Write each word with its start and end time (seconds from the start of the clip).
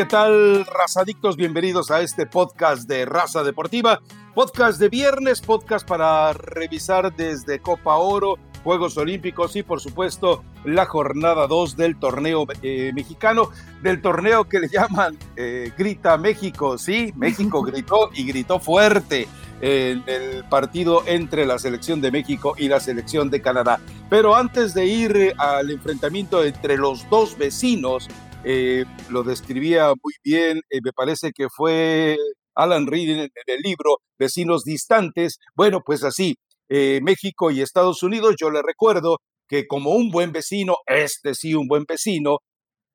¿qué 0.00 0.06
tal, 0.06 0.64
razadictos? 0.64 1.36
Bienvenidos 1.36 1.90
a 1.90 2.00
este 2.00 2.24
podcast 2.24 2.88
de 2.88 3.04
Raza 3.04 3.44
Deportiva, 3.44 4.00
podcast 4.34 4.80
de 4.80 4.88
viernes, 4.88 5.42
podcast 5.42 5.86
para 5.86 6.32
revisar 6.32 7.14
desde 7.14 7.58
Copa 7.58 7.96
Oro, 7.96 8.38
Juegos 8.64 8.96
Olímpicos 8.96 9.56
y, 9.56 9.62
por 9.62 9.78
supuesto, 9.78 10.42
la 10.64 10.86
jornada 10.86 11.46
2 11.46 11.76
del 11.76 11.98
torneo 11.98 12.46
eh, 12.62 12.92
mexicano, 12.94 13.50
del 13.82 14.00
torneo 14.00 14.48
que 14.48 14.60
le 14.60 14.68
llaman 14.72 15.18
eh, 15.36 15.70
Grita 15.76 16.16
México. 16.16 16.78
Sí, 16.78 17.12
México 17.14 17.60
gritó 17.70 18.08
y 18.14 18.24
gritó 18.24 18.58
fuerte 18.58 19.28
en 19.60 20.02
el 20.06 20.44
partido 20.44 21.02
entre 21.04 21.44
la 21.44 21.58
selección 21.58 22.00
de 22.00 22.10
México 22.10 22.54
y 22.56 22.68
la 22.68 22.80
selección 22.80 23.28
de 23.28 23.42
Canadá. 23.42 23.78
Pero 24.08 24.34
antes 24.34 24.72
de 24.72 24.86
ir 24.86 25.34
al 25.36 25.70
enfrentamiento 25.70 26.42
entre 26.42 26.78
los 26.78 27.06
dos 27.10 27.36
vecinos, 27.36 28.08
eh, 28.42 28.86
lo 29.10 29.22
describía 29.22 29.88
muy 30.02 30.14
bien, 30.24 30.60
eh, 30.70 30.80
me 30.82 30.92
parece 30.92 31.30
que 31.32 31.48
fue 31.54 32.16
Alan 32.54 32.86
Reed 32.86 33.10
en, 33.10 33.30
el 33.46 33.60
libro 33.62 33.98
Vecinos 34.18 34.64
Distantes. 34.64 35.38
Bueno, 35.54 35.82
pues 35.84 36.04
así, 36.04 36.36
eh, 36.70 37.00
México 37.02 37.50
y 37.50 37.60
Estados 37.60 38.02
Unidos, 38.02 38.36
yo 38.40 38.50
le 38.50 38.62
recuerdo 38.62 39.18
que 39.46 39.66
como 39.66 39.90
un 39.90 40.10
buen 40.10 40.32
vecino, 40.32 40.76
este 40.86 41.34
sí, 41.34 41.54
un 41.54 41.68
buen 41.68 41.84
vecino, 41.86 42.38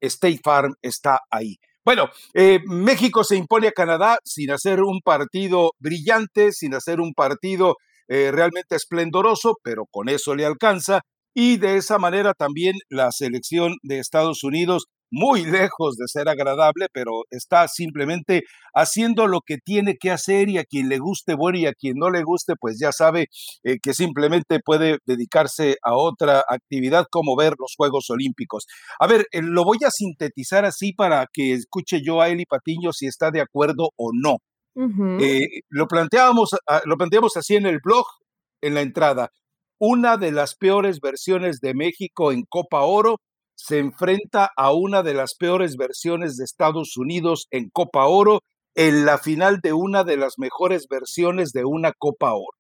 State 0.01 0.39
Farm 0.43 0.73
está 0.81 1.19
ahí. 1.29 1.57
Bueno, 1.83 2.09
México 2.65 3.23
se 3.23 3.35
impone 3.35 3.67
a 3.67 3.71
Canadá 3.71 4.17
sin 4.23 4.49
hacer 4.49 4.81
un 4.81 5.01
partido 5.01 5.71
brillante, 5.77 6.51
sin 6.51 6.73
hacer 6.73 6.99
un 6.99 7.13
partido 7.13 7.75
realmente 8.07 8.75
esplendoroso, 8.75 9.57
pero 9.61 9.85
con 9.91 10.09
eso 10.09 10.33
le 10.33 10.45
alcanza. 10.45 11.01
Y 11.35 11.57
de 11.57 11.77
esa 11.77 11.99
manera 11.99 12.33
también 12.33 12.75
la 12.89 13.11
selección 13.11 13.75
de 13.83 13.99
Estados 13.99 14.43
Unidos 14.43 14.85
muy 15.15 15.45
lejos 15.45 15.95
de 15.95 16.07
ser 16.07 16.27
agradable, 16.27 16.87
pero 16.91 17.23
está 17.31 17.69
simplemente 17.69 18.43
haciendo 18.73 19.27
lo 19.27 19.39
que 19.39 19.57
tiene 19.57 19.95
que 19.97 20.11
hacer 20.11 20.49
y 20.49 20.57
a 20.57 20.65
quien 20.65 20.89
le 20.89 20.99
guste, 20.99 21.35
bueno, 21.35 21.57
y 21.57 21.67
a 21.67 21.73
quien 21.73 21.93
no 21.95 22.09
le 22.09 22.21
guste, 22.21 22.55
pues 22.59 22.77
ya 22.81 22.91
sabe 22.91 23.27
eh, 23.63 23.77
que 23.81 23.93
simplemente 23.93 24.59
puede 24.59 24.97
dedicarse 25.05 25.77
a 25.83 25.95
otra 25.95 26.43
actividad 26.49 27.05
como 27.09 27.37
ver 27.37 27.53
los 27.57 27.75
Juegos 27.77 28.09
Olímpicos. 28.09 28.65
A 28.99 29.07
ver, 29.07 29.25
eh, 29.31 29.41
lo 29.41 29.63
voy 29.63 29.77
a 29.85 29.89
sintetizar 29.89 30.65
así 30.65 30.91
para 30.91 31.27
que 31.31 31.53
escuche 31.53 32.01
yo 32.03 32.19
a 32.19 32.27
Eli 32.27 32.45
Patiño 32.45 32.91
si 32.91 33.07
está 33.07 33.31
de 33.31 33.39
acuerdo 33.39 33.91
o 33.95 34.11
no. 34.13 34.39
Eh, 35.21 35.61
lo, 35.69 35.87
planteábamos, 35.87 36.49
ah, 36.67 36.81
lo 36.83 36.97
planteamos 36.97 37.37
así 37.37 37.55
en 37.55 37.65
el 37.65 37.79
blog, 37.81 38.05
en 38.61 38.73
la 38.73 38.81
entrada. 38.81 39.29
Una 39.79 40.17
de 40.17 40.33
las 40.33 40.55
peores 40.55 40.99
versiones 40.99 41.61
de 41.61 41.73
México 41.73 42.33
en 42.33 42.43
Copa 42.43 42.81
Oro 42.81 43.21
se 43.55 43.79
enfrenta 43.79 44.49
a 44.55 44.73
una 44.73 45.03
de 45.03 45.13
las 45.13 45.35
peores 45.35 45.75
versiones 45.77 46.37
de 46.37 46.43
Estados 46.43 46.97
Unidos 46.97 47.47
en 47.51 47.69
Copa 47.69 48.05
Oro 48.05 48.41
en 48.75 49.05
la 49.05 49.17
final 49.17 49.59
de 49.61 49.73
una 49.73 50.03
de 50.03 50.17
las 50.17 50.33
mejores 50.37 50.87
versiones 50.89 51.51
de 51.51 51.65
una 51.65 51.93
Copa 51.97 52.33
Oro. 52.33 52.57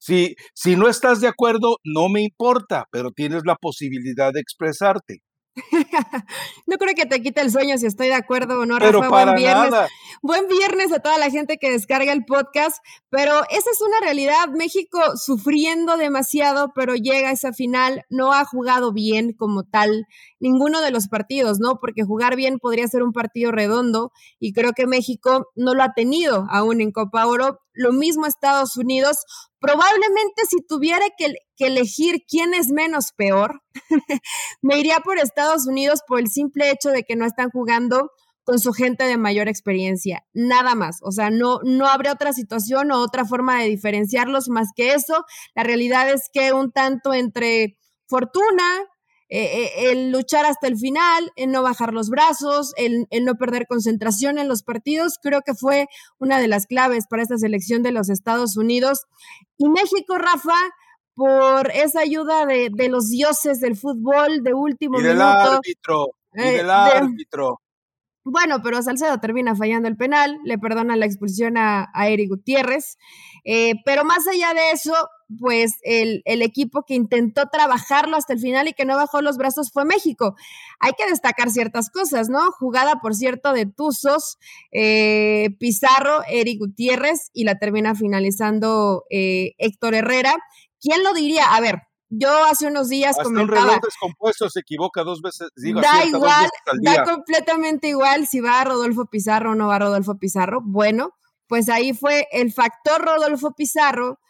Si, 0.00 0.36
si 0.54 0.76
no 0.76 0.88
estás 0.88 1.20
de 1.20 1.28
acuerdo, 1.28 1.76
no 1.84 2.08
me 2.08 2.22
importa, 2.22 2.86
pero 2.90 3.10
tienes 3.10 3.42
la 3.44 3.56
posibilidad 3.56 4.32
de 4.32 4.40
expresarte. 4.40 5.22
no 6.66 6.76
creo 6.76 6.94
que 6.94 7.06
te 7.06 7.22
quite 7.22 7.40
el 7.40 7.50
sueño 7.50 7.76
si 7.78 7.86
estoy 7.86 8.08
de 8.08 8.14
acuerdo 8.14 8.60
o 8.60 8.66
no, 8.66 8.78
Rafa. 8.78 8.92
Pero 8.92 9.10
buen 9.10 9.34
viernes. 9.34 9.74
Buen 10.22 10.48
viernes 10.48 10.92
a 10.92 11.00
toda 11.00 11.18
la 11.18 11.30
gente 11.30 11.58
que 11.58 11.70
descarga 11.70 12.12
el 12.12 12.24
podcast. 12.24 12.78
Pero 13.10 13.42
esa 13.50 13.70
es 13.70 13.80
una 13.80 14.00
realidad. 14.00 14.48
México 14.48 15.00
sufriendo 15.16 15.96
demasiado, 15.96 16.72
pero 16.74 16.94
llega 16.94 17.30
a 17.30 17.32
esa 17.32 17.52
final. 17.52 18.04
No 18.08 18.32
ha 18.32 18.44
jugado 18.44 18.92
bien 18.92 19.32
como 19.32 19.64
tal 19.64 20.06
ninguno 20.40 20.80
de 20.80 20.90
los 20.90 21.08
partidos, 21.08 21.58
¿no? 21.60 21.78
Porque 21.80 22.04
jugar 22.04 22.36
bien 22.36 22.58
podría 22.58 22.86
ser 22.88 23.02
un 23.02 23.12
partido 23.12 23.52
redondo 23.52 24.12
y 24.38 24.52
creo 24.52 24.72
que 24.72 24.86
México 24.86 25.50
no 25.54 25.74
lo 25.74 25.82
ha 25.82 25.92
tenido 25.94 26.46
aún 26.50 26.80
en 26.80 26.92
Copa 26.92 27.26
Oro. 27.26 27.60
Lo 27.72 27.92
mismo 27.92 28.26
Estados 28.26 28.76
Unidos. 28.76 29.18
Probablemente 29.60 30.42
si 30.48 30.58
tuviera 30.66 31.04
que, 31.16 31.34
elegir 31.58 32.22
quién 32.28 32.54
es 32.54 32.68
menos 32.68 33.12
peor, 33.16 33.62
me 34.62 34.78
iría 34.78 35.00
por 35.00 35.18
Estados 35.18 35.66
Unidos 35.66 36.00
por 36.06 36.20
el 36.20 36.28
simple 36.28 36.70
hecho 36.70 36.90
de 36.90 37.02
que 37.02 37.16
no 37.16 37.26
están 37.26 37.50
jugando 37.50 38.10
con 38.44 38.58
su 38.58 38.72
gente 38.72 39.04
de 39.04 39.18
mayor 39.18 39.46
experiencia, 39.46 40.24
nada 40.32 40.74
más. 40.74 41.00
O 41.02 41.12
sea, 41.12 41.28
no, 41.28 41.60
no 41.64 41.86
habría 41.86 42.12
otra 42.12 42.32
situación 42.32 42.90
o 42.92 43.02
otra 43.02 43.26
forma 43.26 43.60
de 43.60 43.68
diferenciarlos 43.68 44.48
más 44.48 44.68
que 44.74 44.94
eso. 44.94 45.26
La 45.54 45.64
realidad 45.64 46.08
es 46.08 46.30
que 46.32 46.54
un 46.54 46.72
tanto 46.72 47.12
entre 47.12 47.76
fortuna, 48.06 48.64
eh, 49.30 49.44
eh, 49.44 49.90
el 49.90 50.10
luchar 50.10 50.46
hasta 50.46 50.68
el 50.68 50.78
final, 50.78 51.32
el 51.36 51.50
no 51.50 51.62
bajar 51.62 51.92
los 51.92 52.08
brazos, 52.08 52.72
el, 52.76 53.06
no 53.24 53.34
perder 53.34 53.66
concentración 53.66 54.38
en 54.38 54.48
los 54.48 54.62
partidos, 54.62 55.18
creo 55.22 55.42
que 55.42 55.54
fue 55.54 55.86
una 56.18 56.40
de 56.40 56.48
las 56.48 56.66
claves 56.66 57.06
para 57.08 57.22
esta 57.22 57.36
selección 57.36 57.82
de 57.82 57.92
los 57.92 58.08
Estados 58.08 58.56
Unidos. 58.56 59.02
Y 59.58 59.68
México, 59.68 60.16
Rafa, 60.16 60.56
por 61.14 61.70
esa 61.72 62.00
ayuda 62.00 62.46
de, 62.46 62.70
los 62.88 63.10
dioses 63.10 63.60
del 63.60 63.76
fútbol 63.76 64.42
de 64.42 64.54
último 64.54 64.98
y 64.98 65.02
del 65.02 65.20
árbitro, 65.20 66.08
y 66.32 66.40
eh, 66.40 66.52
del 66.58 66.70
árbitro. 66.70 67.60
Bueno, 68.24 68.62
pero 68.62 68.82
Salcedo 68.82 69.18
termina 69.18 69.54
fallando 69.54 69.88
el 69.88 69.96
penal, 69.96 70.38
le 70.44 70.58
perdona 70.58 70.96
la 70.96 71.06
expulsión 71.06 71.56
a, 71.58 71.88
a 71.92 72.08
Eric 72.08 72.30
Gutiérrez. 72.30 72.96
pero 73.84 74.04
más 74.04 74.26
allá 74.26 74.54
de 74.54 74.70
eso, 74.70 74.94
pues 75.38 75.78
el, 75.82 76.22
equipo 76.24 76.84
que 76.86 76.94
intentó 76.94 77.46
trabajarlo 77.52 78.16
hasta 78.16 78.32
el 78.32 78.40
final 78.40 78.68
y 78.68 78.72
que 78.72 78.84
no 78.84 78.96
bajó 78.96 79.20
los 79.20 79.36
brazos 79.36 79.70
fue 79.70 79.84
México. 79.84 80.34
Hay 80.80 80.92
que 80.96 81.06
destacar 81.06 81.50
ciertas 81.50 81.90
cosas, 81.90 82.28
¿no? 82.28 82.50
Jugada, 82.52 83.00
por 83.00 83.14
cierto, 83.14 83.52
de 83.52 83.66
Tuzos, 83.66 84.38
eh, 84.72 85.50
Pizarro, 85.58 86.22
Eric 86.28 86.60
Gutiérrez 86.60 87.30
y 87.34 87.44
la 87.44 87.58
termina 87.58 87.94
finalizando 87.94 89.04
eh, 89.10 89.52
Héctor 89.58 89.94
Herrera. 89.94 90.34
¿Quién 90.80 91.02
lo 91.02 91.12
diría? 91.12 91.54
A 91.54 91.60
ver, 91.60 91.82
yo 92.08 92.30
hace 92.44 92.66
unos 92.66 92.88
días 92.88 93.10
Hasta 93.10 93.24
comentaba. 93.24 93.60
Un 93.60 93.66
reloj 93.66 93.80
descompuesto 93.84 94.48
se 94.48 94.60
equivoca 94.60 95.02
dos 95.02 95.20
veces. 95.20 95.48
da 95.74 96.06
igual, 96.06 96.48
da 96.82 97.04
completamente 97.04 97.88
igual 97.88 98.26
si 98.26 98.40
va 98.40 98.64
Rodolfo 98.64 99.06
Pizarro 99.06 99.52
o 99.52 99.54
no 99.54 99.68
va 99.68 99.78
Rodolfo 99.78 100.16
Pizarro. 100.16 100.60
Bueno, 100.62 101.10
pues 101.48 101.68
ahí 101.68 101.92
fue 101.92 102.26
el 102.32 102.50
factor 102.52 103.02
Rodolfo 103.02 103.52
Pizarro 103.52 104.20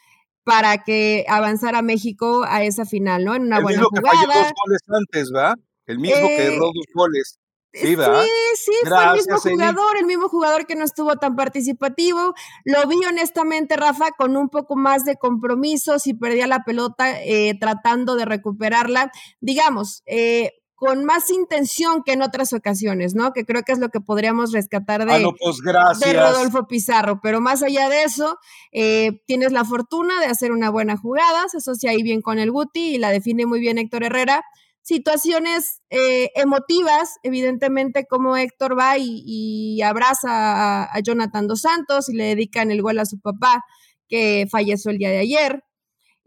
para 0.48 0.78
que 0.78 1.26
avanzara 1.28 1.82
México 1.82 2.42
a 2.48 2.64
esa 2.64 2.86
final, 2.86 3.22
¿no? 3.22 3.34
En 3.34 3.42
una 3.42 3.58
el 3.58 3.64
buena 3.64 3.80
mismo 3.82 3.90
jugada. 3.90 4.20
Que 4.20 4.26
falló 4.26 4.40
dos 4.40 4.52
goles 4.64 4.80
antes, 4.88 5.30
¿verdad? 5.30 5.54
El 5.84 5.98
mismo 5.98 6.26
que 6.26 6.46
erró 6.46 6.66
dos 6.74 6.86
goles. 6.94 7.38
Sí, 7.70 7.94
sí, 7.94 8.72
fue 8.88 9.04
el 9.04 9.12
mismo 9.12 9.36
jugador, 9.36 9.96
el 9.98 10.06
mismo 10.06 10.28
jugador 10.30 10.66
que 10.66 10.74
no 10.74 10.84
estuvo 10.84 11.16
tan 11.16 11.36
participativo. 11.36 12.32
Lo 12.64 12.88
vi 12.88 12.96
honestamente, 13.06 13.76
Rafa, 13.76 14.10
con 14.16 14.38
un 14.38 14.48
poco 14.48 14.74
más 14.74 15.04
de 15.04 15.16
compromiso, 15.16 15.98
si 15.98 16.14
perdía 16.14 16.46
la 16.46 16.64
pelota 16.64 17.22
eh, 17.22 17.54
tratando 17.60 18.16
de 18.16 18.24
recuperarla. 18.24 19.12
Digamos, 19.40 20.02
eh, 20.06 20.57
con 20.78 21.04
más 21.04 21.28
intención 21.30 22.04
que 22.04 22.12
en 22.12 22.22
otras 22.22 22.52
ocasiones, 22.52 23.16
¿no? 23.16 23.32
Que 23.32 23.44
creo 23.44 23.64
que 23.64 23.72
es 23.72 23.80
lo 23.80 23.88
que 23.88 24.00
podríamos 24.00 24.52
rescatar 24.52 25.04
de, 25.04 25.24
ah, 25.24 25.30
pues 25.40 25.58
de 26.00 26.12
Rodolfo 26.12 26.68
Pizarro. 26.68 27.18
Pero 27.20 27.40
más 27.40 27.64
allá 27.64 27.88
de 27.88 28.04
eso, 28.04 28.38
eh, 28.70 29.20
tienes 29.26 29.50
la 29.50 29.64
fortuna 29.64 30.20
de 30.20 30.26
hacer 30.26 30.52
una 30.52 30.70
buena 30.70 30.96
jugada, 30.96 31.48
se 31.48 31.56
asocia 31.56 31.90
ahí 31.90 32.04
bien 32.04 32.22
con 32.22 32.38
el 32.38 32.52
Guti 32.52 32.94
y 32.94 32.98
la 32.98 33.10
define 33.10 33.44
muy 33.44 33.58
bien 33.58 33.76
Héctor 33.76 34.04
Herrera. 34.04 34.44
Situaciones 34.80 35.82
eh, 35.90 36.30
emotivas, 36.36 37.16
evidentemente, 37.24 38.06
como 38.06 38.36
Héctor 38.36 38.78
va 38.78 38.98
y, 38.98 39.82
abraza 39.82 40.30
a, 40.30 40.96
a 40.96 41.00
Jonathan 41.00 41.48
Dos 41.48 41.62
Santos 41.62 42.08
y 42.08 42.14
le 42.14 42.24
dedican 42.24 42.70
el 42.70 42.82
gol 42.82 43.00
a 43.00 43.04
su 43.04 43.18
papá 43.18 43.64
que 44.08 44.46
falleció 44.48 44.92
el 44.92 44.98
día 44.98 45.10
de 45.10 45.18
ayer. 45.18 45.64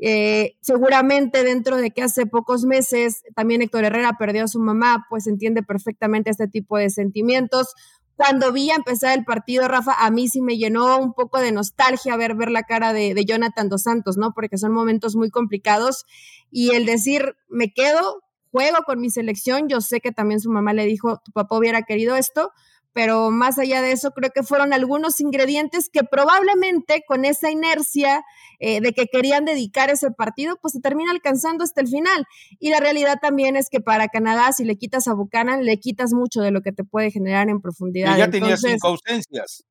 Eh, 0.04 0.58
seguramente 0.62 1.44
dentro 1.44 1.78
de 1.78 1.92
que 1.92 2.02
hace 2.02 2.26
pocos 2.26 2.66
meses 2.66 3.22
también 3.36 3.62
Héctor 3.62 3.86
Herrera 3.86 4.18
perdió 4.18 4.46
a 4.46 4.48
su 4.48 4.60
mamá, 4.60 5.06
pues 5.12 5.28
entiende 5.28 5.62
perfectamente 5.62 6.32
este 6.32 6.48
tipo 6.48 6.78
de 6.78 6.90
sentimientos. 6.90 7.76
Cuando 8.16 8.52
vi 8.52 8.72
empezar 8.72 9.16
el 9.16 9.26
partido, 9.26 9.68
Rafa, 9.68 9.94
a 9.94 10.10
mí 10.10 10.28
sí 10.28 10.42
me 10.42 10.58
llenó 10.58 10.98
un 10.98 11.14
poco 11.14 11.40
de 11.40 11.52
nostalgia 11.52 12.18
ver, 12.18 12.34
ver 12.34 12.50
la 12.50 12.64
cara 12.64 12.94
de, 12.94 13.14
de 13.14 13.26
Jonathan 13.26 13.70
Dos 13.70 13.84
Santos, 13.84 14.18
¿no? 14.18 14.34
Porque 14.34 14.58
son 14.58 14.74
momentos 14.74 15.16
muy 15.16 15.30
complicados 15.30 16.06
y 16.50 16.72
el 16.72 16.88
decir, 16.88 17.36
me 17.48 17.72
quedo, 17.72 18.24
juego 18.52 18.78
con 18.86 19.00
mi 19.00 19.12
selección, 19.12 19.70
yo 19.70 19.82
sé 19.82 20.02
que 20.02 20.12
también 20.12 20.40
su 20.40 20.50
mamá 20.50 20.74
le 20.74 20.86
dijo, 20.86 21.22
tu 21.24 21.32
papá 21.32 21.58
hubiera 21.58 21.84
querido 21.84 22.16
esto, 22.16 22.52
pero 22.94 23.32
más 23.32 23.58
allá 23.58 23.82
de 23.82 23.92
eso, 23.92 24.12
creo 24.12 24.32
que 24.32 24.44
fueron 24.44 24.74
algunos 24.74 25.20
ingredientes 25.20 25.90
que 25.90 26.04
probablemente 26.04 27.04
con 27.08 27.26
esa 27.26 27.52
inercia 27.52 28.24
eh, 28.60 28.82
de 28.82 28.94
que 28.94 29.08
querían 29.08 29.46
dedicar 29.46 29.90
ese 29.90 30.12
partido, 30.12 30.58
pues 30.62 30.74
se 30.74 30.82
termina 30.82 31.12
alcanzando 31.12 31.64
hasta 31.64 31.82
el 31.82 31.88
final. 31.88 32.26
Y 32.60 32.70
la 32.70 32.80
realidad 32.80 33.18
también 33.22 33.56
es 33.56 33.70
que 33.70 33.80
para 33.80 34.08
Canadá, 34.08 34.52
si 34.52 34.66
le 34.66 34.78
quitas 34.78 35.08
a 35.08 35.14
Buchanan, 35.14 35.66
le 35.66 35.80
quitas 35.80 36.14
mucho 36.14 36.42
de 36.42 36.52
lo 36.52 36.62
que 36.62 36.72
te 36.72 36.84
puede 36.84 37.12
generar 37.12 37.50
en 37.50 37.62
profundidad. 37.62 38.16
Y 38.16 38.20
ya 38.20 38.30
tenía 38.30 38.58
cinco 38.58 38.88
ausencias. 38.88 39.64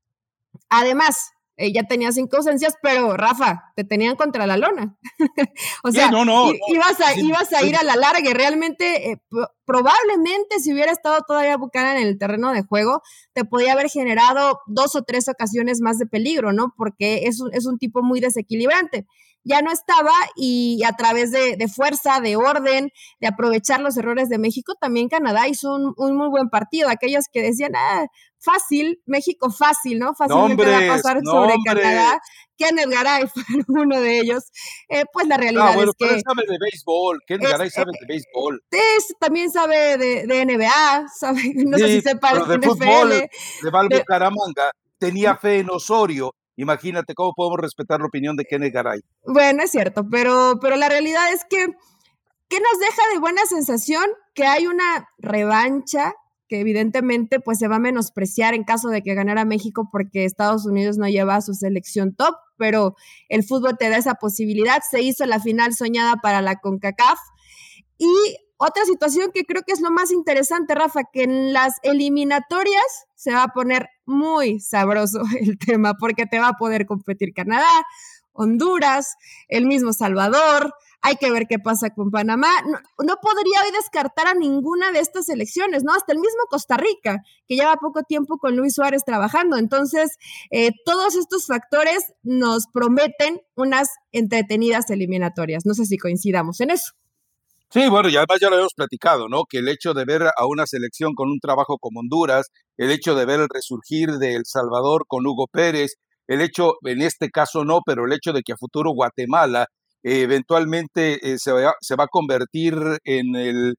Además, 0.68 1.32
ya 1.72 1.84
tenía 1.84 2.12
cinco 2.12 2.38
ausencias, 2.38 2.74
pero 2.82 3.16
Rafa, 3.16 3.72
te 3.76 3.84
tenían 3.84 4.16
contra 4.16 4.46
la 4.46 4.56
lona. 4.56 4.96
o 5.84 5.92
sea, 5.92 6.10
no, 6.10 6.24
no, 6.24 6.50
ibas, 6.68 7.00
a, 7.00 7.18
ibas 7.18 7.52
a 7.52 7.64
ir 7.64 7.76
a 7.76 7.84
la 7.84 7.96
larga. 7.96 8.32
Realmente, 8.32 9.10
eh, 9.10 9.22
probablemente 9.64 10.58
si 10.60 10.72
hubiera 10.72 10.92
estado 10.92 11.22
todavía 11.26 11.56
Buchanan 11.56 11.98
en 11.98 12.08
el 12.08 12.18
terreno 12.18 12.52
de 12.52 12.62
juego, 12.62 13.02
te 13.32 13.44
podía 13.44 13.72
haber 13.72 13.88
generado 13.88 14.60
dos 14.66 14.96
o 14.96 15.02
tres 15.02 15.28
ocasiones 15.28 15.80
más 15.80 15.98
de 15.98 16.06
peligro, 16.06 16.52
¿no? 16.52 16.72
Porque 16.76 17.26
es 17.26 17.40
un, 17.40 17.52
es 17.54 17.66
un 17.66 17.78
tipo 17.78 18.02
muy 18.02 18.20
desequilibrante 18.20 19.06
ya 19.44 19.62
no 19.62 19.70
estaba 19.70 20.12
y 20.36 20.82
a 20.84 20.92
través 20.92 21.30
de, 21.32 21.56
fuerza, 21.68 22.20
de 22.20 22.36
orden, 22.36 22.90
de 23.20 23.26
aprovechar 23.26 23.80
los 23.80 23.96
errores 23.96 24.28
de 24.28 24.38
México, 24.38 24.74
también 24.80 25.08
Canadá 25.08 25.48
hizo 25.48 25.74
un, 25.74 26.16
muy 26.16 26.28
buen 26.28 26.48
partido. 26.48 26.88
Aquellos 26.88 27.24
que 27.32 27.42
decían, 27.42 27.72
ah, 27.74 28.06
fácil, 28.38 29.00
México 29.06 29.50
fácil, 29.50 29.98
¿no? 29.98 30.14
Fácilmente 30.14 30.66
va 30.66 30.78
a 30.78 30.96
pasar 30.96 31.20
sobre 31.24 31.54
Canadá. 31.64 32.20
Kenneth 32.56 32.90
Garay 32.90 33.26
fue 33.34 33.42
uno 33.68 34.00
de 34.00 34.20
ellos. 34.20 34.44
Eh, 34.88 35.04
pues 35.12 35.26
la 35.26 35.36
realidad 35.36 35.74
es 35.82 35.90
que... 35.98 36.14
Él 36.14 36.22
sabe 36.22 36.42
de 36.46 36.58
béisbol, 36.60 37.20
Kenneth 37.26 37.50
Garay 37.50 37.70
sabe 37.70 37.92
de 37.98 38.06
béisbol. 38.06 38.62
también 39.18 39.50
sabe 39.50 39.96
de, 39.96 40.26
de 40.26 40.44
NBA, 40.44 41.06
sabe, 41.18 41.40
no 41.66 41.78
sé 41.78 41.88
si 41.88 42.00
sepa 42.02 42.34
de, 42.34 42.58
de 42.58 42.66
fútbol, 42.66 43.10
de 43.10 43.70
Valvo 43.70 44.04
Caramanga, 44.04 44.70
tenía 44.98 45.36
fe 45.36 45.60
en 45.60 45.70
Osorio 45.70 46.34
Imagínate 46.56 47.14
cómo 47.14 47.32
podemos 47.34 47.58
respetar 47.60 48.00
la 48.00 48.06
opinión 48.06 48.36
de 48.36 48.44
Kenneth 48.44 48.72
Garay. 48.72 49.00
Bueno, 49.24 49.62
es 49.62 49.70
cierto, 49.70 50.06
pero, 50.10 50.58
pero 50.60 50.76
la 50.76 50.88
realidad 50.88 51.32
es 51.32 51.44
que, 51.48 51.66
¿qué 52.48 52.60
nos 52.60 52.80
deja 52.80 53.02
de 53.12 53.18
buena 53.18 53.42
sensación? 53.46 54.04
Que 54.34 54.44
hay 54.44 54.66
una 54.66 55.08
revancha 55.18 56.14
que 56.50 56.60
evidentemente 56.60 57.38
pues 57.38 57.58
se 57.58 57.68
va 57.68 57.76
a 57.76 57.80
menospreciar 57.80 58.54
en 58.54 58.64
caso 58.64 58.88
de 58.88 59.02
que 59.02 59.14
ganara 59.14 59.44
México 59.44 59.88
porque 59.90 60.24
Estados 60.24 60.66
Unidos 60.66 60.98
no 60.98 61.08
lleva 61.08 61.36
a 61.36 61.40
su 61.42 61.54
selección 61.54 62.12
top, 62.16 62.34
pero 62.56 62.96
el 63.28 63.44
fútbol 63.44 63.78
te 63.78 63.88
da 63.88 63.96
esa 63.96 64.16
posibilidad. 64.16 64.82
Se 64.90 65.00
hizo 65.00 65.24
la 65.26 65.38
final 65.38 65.74
soñada 65.74 66.16
para 66.16 66.42
la 66.42 66.56
CONCACAF 66.56 67.20
y 67.98 68.10
otra 68.62 68.84
situación 68.84 69.30
que 69.32 69.46
creo 69.46 69.62
que 69.66 69.72
es 69.72 69.80
lo 69.80 69.90
más 69.90 70.10
interesante, 70.10 70.74
Rafa, 70.74 71.04
que 71.10 71.22
en 71.22 71.54
las 71.54 71.76
eliminatorias 71.82 73.06
se 73.14 73.32
va 73.32 73.44
a 73.44 73.54
poner 73.54 73.88
muy 74.04 74.60
sabroso 74.60 75.22
el 75.40 75.58
tema, 75.58 75.94
porque 75.94 76.26
te 76.26 76.38
va 76.38 76.48
a 76.48 76.58
poder 76.58 76.84
competir 76.84 77.32
Canadá, 77.32 77.70
Honduras, 78.32 79.16
el 79.48 79.64
mismo 79.64 79.94
Salvador. 79.94 80.74
Hay 81.00 81.16
que 81.16 81.30
ver 81.30 81.46
qué 81.48 81.58
pasa 81.58 81.88
con 81.88 82.10
Panamá. 82.10 82.50
No, 82.66 83.16
podría 83.22 83.62
hoy 83.64 83.72
descartar 83.72 84.26
a 84.26 84.34
ninguna 84.34 84.92
de 84.92 85.00
estas 85.00 85.30
elecciones, 85.30 85.82
¿no? 85.82 85.94
Hasta 85.94 86.12
el 86.12 86.18
mismo 86.18 86.42
Costa 86.50 86.76
Rica, 86.76 87.22
que 87.48 87.56
lleva 87.56 87.76
poco 87.76 88.02
tiempo 88.02 88.36
con 88.36 88.56
Luis 88.56 88.74
Suárez 88.74 89.04
trabajando. 89.06 89.56
Entonces, 89.56 90.18
eh, 90.50 90.72
todos 90.84 91.16
estos 91.16 91.46
factores 91.46 92.12
nos 92.22 92.66
prometen 92.66 93.40
unas 93.54 93.88
entretenidas 94.12 94.90
eliminatorias. 94.90 95.64
No 95.64 95.72
sé 95.72 95.86
si 95.86 95.96
coincidamos 95.96 96.60
en 96.60 96.72
eso. 96.72 96.92
Sí, 97.72 97.88
bueno, 97.88 98.08
y 98.08 98.16
además 98.16 98.38
ya 98.40 98.50
lo 98.50 98.58
hemos 98.58 98.74
platicado, 98.74 99.28
¿no? 99.28 99.44
Que 99.48 99.58
el 99.58 99.68
hecho 99.68 99.94
de 99.94 100.04
ver 100.04 100.22
a 100.24 100.46
una 100.46 100.66
selección 100.66 101.14
con 101.14 101.28
un 101.28 101.38
trabajo 101.38 101.78
como 101.78 102.00
Honduras, 102.00 102.48
el 102.76 102.90
hecho 102.90 103.14
de 103.14 103.24
ver 103.26 103.38
el 103.40 103.48
resurgir 103.48 104.18
de 104.18 104.34
El 104.34 104.42
Salvador 104.44 105.04
con 105.06 105.24
Hugo 105.24 105.46
Pérez, 105.46 105.92
el 106.26 106.40
hecho, 106.40 106.74
en 106.84 107.00
este 107.02 107.30
caso 107.30 107.64
no, 107.64 107.80
pero 107.86 108.06
el 108.06 108.12
hecho 108.12 108.32
de 108.32 108.42
que 108.42 108.52
a 108.54 108.56
futuro 108.56 108.90
Guatemala 108.92 109.66
eh, 110.02 110.22
eventualmente 110.22 111.32
eh, 111.32 111.38
se, 111.38 111.52
va, 111.52 111.74
se, 111.80 111.94
va, 111.94 112.04
a 112.04 112.08
convertir 112.08 112.74
en 113.04 113.36
el 113.36 113.74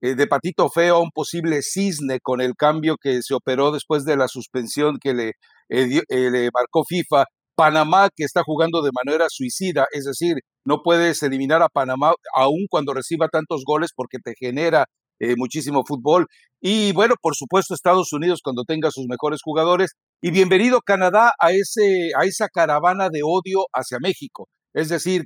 eh, 0.00 0.14
de 0.16 0.26
patito 0.26 0.68
feo 0.68 0.96
a 0.96 1.00
un 1.00 1.10
posible 1.12 1.62
cisne 1.62 2.18
con 2.20 2.40
el 2.40 2.54
cambio 2.56 2.96
que 3.00 3.22
se 3.22 3.34
operó 3.34 3.70
después 3.72 4.04
de 4.04 4.16
la 4.16 4.28
suspensión 4.28 4.98
que 5.00 5.14
le, 5.14 5.32
le 5.68 6.50
marcó 6.52 6.84
FIFA, 6.84 7.24
Panamá 7.54 8.08
que 8.14 8.24
está 8.24 8.42
jugando 8.44 8.82
de 8.82 8.90
manera 8.92 9.26
suicida, 9.28 9.86
es 9.92 10.04
decir, 10.04 10.36
no 10.66 10.82
puedes 10.82 11.22
eliminar 11.22 11.62
a 11.62 11.68
Panamá 11.68 12.12
aún 12.34 12.66
cuando 12.68 12.92
reciba 12.92 13.28
tantos 13.28 13.62
goles 13.64 13.92
porque 13.94 14.18
te 14.18 14.34
genera 14.38 14.86
eh, 15.20 15.34
muchísimo 15.36 15.84
fútbol. 15.86 16.26
Y 16.60 16.92
bueno, 16.92 17.14
por 17.22 17.36
supuesto, 17.36 17.72
Estados 17.72 18.12
Unidos 18.12 18.40
cuando 18.42 18.64
tenga 18.64 18.90
sus 18.90 19.06
mejores 19.08 19.40
jugadores. 19.42 19.92
Y 20.20 20.32
bienvenido 20.32 20.80
Canadá 20.82 21.32
a, 21.38 21.52
esa 21.52 22.48
caravana 22.48 23.08
de 23.10 23.20
odio 23.22 23.60
hacia 23.72 23.98
México. 24.00 24.48
Es 24.74 24.88
decir, 24.88 25.24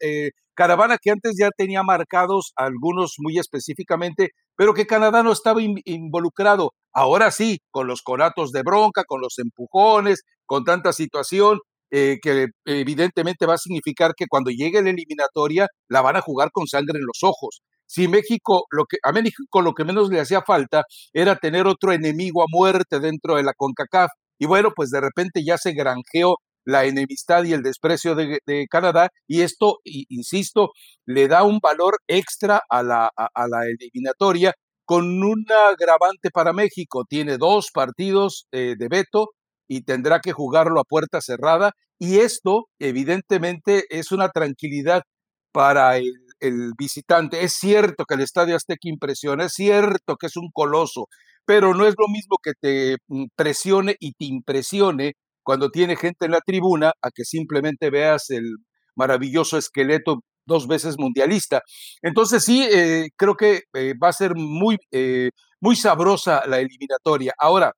eh, 0.00 0.30
caravana 0.54 0.98
que 1.00 1.10
antes 1.10 1.36
ya 1.38 1.50
tenía 1.56 1.82
marcados 1.82 2.52
algunos 2.56 3.14
muy 3.18 3.38
específicamente, 3.38 4.30
pero 4.56 4.74
que 4.74 4.86
Canadá 4.86 5.22
no 5.22 5.32
estaba 5.32 5.60
involucrado. 5.62 6.72
Ahora 6.92 7.30
sí, 7.30 7.60
con 7.70 7.86
los 7.86 8.02
conatos 8.02 8.50
de 8.50 8.62
bronca, 8.62 9.04
con 9.04 9.20
los 9.20 9.38
empujones, 9.38 10.22
con 10.44 10.64
tanta 10.64 10.92
situación, 10.92 11.60
eh, 11.90 12.18
que 12.22 12.48
evidentemente 12.64 13.46
va 13.46 13.54
a 13.54 13.58
significar 13.58 14.12
que 14.16 14.26
cuando 14.28 14.50
llegue 14.50 14.82
la 14.82 14.90
eliminatoria 14.90 15.68
la 15.88 16.02
van 16.02 16.16
a 16.16 16.20
jugar 16.20 16.50
con 16.52 16.66
sangre 16.66 16.98
en 16.98 17.06
los 17.06 17.22
ojos. 17.22 17.62
Si 17.86 18.08
México, 18.08 18.64
lo 18.70 18.84
que, 18.84 18.98
a 19.02 19.12
México 19.12 19.62
lo 19.62 19.74
que 19.74 19.84
menos 19.84 20.10
le 20.10 20.20
hacía 20.20 20.42
falta 20.42 20.84
era 21.12 21.36
tener 21.36 21.66
otro 21.66 21.92
enemigo 21.92 22.42
a 22.42 22.46
muerte 22.48 23.00
dentro 23.00 23.36
de 23.36 23.42
la 23.42 23.52
CONCACAF. 23.54 24.10
Y 24.38 24.46
bueno, 24.46 24.70
pues 24.74 24.90
de 24.90 25.00
repente 25.00 25.42
ya 25.44 25.58
se 25.58 25.72
granjeó 25.72 26.36
la 26.64 26.84
enemistad 26.84 27.44
y 27.44 27.52
el 27.52 27.62
desprecio 27.62 28.14
de, 28.14 28.38
Canadá 28.70 29.08
y 29.26 29.40
esto, 29.42 29.78
insisto, 29.84 30.70
le 31.06 31.26
da 31.26 31.42
un 31.42 31.58
valor 31.58 31.96
extra 32.06 32.62
a 32.68 32.82
la, 32.82 33.10
a 33.16 33.48
la 33.48 33.66
eliminatoria 33.66 34.54
con 34.90 35.22
un 35.22 35.44
agravante 35.70 36.30
para 36.32 36.52
México. 36.52 37.04
Tiene 37.08 37.38
dos 37.38 37.70
partidos 37.72 38.48
eh, 38.50 38.74
de 38.76 38.88
veto 38.88 39.28
y 39.70 39.82
tendrá 39.82 40.18
que 40.20 40.32
jugarlo 40.32 40.80
a 40.80 40.84
puerta 40.84 41.20
cerrada. 41.20 41.72
Y 41.96 42.18
esto, 42.18 42.66
evidentemente, 42.80 43.84
es 43.88 44.10
una 44.10 44.28
tranquilidad 44.30 45.04
para 45.52 45.96
el, 45.96 46.72
visitante. 46.76 47.44
Es 47.44 47.52
cierto 47.52 48.04
que 48.04 48.14
el 48.14 48.22
Estadio 48.22 48.56
Azteca 48.56 48.88
impresiona, 48.88 49.44
es 49.44 49.52
cierto 49.52 50.16
que 50.16 50.26
es 50.26 50.36
un 50.36 50.50
coloso, 50.52 51.06
pero 51.44 51.74
no 51.74 51.86
es 51.86 51.94
lo 51.98 52.08
mismo 52.08 52.38
que 52.42 52.52
te 52.60 52.96
mm, 53.08 53.26
presione 53.36 53.94
y 54.00 54.12
te 54.14 54.24
impresione 54.24 55.14
cuando 55.44 55.70
tiene 55.70 55.96
gente 55.96 56.24
en 56.26 56.32
la 56.32 56.40
tribuna 56.40 56.92
a 57.02 57.10
que 57.14 57.24
simplemente 57.24 57.90
veas 57.90 58.30
el 58.30 58.56
maravilloso 58.96 59.56
esqueleto 59.58 60.20
dos 60.46 60.66
veces 60.66 60.96
mundialista. 60.98 61.62
Entonces 62.02 62.44
sí, 62.44 62.66
eh, 62.72 63.10
creo 63.16 63.36
que 63.36 63.62
eh, 63.74 63.94
va 64.02 64.08
a 64.08 64.12
ser 64.12 64.34
muy, 64.34 64.78
eh, 64.90 65.30
muy 65.60 65.76
sabrosa 65.76 66.42
la 66.46 66.58
eliminatoria. 66.60 67.34
Ahora, 67.38 67.72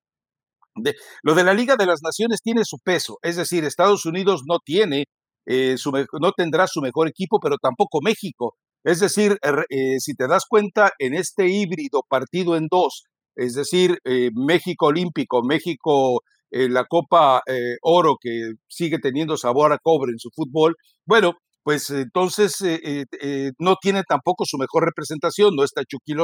lo 1.23 1.35
de 1.35 1.45
la 1.45 1.55
Liga 1.55 1.77
de 1.77 1.87
las 1.87 2.01
Naciones 2.03 2.41
tiene 2.43 2.65
su 2.65 2.79
peso, 2.79 3.19
es 3.23 3.37
decir, 3.37 3.65
Estados 3.65 4.07
Unidos 4.07 4.43
no 4.47 4.59
tiene, 4.65 5.05
eh, 5.47 5.77
su, 5.77 5.91
no 5.93 6.33
tendrá 6.37 6.67
su 6.67 6.81
mejor 6.81 7.09
equipo, 7.09 7.39
pero 7.41 7.57
tampoco 7.59 8.01
México. 8.03 8.57
Es 8.85 9.01
decir, 9.01 9.39
er, 9.43 9.67
eh, 9.71 10.01
si 10.01 10.15
te 10.15 10.27
das 10.27 10.45
cuenta, 10.49 10.93
en 10.99 11.15
este 11.15 11.49
híbrido 11.49 12.03
partido 12.09 12.57
en 12.57 12.69
dos, 12.71 13.05
es 13.37 13.55
decir, 13.55 13.99
eh, 14.05 14.31
México 14.35 14.87
Olímpico, 14.87 15.43
México 15.43 16.21
la 16.55 16.85
Copa 16.85 17.43
Oro, 17.81 18.17
que 18.21 18.53
sigue 18.69 18.99
teniendo 18.99 19.39
sabor 19.39 19.73
a 19.73 19.79
cobre 19.79 20.13
en 20.13 20.19
su 20.19 20.29
fútbol, 20.35 20.77
bueno, 21.07 21.39
pues 21.63 21.91
entonces 21.91 22.57
no 23.59 23.77
tiene 23.81 24.03
tampoco 24.09 24.45
su 24.47 24.59
mejor 24.59 24.85
representación, 24.85 25.55
no 25.55 25.65
está 25.65 25.83
Chucky 25.85 26.15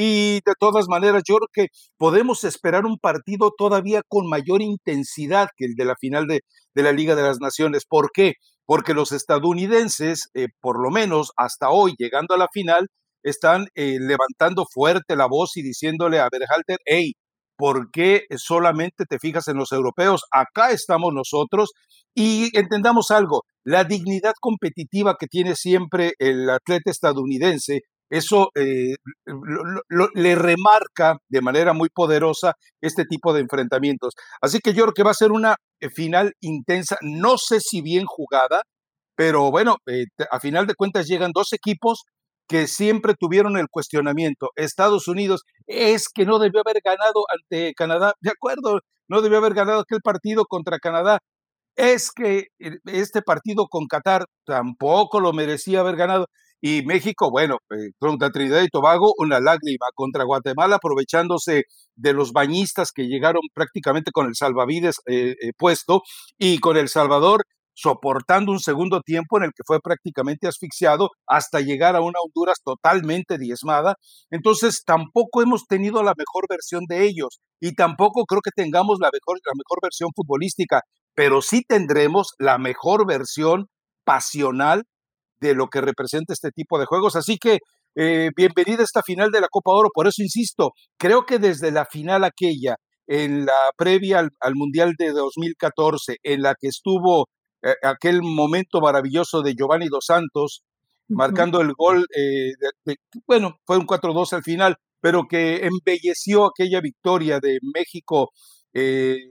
y 0.00 0.34
de 0.46 0.52
todas 0.60 0.86
maneras, 0.88 1.24
yo 1.26 1.38
creo 1.38 1.48
que 1.52 1.66
podemos 1.96 2.44
esperar 2.44 2.86
un 2.86 2.98
partido 2.98 3.50
todavía 3.58 4.02
con 4.06 4.28
mayor 4.28 4.62
intensidad 4.62 5.48
que 5.56 5.64
el 5.64 5.74
de 5.74 5.84
la 5.84 5.96
final 5.96 6.28
de, 6.28 6.42
la 6.74 6.92
Liga 6.92 7.16
de 7.16 7.22
las 7.22 7.40
Naciones. 7.40 7.84
¿Por 7.84 8.10
qué? 8.14 8.34
Porque 8.64 8.94
los 8.94 9.10
estadounidenses, 9.10 10.28
eh, 10.34 10.46
por 10.60 10.80
lo 10.80 10.90
menos 10.90 11.32
hasta 11.36 11.70
hoy, 11.70 11.94
llegando 11.98 12.32
a 12.36 12.38
la 12.38 12.46
final, 12.52 12.86
están 13.24 13.66
eh, 13.74 13.98
levantando 14.00 14.66
fuerte 14.72 15.16
la 15.16 15.26
voz 15.26 15.56
y 15.56 15.62
diciéndole 15.62 16.20
a 16.20 16.28
Berhalter, 16.30 16.78
hey, 16.84 17.14
¿por 17.58 17.90
qué 17.90 18.22
solamente 18.36 19.04
te 19.04 19.18
fijas 19.18 19.48
en 19.48 19.56
los 19.58 19.72
europeos? 19.72 20.22
Acá 20.32 20.70
estamos 20.70 21.12
nosotros 21.12 21.72
y 22.14 22.56
entendamos 22.56 23.10
algo, 23.10 23.42
la 23.64 23.84
dignidad 23.84 24.34
competitiva 24.40 25.16
que 25.18 25.26
tiene 25.26 25.54
siempre 25.56 26.12
el 26.18 26.48
atleta 26.48 26.90
estadounidense 26.90 27.82
eso 28.10 28.50
eh, 28.54 28.94
le 30.14 30.34
remarca 30.34 31.18
de 31.28 31.40
manera 31.42 31.72
muy 31.74 31.88
poderosa 31.90 32.54
este 32.80 33.04
tipo 33.04 33.32
de 33.34 33.40
enfrentamientos. 33.40 34.14
Así 34.40 34.60
que 34.60 34.72
yo 34.72 34.84
creo 34.84 34.94
que 34.94 35.02
va 35.02 35.10
a 35.10 35.14
ser 35.14 35.30
una 35.30 35.56
eh, 35.80 35.90
final 35.90 36.32
intensa, 36.40 36.96
no 37.02 37.36
sé 37.36 37.60
si 37.60 37.82
bien 37.82 38.06
jugada, 38.06 38.62
pero 39.14 39.50
bueno, 39.50 39.76
eh, 39.86 40.04
a 40.30 40.40
final 40.40 40.66
de 40.66 40.74
cuentas 40.74 41.06
llegan 41.06 41.32
dos 41.34 41.52
equipos 41.52 42.04
que 42.48 42.66
siempre 42.66 43.14
tuvieron 43.18 43.56
el 43.58 43.68
cuestionamiento. 43.70 44.50
Estados 44.56 45.08
Unidos 45.08 45.44
es 45.66 46.08
que 46.08 46.24
no 46.24 46.38
debió 46.38 46.60
haber 46.60 46.80
ganado 46.84 47.24
ante 47.32 47.74
Canadá, 47.74 48.14
de 48.20 48.30
acuerdo, 48.30 48.80
no 49.08 49.22
debió 49.22 49.38
haber 49.38 49.54
ganado 49.54 49.80
aquel 49.80 50.00
partido 50.02 50.44
contra 50.46 50.78
Canadá. 50.78 51.18
Es 51.76 52.10
que 52.10 52.48
este 52.86 53.22
partido 53.22 53.68
con 53.68 53.86
Qatar 53.86 54.26
tampoco 54.44 55.20
lo 55.20 55.32
merecía 55.32 55.80
haber 55.80 55.96
ganado. 55.96 56.26
Y 56.60 56.82
México, 56.82 57.30
bueno, 57.30 57.58
eh, 57.70 57.90
contra 58.00 58.30
Trinidad 58.30 58.62
y 58.62 58.68
Tobago, 58.68 59.14
una 59.18 59.38
lágrima. 59.40 59.86
Contra 59.94 60.24
Guatemala, 60.24 60.76
aprovechándose 60.76 61.64
de 61.94 62.12
los 62.12 62.32
bañistas 62.32 62.90
que 62.92 63.04
llegaron 63.06 63.42
prácticamente 63.54 64.10
con 64.12 64.26
el 64.26 64.34
salvavides 64.34 64.96
eh, 65.06 65.36
eh, 65.40 65.52
puesto. 65.56 66.02
Y 66.36 66.58
con 66.58 66.76
El 66.76 66.88
Salvador, 66.88 67.44
soportando 67.80 68.50
un 68.50 68.58
segundo 68.58 69.00
tiempo 69.02 69.38
en 69.38 69.44
el 69.44 69.50
que 69.50 69.62
fue 69.64 69.78
prácticamente 69.80 70.48
asfixiado 70.48 71.10
hasta 71.28 71.60
llegar 71.60 71.94
a 71.94 72.00
una 72.00 72.18
Honduras 72.20 72.58
totalmente 72.64 73.38
diezmada. 73.38 73.94
Entonces, 74.30 74.82
tampoco 74.84 75.42
hemos 75.42 75.64
tenido 75.68 76.02
la 76.02 76.14
mejor 76.18 76.46
versión 76.48 76.86
de 76.88 77.04
ellos 77.06 77.38
y 77.60 77.76
tampoco 77.76 78.24
creo 78.24 78.40
que 78.42 78.50
tengamos 78.50 78.98
la 79.00 79.10
mejor, 79.12 79.38
la 79.46 79.54
mejor 79.54 79.78
versión 79.80 80.10
futbolística, 80.14 80.80
pero 81.14 81.40
sí 81.40 81.62
tendremos 81.62 82.34
la 82.38 82.58
mejor 82.58 83.06
versión 83.06 83.66
pasional 84.04 84.82
de 85.40 85.54
lo 85.54 85.68
que 85.68 85.80
representa 85.80 86.32
este 86.32 86.50
tipo 86.50 86.80
de 86.80 86.86
juegos. 86.86 87.14
Así 87.14 87.38
que 87.38 87.58
eh, 87.94 88.30
bienvenida 88.36 88.80
a 88.80 88.84
esta 88.84 89.04
final 89.04 89.30
de 89.30 89.40
la 89.40 89.48
Copa 89.48 89.70
Oro. 89.70 89.90
Por 89.94 90.08
eso 90.08 90.20
insisto, 90.20 90.72
creo 90.98 91.26
que 91.26 91.38
desde 91.38 91.70
la 91.70 91.84
final 91.84 92.24
aquella, 92.24 92.74
en 93.06 93.46
la 93.46 93.70
previa 93.76 94.18
al, 94.18 94.54
Mundial 94.56 94.94
de 94.98 95.10
2014, 95.10 96.16
en 96.24 96.42
la 96.42 96.56
que 96.60 96.66
estuvo 96.66 97.26
aquel 97.82 98.22
momento 98.22 98.80
maravilloso 98.80 99.42
de 99.42 99.54
Giovanni 99.54 99.88
Dos 99.88 100.06
Santos, 100.06 100.62
marcando 101.08 101.60
el 101.60 101.72
gol, 101.74 102.06
eh, 102.16 102.52
bueno, 103.26 103.58
fue 103.64 103.78
un 103.78 103.86
4-2 103.86 104.32
al 104.34 104.42
final, 104.42 104.76
pero 105.00 105.24
que 105.28 105.66
embelleció 105.66 106.46
aquella 106.46 106.80
victoria 106.80 107.40
de 107.40 107.58
México 107.74 108.30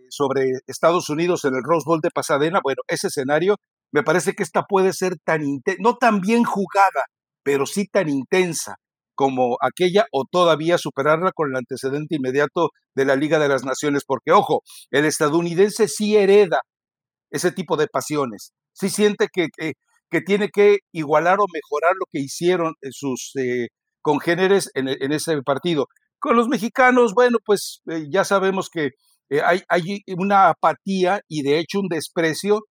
sobre 0.09 0.51
Estados 0.65 1.09
Unidos 1.09 1.45
en 1.45 1.55
el 1.55 1.63
Rose 1.63 1.85
Bowl 1.85 2.01
de 2.01 2.09
Pasadena. 2.11 2.59
Bueno, 2.61 2.81
ese 2.87 3.07
escenario 3.07 3.55
me 3.91 4.03
parece 4.03 4.33
que 4.33 4.43
esta 4.43 4.63
puede 4.63 4.93
ser 4.93 5.17
tan 5.23 5.41
no 5.79 5.95
tan 5.95 6.19
bien 6.19 6.43
jugada, 6.43 7.05
pero 7.43 7.65
sí 7.65 7.87
tan 7.87 8.09
intensa 8.09 8.75
como 9.15 9.57
aquella 9.61 10.05
o 10.11 10.25
todavía 10.29 10.77
superarla 10.77 11.31
con 11.33 11.49
el 11.49 11.57
antecedente 11.57 12.15
inmediato 12.15 12.69
de 12.93 13.05
la 13.05 13.15
Liga 13.15 13.39
de 13.39 13.47
las 13.49 13.63
Naciones, 13.63 14.03
porque 14.05 14.31
ojo, 14.31 14.61
el 14.91 15.05
estadounidense 15.05 15.87
sí 15.87 16.15
hereda 16.15 16.61
ese 17.31 17.51
tipo 17.51 17.77
de 17.77 17.87
pasiones, 17.87 18.53
sí 18.73 18.89
siente 18.89 19.27
que, 19.31 19.47
que, 19.57 20.21
tiene 20.21 20.49
que 20.49 20.79
igualar 20.91 21.39
o 21.39 21.45
mejorar 21.53 21.93
lo 21.99 22.05
que 22.11 22.19
hicieron 22.19 22.73
sus 22.91 23.31
eh, 23.35 23.67
congéneres 24.01 24.71
en, 24.73 24.87
en, 24.87 25.11
ese 25.11 25.41
partido. 25.43 25.87
Con 26.19 26.35
los 26.37 26.47
mexicanos, 26.47 27.13
bueno, 27.13 27.39
pues 27.45 27.81
eh, 27.89 28.05
ya 28.09 28.23
sabemos 28.23 28.69
que 28.69 28.91
eh, 29.29 29.41
hay, 29.43 29.61
hay 29.67 30.01
una 30.17 30.49
apatía 30.49 31.21
y 31.27 31.41
de 31.43 31.59
hecho 31.59 31.79
un 31.79 31.89
desprecio 31.89 32.61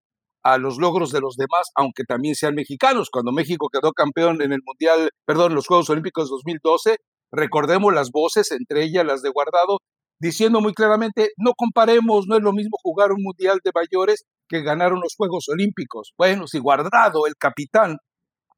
a 0.43 0.57
los 0.57 0.77
logros 0.77 1.11
de 1.11 1.19
los 1.19 1.35
demás, 1.35 1.67
aunque 1.75 2.03
también 2.03 2.35
sean 2.35 2.55
mexicanos. 2.55 3.09
Cuando 3.11 3.31
México 3.31 3.69
quedó 3.71 3.91
campeón 3.91 4.41
en 4.41 4.53
el 4.53 4.61
Mundial, 4.65 5.09
perdón, 5.25 5.53
los 5.53 5.67
Juegos 5.67 5.89
Olímpicos 5.89 6.29
2012, 6.29 6.97
recordemos 7.31 7.93
las 7.93 8.11
voces, 8.11 8.51
entre 8.51 8.83
ellas 8.83 9.05
las 9.05 9.21
de 9.21 9.29
Guardado, 9.29 9.79
diciendo 10.19 10.61
muy 10.61 10.73
claramente, 10.73 11.31
no 11.37 11.51
comparemos, 11.55 12.27
no 12.27 12.37
es 12.37 12.41
lo 12.41 12.53
mismo 12.53 12.77
jugar 12.81 13.11
un 13.11 13.23
Mundial 13.23 13.59
de 13.63 13.71
mayores 13.75 14.25
que 14.47 14.61
ganar 14.61 14.93
unos 14.93 15.15
Juegos 15.15 15.47
Olímpicos. 15.49 16.13
Bueno, 16.17 16.47
si 16.47 16.59
Guardado, 16.59 17.27
el 17.27 17.35
capitán, 17.35 17.97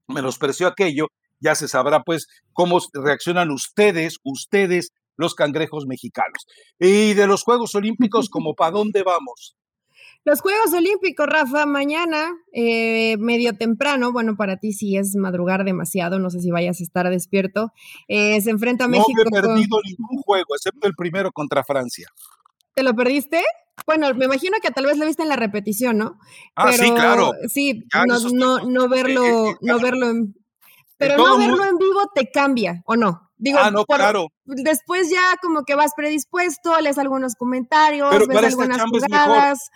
menospreció 0.08 0.68
aquello, 0.68 1.08
ya 1.40 1.56
se 1.56 1.68
sabrá 1.68 2.02
pues 2.04 2.28
cómo 2.54 2.80
reaccionan 2.94 3.52
ustedes, 3.52 4.18
ustedes, 4.24 4.92
los 5.18 5.36
cangrejos 5.36 5.86
mexicanos. 5.86 6.46
Y 6.80 7.14
de 7.14 7.28
los 7.28 7.44
Juegos 7.44 7.76
Olímpicos, 7.76 8.30
como 8.32 8.56
para 8.56 8.72
dónde 8.72 9.04
vamos. 9.04 9.56
Los 10.26 10.42
Juegos 10.42 10.74
Olímpicos, 10.74 11.28
Rafa, 11.28 11.66
mañana, 11.66 12.32
eh, 12.52 13.16
medio 13.18 13.54
temprano, 13.54 14.12
bueno, 14.12 14.36
para 14.36 14.58
ti 14.58 14.74
sí 14.74 14.98
es 14.98 15.16
madrugar 15.16 15.64
demasiado, 15.64 16.20
no 16.20 16.30
sé 16.30 16.42
si 16.42 16.52
vayas 16.52 16.82
a 16.82 16.84
estar 16.84 17.10
despierto, 17.10 17.72
eh, 18.08 18.40
se 18.42 18.50
enfrenta 18.50 18.86
a 18.86 18.88
México. 18.90 19.10
No 19.16 19.22
he 19.22 19.42
perdido 19.42 19.80
ningún 19.84 20.22
juego, 20.24 20.56
excepto 20.56 20.88
el 20.88 20.94
primero 20.94 21.32
contra 21.32 21.64
Francia. 21.64 22.10
¿Te 22.80 22.84
lo 22.84 22.96
perdiste? 22.96 23.44
Bueno, 23.86 24.14
me 24.14 24.24
imagino 24.24 24.56
que 24.64 24.72
tal 24.72 24.86
vez 24.86 24.98
lo 24.98 25.06
viste 25.06 25.22
en 25.22 25.28
la 25.28 25.36
repetición, 25.36 25.98
¿no? 25.98 26.18
Ah, 26.56 26.72
sí, 26.72 26.90
claro. 26.94 27.34
Sí, 27.50 27.84
no, 28.08 28.20
no, 28.32 28.60
no, 28.70 28.88
verlo, 28.88 29.58
no 29.60 29.80
verlo 29.82 30.10
en, 30.10 30.34
pero 30.96 31.18
no 31.18 31.38
verlo 31.38 31.66
en 31.66 31.78
vivo 31.78 32.00
te 32.16 32.32
cambia, 32.32 32.82
¿o 32.86 32.96
no? 32.96 33.29
Digo, 33.40 33.58
ah, 33.60 33.72
no, 33.72 33.86
claro. 33.86 34.28
Después 34.44 35.10
ya 35.10 35.38
como 35.42 35.64
que 35.64 35.74
vas 35.74 35.94
predispuesto, 35.96 36.78
lees 36.82 36.98
algunos 36.98 37.36
comentarios, 37.36 38.28
ves 38.28 38.44
algunas 38.44 38.82
jugadas. 38.84 39.72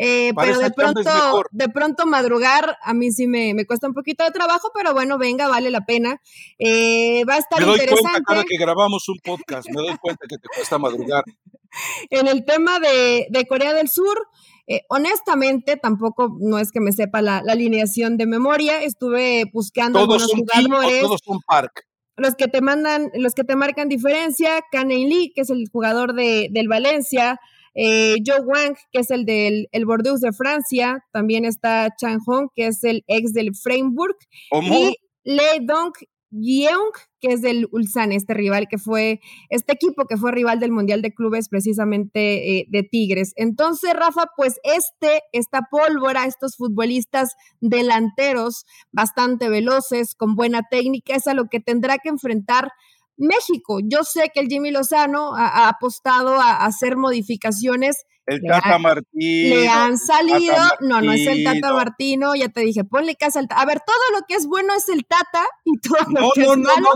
Eh, 0.00 0.32
pero 0.36 0.60
de 0.60 0.70
pronto, 0.70 1.42
de 1.50 1.68
pronto 1.68 2.06
madrugar, 2.06 2.78
a 2.82 2.94
mí 2.94 3.10
sí 3.10 3.26
me, 3.26 3.52
me, 3.54 3.66
cuesta 3.66 3.88
un 3.88 3.94
poquito 3.94 4.22
de 4.22 4.30
trabajo, 4.30 4.70
pero 4.72 4.94
bueno, 4.94 5.18
venga, 5.18 5.48
vale 5.48 5.70
la 5.70 5.84
pena. 5.84 6.22
Eh, 6.60 7.24
va 7.24 7.34
a 7.34 7.38
estar 7.38 7.58
me 7.58 7.66
doy 7.66 7.80
interesante. 7.80 8.10
Cuenta 8.12 8.32
cada 8.32 8.44
que 8.44 8.56
grabamos 8.56 9.08
un 9.08 9.18
podcast, 9.18 9.68
me 9.68 9.82
doy 9.82 9.96
cuenta 10.00 10.26
que 10.28 10.38
te 10.38 10.48
cuesta 10.54 10.78
madrugar. 10.78 11.24
en 12.10 12.28
el 12.28 12.44
tema 12.44 12.78
de, 12.78 13.26
de 13.30 13.46
Corea 13.48 13.74
del 13.74 13.88
Sur, 13.88 14.28
eh, 14.68 14.82
honestamente, 14.88 15.76
tampoco 15.76 16.36
no 16.38 16.60
es 16.60 16.70
que 16.70 16.80
me 16.80 16.92
sepa 16.92 17.20
la, 17.20 17.42
la 17.42 17.54
alineación 17.54 18.16
de 18.16 18.26
memoria, 18.26 18.80
estuve 18.80 19.50
buscando 19.52 19.98
todos 19.98 20.22
algunos 20.22 20.48
jugadores. 20.52 21.00
todos 21.00 21.20
son 21.24 21.40
park. 21.44 21.87
Los 22.18 22.34
que 22.34 22.48
te 22.48 22.60
mandan, 22.60 23.10
los 23.14 23.34
que 23.34 23.44
te 23.44 23.56
marcan 23.56 23.88
diferencia, 23.88 24.60
Kanen 24.70 25.08
Lee, 25.08 25.32
que 25.34 25.42
es 25.42 25.50
el 25.50 25.68
jugador 25.70 26.14
de, 26.14 26.48
del 26.50 26.68
Valencia, 26.68 27.40
eh, 27.74 28.16
Joe 28.26 28.40
Wang, 28.40 28.74
que 28.90 29.00
es 29.00 29.10
el 29.10 29.24
del 29.24 29.68
el 29.70 29.86
Bordeaux 29.86 30.20
de 30.20 30.32
Francia, 30.32 31.04
también 31.12 31.44
está 31.44 31.94
Chan 31.96 32.18
Hong, 32.26 32.48
que 32.54 32.66
es 32.66 32.82
el 32.82 33.04
ex 33.06 33.32
del 33.32 33.54
Frameburg, 33.54 34.16
y 34.52 34.96
Le 35.22 35.60
Dong 35.60 35.92
Yeong, 36.30 36.92
que 37.20 37.32
es 37.32 37.42
del 37.42 37.68
Ulsan, 37.72 38.12
este 38.12 38.34
rival 38.34 38.68
que 38.68 38.78
fue, 38.78 39.20
este 39.48 39.72
equipo 39.72 40.04
que 40.06 40.16
fue 40.16 40.32
rival 40.32 40.60
del 40.60 40.72
Mundial 40.72 41.02
de 41.02 41.14
Clubes 41.14 41.48
precisamente 41.48 42.58
eh, 42.58 42.66
de 42.68 42.82
Tigres. 42.82 43.32
Entonces, 43.36 43.94
Rafa, 43.94 44.26
pues 44.36 44.60
este, 44.62 45.22
esta 45.32 45.68
pólvora, 45.70 46.26
estos 46.26 46.56
futbolistas 46.56 47.30
delanteros 47.60 48.66
bastante 48.92 49.48
veloces, 49.48 50.14
con 50.14 50.34
buena 50.34 50.62
técnica, 50.70 51.14
es 51.14 51.26
a 51.26 51.34
lo 51.34 51.48
que 51.48 51.60
tendrá 51.60 51.98
que 51.98 52.10
enfrentar 52.10 52.70
México. 53.18 53.80
Yo 53.82 54.04
sé 54.04 54.30
que 54.32 54.40
el 54.40 54.48
Jimmy 54.48 54.70
Lozano 54.70 55.34
ha, 55.34 55.68
apostado 55.68 56.40
a, 56.40 56.64
hacer 56.64 56.96
modificaciones. 56.96 57.96
El 58.28 58.42
Tata 58.42 58.78
Martino. 58.78 59.56
Le 59.56 59.68
han 59.68 59.96
salido, 59.96 60.54
no, 60.80 61.00
no 61.00 61.12
es 61.12 61.26
el 61.26 61.42
Tata 61.44 61.72
Martino, 61.72 62.34
ya 62.34 62.50
te 62.50 62.60
dije, 62.60 62.84
ponle 62.84 63.16
casa 63.16 63.40
al 63.40 63.48
Tata. 63.48 63.62
A 63.62 63.64
ver, 63.64 63.80
todo 63.80 64.18
lo 64.18 64.26
que 64.28 64.34
es 64.34 64.46
bueno 64.46 64.74
es 64.74 64.88
el 64.90 65.06
Tata 65.06 65.46
y 65.64 65.78
todo 65.80 65.98
lo 66.08 66.30
que 66.34 66.42
es 66.42 66.56
malo 66.58 66.90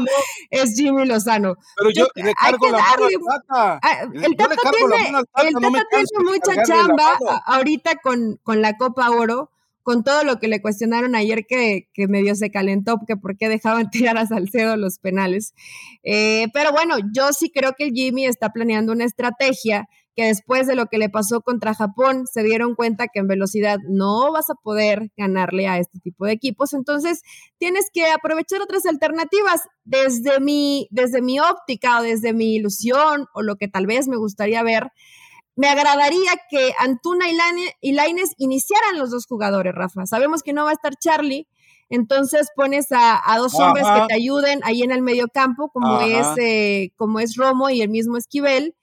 es 0.50 0.74
Jimmy 0.74 1.06
Lozano. 1.06 1.56
Pero 1.76 1.90
yo, 1.90 2.06
le 2.16 2.34
cargo 2.34 2.68
la 2.68 2.78
mano 2.78 3.06
al 3.06 3.40
Tata. 3.48 3.80
Ah, 3.82 4.02
el 4.12 4.36
Tata 4.36 4.56
tiene, 4.76 5.08
el 5.08 5.54
Tata 5.54 5.86
tiene 5.90 6.30
mucha 6.30 6.62
chamba 6.64 7.18
ahorita 7.46 7.96
con, 7.96 8.38
con 8.42 8.60
la 8.60 8.76
Copa 8.76 9.08
Oro 9.10 9.50
con 9.82 10.04
todo 10.04 10.22
lo 10.24 10.38
que 10.38 10.48
le 10.48 10.62
cuestionaron 10.62 11.14
ayer 11.14 11.44
que, 11.46 11.88
que 11.92 12.06
medio 12.06 12.34
se 12.34 12.50
calentó, 12.50 13.00
que 13.06 13.16
por 13.16 13.36
qué 13.36 13.48
dejaban 13.48 13.90
tirar 13.90 14.16
a 14.18 14.26
Salcedo 14.26 14.76
los 14.76 14.98
penales. 14.98 15.54
Eh, 16.02 16.46
pero 16.52 16.72
bueno, 16.72 16.96
yo 17.14 17.32
sí 17.32 17.50
creo 17.50 17.72
que 17.76 17.84
el 17.84 17.92
Jimmy 17.92 18.26
está 18.26 18.50
planeando 18.50 18.92
una 18.92 19.04
estrategia 19.04 19.88
que 20.14 20.26
después 20.26 20.66
de 20.66 20.75
lo 20.75 20.87
que 20.87 20.99
le 20.99 21.09
pasó 21.09 21.40
contra 21.40 21.75
Japón, 21.75 22.26
se 22.31 22.42
dieron 22.42 22.75
cuenta 22.75 23.09
que 23.09 23.21
en 23.21 23.28
velocidad 23.28 23.78
no 23.88 24.31
vas 24.33 24.50
a 24.50 24.54
poder 24.54 25.11
ganarle 25.16 25.69
a 25.69 25.78
este 25.78 25.99
tipo 26.00 26.26
de 26.26 26.33
equipos. 26.33 26.75
Entonces, 26.75 27.23
tienes 27.59 27.87
que 27.92 28.11
aprovechar 28.11 28.61
otras 28.61 28.87
alternativas. 28.87 29.62
Desde 29.85 30.38
mi, 30.38 30.87
desde 30.90 31.23
mi 31.23 31.40
óptica 31.40 31.99
o 31.99 32.02
desde 32.02 32.33
mi 32.33 32.54
ilusión 32.54 33.26
o 33.35 33.42
lo 33.42 33.57
que 33.57 33.69
tal 33.69 33.87
vez 33.87 34.07
me 34.07 34.16
gustaría 34.16 34.62
ver, 34.62 34.92
me 35.57 35.69
agradaría 35.69 36.31
que 36.50 36.73
Antuna 36.78 37.26
y 37.81 37.92
Laines 37.92 38.33
iniciaran 38.38 38.99
los 38.99 39.11
dos 39.11 39.26
jugadores, 39.26 39.75
Rafa. 39.75 40.07
Sabemos 40.07 40.42
que 40.42 40.52
no 40.52 40.64
va 40.64 40.71
a 40.71 40.75
estar 40.75 40.97
Charlie, 40.97 41.47
entonces 41.90 42.49
pones 42.57 42.87
a, 42.90 43.23
dos 43.37 43.54
hombres 43.54 43.85
que 43.85 44.07
te 44.09 44.14
ayuden 44.14 44.61
ahí 44.64 44.83
en 44.83 44.92
el 44.92 45.02
medio 45.02 45.28
campo, 45.28 45.69
como 45.69 46.00
es, 46.00 46.26
eh, 46.38 46.90
como 46.97 47.21
es 47.21 47.37
Romo 47.37 47.69
y 47.69 47.83
el 47.83 47.90
mismo 47.90 48.16
Esquivel. 48.16 48.75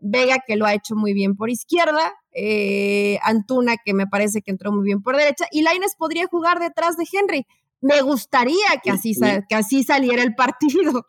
Vega, 0.00 0.42
que 0.46 0.56
lo 0.56 0.66
ha 0.66 0.74
hecho 0.74 0.94
muy 0.94 1.12
bien 1.12 1.36
por 1.36 1.50
izquierda, 1.50 2.14
eh, 2.32 3.18
Antuna, 3.22 3.76
que 3.84 3.94
me 3.94 4.06
parece 4.06 4.42
que 4.42 4.50
entró 4.50 4.72
muy 4.72 4.84
bien 4.84 5.02
por 5.02 5.16
derecha, 5.16 5.46
y 5.50 5.62
Laines 5.62 5.94
podría 5.96 6.26
jugar 6.26 6.60
detrás 6.60 6.96
de 6.96 7.04
Henry. 7.12 7.46
Me 7.80 8.00
gustaría 8.02 8.66
que 8.82 8.90
así, 8.90 9.14
que 9.48 9.54
así 9.54 9.84
saliera 9.84 10.22
el 10.22 10.34
partido. 10.34 11.06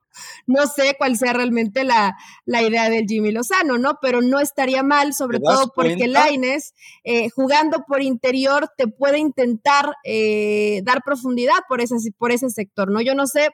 No 0.47 0.67
sé 0.67 0.95
cuál 0.97 1.17
sea 1.17 1.31
realmente 1.31 1.83
la, 1.83 2.17
la, 2.43 2.61
idea 2.61 2.89
del 2.89 3.05
Jimmy 3.07 3.31
Lozano, 3.31 3.77
¿no? 3.77 3.99
Pero 4.01 4.21
no 4.21 4.39
estaría 4.39 4.83
mal, 4.83 5.13
sobre 5.13 5.39
todo 5.39 5.71
porque 5.73 6.07
Laines, 6.07 6.73
eh, 7.05 7.29
jugando 7.29 7.85
por 7.87 8.01
interior, 8.01 8.69
te 8.77 8.87
puede 8.87 9.17
intentar 9.17 9.93
eh, 10.03 10.81
dar 10.83 11.03
profundidad 11.03 11.55
por 11.69 11.79
ese, 11.79 11.95
por 12.17 12.31
ese 12.31 12.49
sector, 12.49 12.91
¿no? 12.91 13.01
Yo 13.01 13.15
no 13.15 13.27
sé 13.27 13.49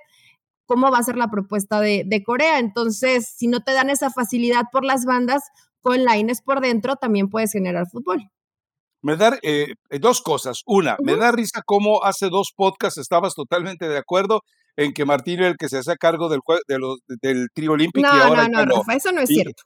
cómo 0.66 0.92
va 0.92 1.00
a 1.00 1.04
ser 1.04 1.18
la 1.18 1.30
propuesta 1.30 1.80
de, 1.80 2.04
de 2.06 2.24
Corea. 2.24 2.60
Entonces, 2.60 3.34
si 3.36 3.48
no 3.48 3.62
te 3.62 3.74
dan 3.74 3.90
esa 3.90 4.10
facilidad 4.10 4.64
por 4.72 4.84
las 4.84 5.06
bandas, 5.06 5.44
con 5.82 6.04
Laines 6.04 6.42
por 6.42 6.62
dentro 6.62 6.96
también 6.96 7.30
puedes 7.30 7.52
generar 7.52 7.86
fútbol. 7.88 8.30
Me 9.04 9.18
da 9.18 9.38
eh, 9.44 9.68
dos 10.02 10.22
cosas. 10.22 10.64
Una, 10.66 10.98
me 11.04 11.16
da 11.16 11.32
risa 11.32 11.62
cómo 11.64 12.04
hace 12.04 12.30
dos 12.30 12.52
podcasts 12.56 13.00
estabas 13.00 13.36
totalmente 13.36 13.88
de 13.88 14.00
acuerdo 14.00 14.42
en 14.76 14.94
que 14.94 15.06
Martín 15.06 15.40
era 15.40 15.50
el 15.50 15.58
que 15.58 15.70
se 15.70 15.78
hace 15.78 15.96
cargo 15.96 16.28
del, 16.28 16.40
de 16.68 16.80
del 17.22 17.48
trío 17.54 17.74
olímpico. 17.74 18.08
No, 18.08 18.18
y 18.18 18.20
ahora 18.20 18.48
no, 18.48 18.66
no, 18.66 18.82
eso 18.92 19.12
no 19.12 19.22
es 19.22 19.30
cierto. 19.30 19.62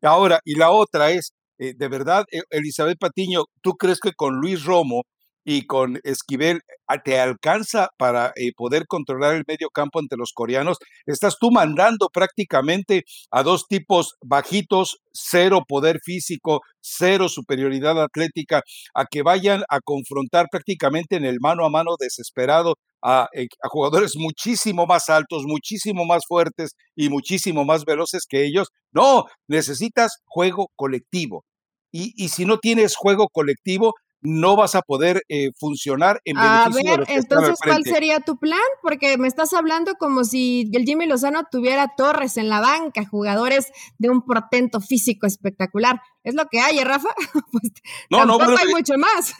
Ahora, 0.00 0.40
y 0.46 0.54
la 0.54 0.70
otra 0.70 1.10
es, 1.10 1.32
eh, 1.58 1.74
de 1.76 1.88
verdad, 1.88 2.24
Elizabeth 2.48 2.98
Patiño, 2.98 3.44
¿tú 3.60 3.74
crees 3.74 4.00
que 4.00 4.12
con 4.12 4.36
Luis 4.36 4.64
Romo 4.64 5.02
y 5.44 5.66
con 5.66 5.98
Esquivel 6.04 6.60
ah, 6.86 7.02
te 7.02 7.18
alcanza 7.18 7.88
para 7.96 8.32
eh, 8.36 8.52
poder 8.56 8.86
controlar 8.86 9.34
el 9.34 9.44
medio 9.46 9.70
campo 9.70 9.98
ante 9.98 10.16
los 10.16 10.32
coreanos? 10.34 10.78
Estás 11.06 11.36
tú 11.38 11.50
mandando 11.50 12.08
prácticamente 12.12 13.04
a 13.30 13.42
dos 13.42 13.66
tipos 13.66 14.14
bajitos, 14.22 14.98
cero 15.12 15.62
poder 15.66 16.00
físico, 16.04 16.60
cero 16.80 17.28
superioridad 17.28 18.00
atlética, 18.02 18.62
a 18.94 19.06
que 19.06 19.22
vayan 19.22 19.62
a 19.68 19.80
confrontar 19.80 20.46
prácticamente 20.50 21.16
en 21.16 21.24
el 21.24 21.38
mano 21.40 21.64
a 21.64 21.70
mano 21.70 21.96
desesperado 21.98 22.76
a, 23.02 23.28
eh, 23.34 23.46
a, 23.62 23.68
jugadores 23.68 24.16
muchísimo 24.16 24.86
más 24.86 25.08
altos, 25.08 25.44
muchísimo 25.46 26.04
más 26.04 26.24
fuertes 26.26 26.72
y 26.94 27.08
muchísimo 27.08 27.64
más 27.64 27.84
veloces 27.84 28.24
que 28.28 28.44
ellos. 28.44 28.68
No, 28.92 29.24
necesitas 29.48 30.18
juego 30.26 30.68
colectivo. 30.76 31.44
Y, 31.92 32.12
y 32.16 32.28
si 32.28 32.44
no 32.44 32.58
tienes 32.58 32.94
juego 32.94 33.28
colectivo, 33.28 33.94
no 34.22 34.56
vas 34.56 34.74
a 34.74 34.82
poder 34.82 35.22
eh, 35.28 35.50
funcionar 35.56 36.20
en 36.24 36.36
beneficio 36.36 36.92
a 36.92 36.96
ver, 36.96 37.06
entonces, 37.08 37.58
¿cuál 37.62 37.84
sería 37.84 38.20
tu 38.20 38.38
plan? 38.38 38.60
Porque 38.82 39.16
me 39.18 39.28
estás 39.28 39.52
hablando 39.52 39.94
como 39.94 40.24
si 40.24 40.70
el 40.72 40.84
Jimmy 40.84 41.06
Lozano 41.06 41.44
tuviera 41.50 41.94
torres 41.96 42.36
en 42.36 42.48
la 42.48 42.60
banca, 42.60 43.06
jugadores 43.06 43.72
de 43.98 44.10
un 44.10 44.22
portento 44.22 44.80
físico 44.80 45.26
espectacular. 45.26 46.00
¿Es 46.22 46.34
lo 46.34 46.46
que 46.46 46.60
hay, 46.60 46.78
¿eh, 46.78 46.84
Rafa? 46.84 47.08
pues 47.52 47.72
no, 48.10 48.26
no, 48.26 48.38
hay 48.40 48.68
mucho 48.68 48.94
más. 48.98 49.34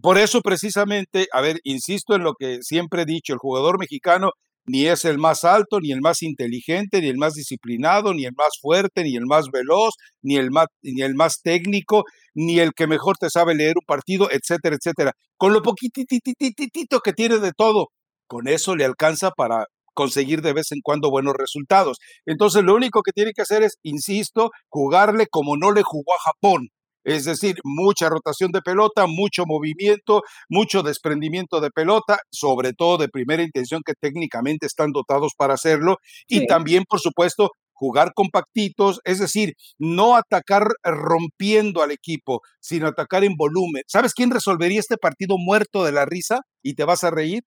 Por 0.00 0.18
eso 0.18 0.40
precisamente, 0.40 1.26
a 1.32 1.40
ver, 1.40 1.60
insisto 1.64 2.14
en 2.14 2.22
lo 2.22 2.34
que 2.34 2.58
siempre 2.62 3.02
he 3.02 3.06
dicho, 3.06 3.32
el 3.32 3.38
jugador 3.38 3.78
mexicano 3.78 4.32
ni 4.68 4.86
es 4.86 5.04
el 5.04 5.18
más 5.18 5.44
alto, 5.44 5.80
ni 5.80 5.92
el 5.92 6.00
más 6.00 6.22
inteligente, 6.22 7.00
ni 7.00 7.08
el 7.08 7.16
más 7.18 7.34
disciplinado, 7.34 8.14
ni 8.14 8.24
el 8.24 8.34
más 8.36 8.58
fuerte, 8.60 9.02
ni 9.02 9.16
el 9.16 9.26
más 9.26 9.46
veloz, 9.52 9.94
ni 10.22 10.36
el 10.36 10.50
más, 10.50 10.66
ni 10.82 11.02
el 11.02 11.14
más 11.14 11.40
técnico, 11.42 12.04
ni 12.34 12.60
el 12.60 12.72
que 12.74 12.86
mejor 12.86 13.16
te 13.18 13.30
sabe 13.30 13.54
leer 13.54 13.74
un 13.76 13.86
partido, 13.86 14.28
etcétera, 14.30 14.76
etcétera. 14.76 15.12
Con 15.36 15.52
lo 15.52 15.62
poquitititito 15.62 17.00
que 17.00 17.12
tiene 17.12 17.38
de 17.38 17.52
todo, 17.52 17.88
con 18.26 18.48
eso 18.48 18.76
le 18.76 18.84
alcanza 18.84 19.30
para 19.30 19.64
conseguir 19.94 20.42
de 20.42 20.52
vez 20.52 20.70
en 20.72 20.80
cuando 20.82 21.10
buenos 21.10 21.34
resultados. 21.36 21.98
Entonces, 22.24 22.62
lo 22.62 22.74
único 22.74 23.02
que 23.02 23.12
tiene 23.12 23.32
que 23.34 23.42
hacer 23.42 23.62
es, 23.64 23.78
insisto, 23.82 24.50
jugarle 24.68 25.26
como 25.28 25.56
no 25.56 25.72
le 25.72 25.82
jugó 25.82 26.12
a 26.14 26.30
Japón 26.30 26.68
es 27.08 27.24
decir, 27.24 27.56
mucha 27.64 28.08
rotación 28.08 28.52
de 28.52 28.60
pelota, 28.60 29.06
mucho 29.06 29.44
movimiento, 29.46 30.22
mucho 30.48 30.82
desprendimiento 30.82 31.60
de 31.60 31.70
pelota, 31.70 32.18
sobre 32.30 32.72
todo 32.74 32.98
de 32.98 33.08
primera 33.08 33.42
intención 33.42 33.80
que 33.84 33.94
técnicamente 33.98 34.66
están 34.66 34.92
dotados 34.92 35.32
para 35.36 35.54
hacerlo, 35.54 35.96
y 36.26 36.46
también, 36.46 36.84
por 36.88 37.00
supuesto, 37.00 37.50
jugar 37.72 38.12
compactitos, 38.14 39.00
es 39.04 39.20
decir, 39.20 39.54
no 39.78 40.16
atacar 40.16 40.66
rompiendo 40.82 41.82
al 41.82 41.92
equipo, 41.92 42.40
sino 42.60 42.88
atacar 42.88 43.24
en 43.24 43.36
volumen. 43.36 43.82
¿Sabes 43.86 44.12
quién 44.12 44.30
resolvería 44.30 44.80
este 44.80 44.96
partido 44.96 45.36
muerto 45.38 45.84
de 45.84 45.92
la 45.92 46.04
risa 46.04 46.40
y 46.62 46.74
te 46.74 46.84
vas 46.84 47.04
a 47.04 47.10
reír? 47.10 47.42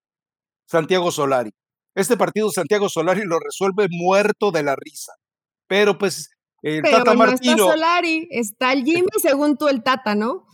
Santiago 0.68 1.12
Solari. 1.12 1.52
Este 1.96 2.16
partido 2.16 2.50
Santiago 2.50 2.88
Solari 2.88 3.24
lo 3.26 3.40
resuelve 3.40 3.88
muerto 3.92 4.52
de 4.52 4.64
la 4.64 4.76
risa. 4.76 5.12
Pero 5.68 5.98
pues 5.98 6.30
el 6.62 6.82
Pero 6.82 6.98
Tata 6.98 7.14
no 7.14 7.18
Martino. 7.18 7.54
está 7.54 7.72
Solari, 7.72 8.28
está 8.32 8.74
el 8.74 8.84
Jimmy, 8.84 9.08
según 9.22 9.58
tú 9.58 9.68
el 9.68 9.84
Tata, 9.84 10.16
¿no? 10.16 10.46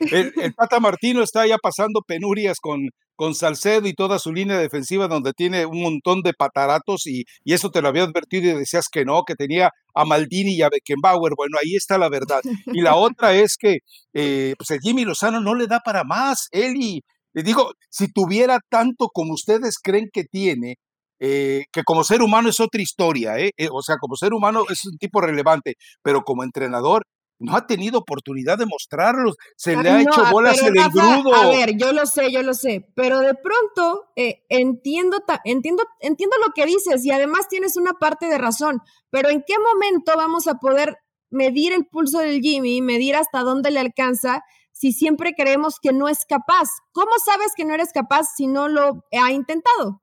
El, 0.00 0.32
Tata 0.54 0.80
Martino 0.80 1.22
está 1.22 1.46
ya 1.46 1.58
pasando 1.58 2.00
penurias 2.00 2.58
con, 2.58 2.88
con 3.16 3.34
Salcedo 3.34 3.86
y 3.86 3.92
toda 3.92 4.18
su 4.18 4.32
línea 4.32 4.56
defensiva 4.56 5.08
donde 5.08 5.34
tiene 5.34 5.66
un 5.66 5.82
montón 5.82 6.22
de 6.22 6.32
pataratos 6.32 7.06
y, 7.06 7.24
y, 7.44 7.52
eso 7.52 7.70
te 7.70 7.82
lo 7.82 7.88
había 7.88 8.04
advertido 8.04 8.50
y 8.50 8.58
decías 8.58 8.86
que 8.90 9.04
no, 9.04 9.24
que 9.24 9.34
tenía 9.34 9.72
a 9.94 10.04
Maldini 10.06 10.54
y 10.54 10.62
a 10.62 10.70
Beckenbauer. 10.70 11.34
Bueno, 11.36 11.58
ahí 11.62 11.76
está 11.76 11.98
la 11.98 12.08
verdad. 12.08 12.40
Y 12.68 12.80
la 12.80 12.94
otra 12.96 13.34
es 13.34 13.58
que 13.58 13.80
eh, 14.14 14.54
pues 14.56 14.70
el 14.70 14.80
Jimmy 14.80 15.04
Lozano 15.04 15.42
no 15.42 15.54
le 15.54 15.66
da 15.66 15.80
para 15.80 16.02
más. 16.02 16.48
Él 16.50 16.76
y, 16.76 17.02
le 17.34 17.42
digo, 17.42 17.72
si 17.90 18.10
tuviera 18.10 18.58
tanto 18.70 19.08
como 19.12 19.34
ustedes 19.34 19.78
creen 19.78 20.08
que 20.10 20.24
tiene, 20.24 20.76
eh, 21.20 21.66
que 21.70 21.84
como 21.84 22.02
ser 22.02 22.22
humano 22.22 22.48
es 22.48 22.58
otra 22.60 22.80
historia, 22.80 23.38
¿eh? 23.38 23.52
¿eh? 23.58 23.68
o 23.70 23.82
sea, 23.82 23.98
como 23.98 24.16
ser 24.16 24.32
humano 24.32 24.64
es 24.70 24.86
un 24.86 24.96
tipo 24.96 25.20
relevante, 25.20 25.76
pero 26.02 26.22
como 26.22 26.42
entrenador 26.42 27.04
no 27.38 27.56
ha 27.56 27.66
tenido 27.66 27.98
oportunidad 27.98 28.58
de 28.58 28.66
mostrarlo, 28.66 29.34
se 29.56 29.76
le 29.76 29.88
ha 29.88 30.00
hecho 30.00 30.24
bolas 30.30 30.62
en 30.62 30.76
el 30.78 30.90
grudo. 30.90 31.34
A 31.34 31.48
ver, 31.48 31.76
yo 31.76 31.92
lo 31.92 32.06
sé, 32.06 32.30
yo 32.30 32.42
lo 32.42 32.54
sé, 32.54 32.86
pero 32.94 33.20
de 33.20 33.34
pronto 33.34 34.10
eh, 34.16 34.42
entiendo, 34.48 35.22
entiendo, 35.44 35.84
entiendo 36.00 36.36
lo 36.46 36.52
que 36.52 36.66
dices 36.66 37.04
y 37.04 37.10
además 37.10 37.48
tienes 37.48 37.76
una 37.76 37.94
parte 37.94 38.26
de 38.26 38.38
razón, 38.38 38.80
pero 39.10 39.30
¿en 39.30 39.42
qué 39.46 39.54
momento 39.58 40.12
vamos 40.16 40.46
a 40.48 40.54
poder 40.54 40.98
medir 41.30 41.72
el 41.72 41.86
pulso 41.86 42.18
del 42.18 42.40
Jimmy, 42.40 42.82
medir 42.82 43.16
hasta 43.16 43.40
dónde 43.40 43.70
le 43.70 43.80
alcanza? 43.80 44.42
Si 44.72 44.92
siempre 44.92 45.34
creemos 45.34 45.80
que 45.80 45.92
no 45.92 46.08
es 46.08 46.24
capaz, 46.26 46.68
¿cómo 46.92 47.10
sabes 47.24 47.52
que 47.56 47.64
no 47.64 47.74
eres 47.74 47.92
capaz 47.92 48.24
si 48.36 48.46
no 48.46 48.68
lo 48.68 49.04
ha 49.12 49.32
intentado? 49.32 50.00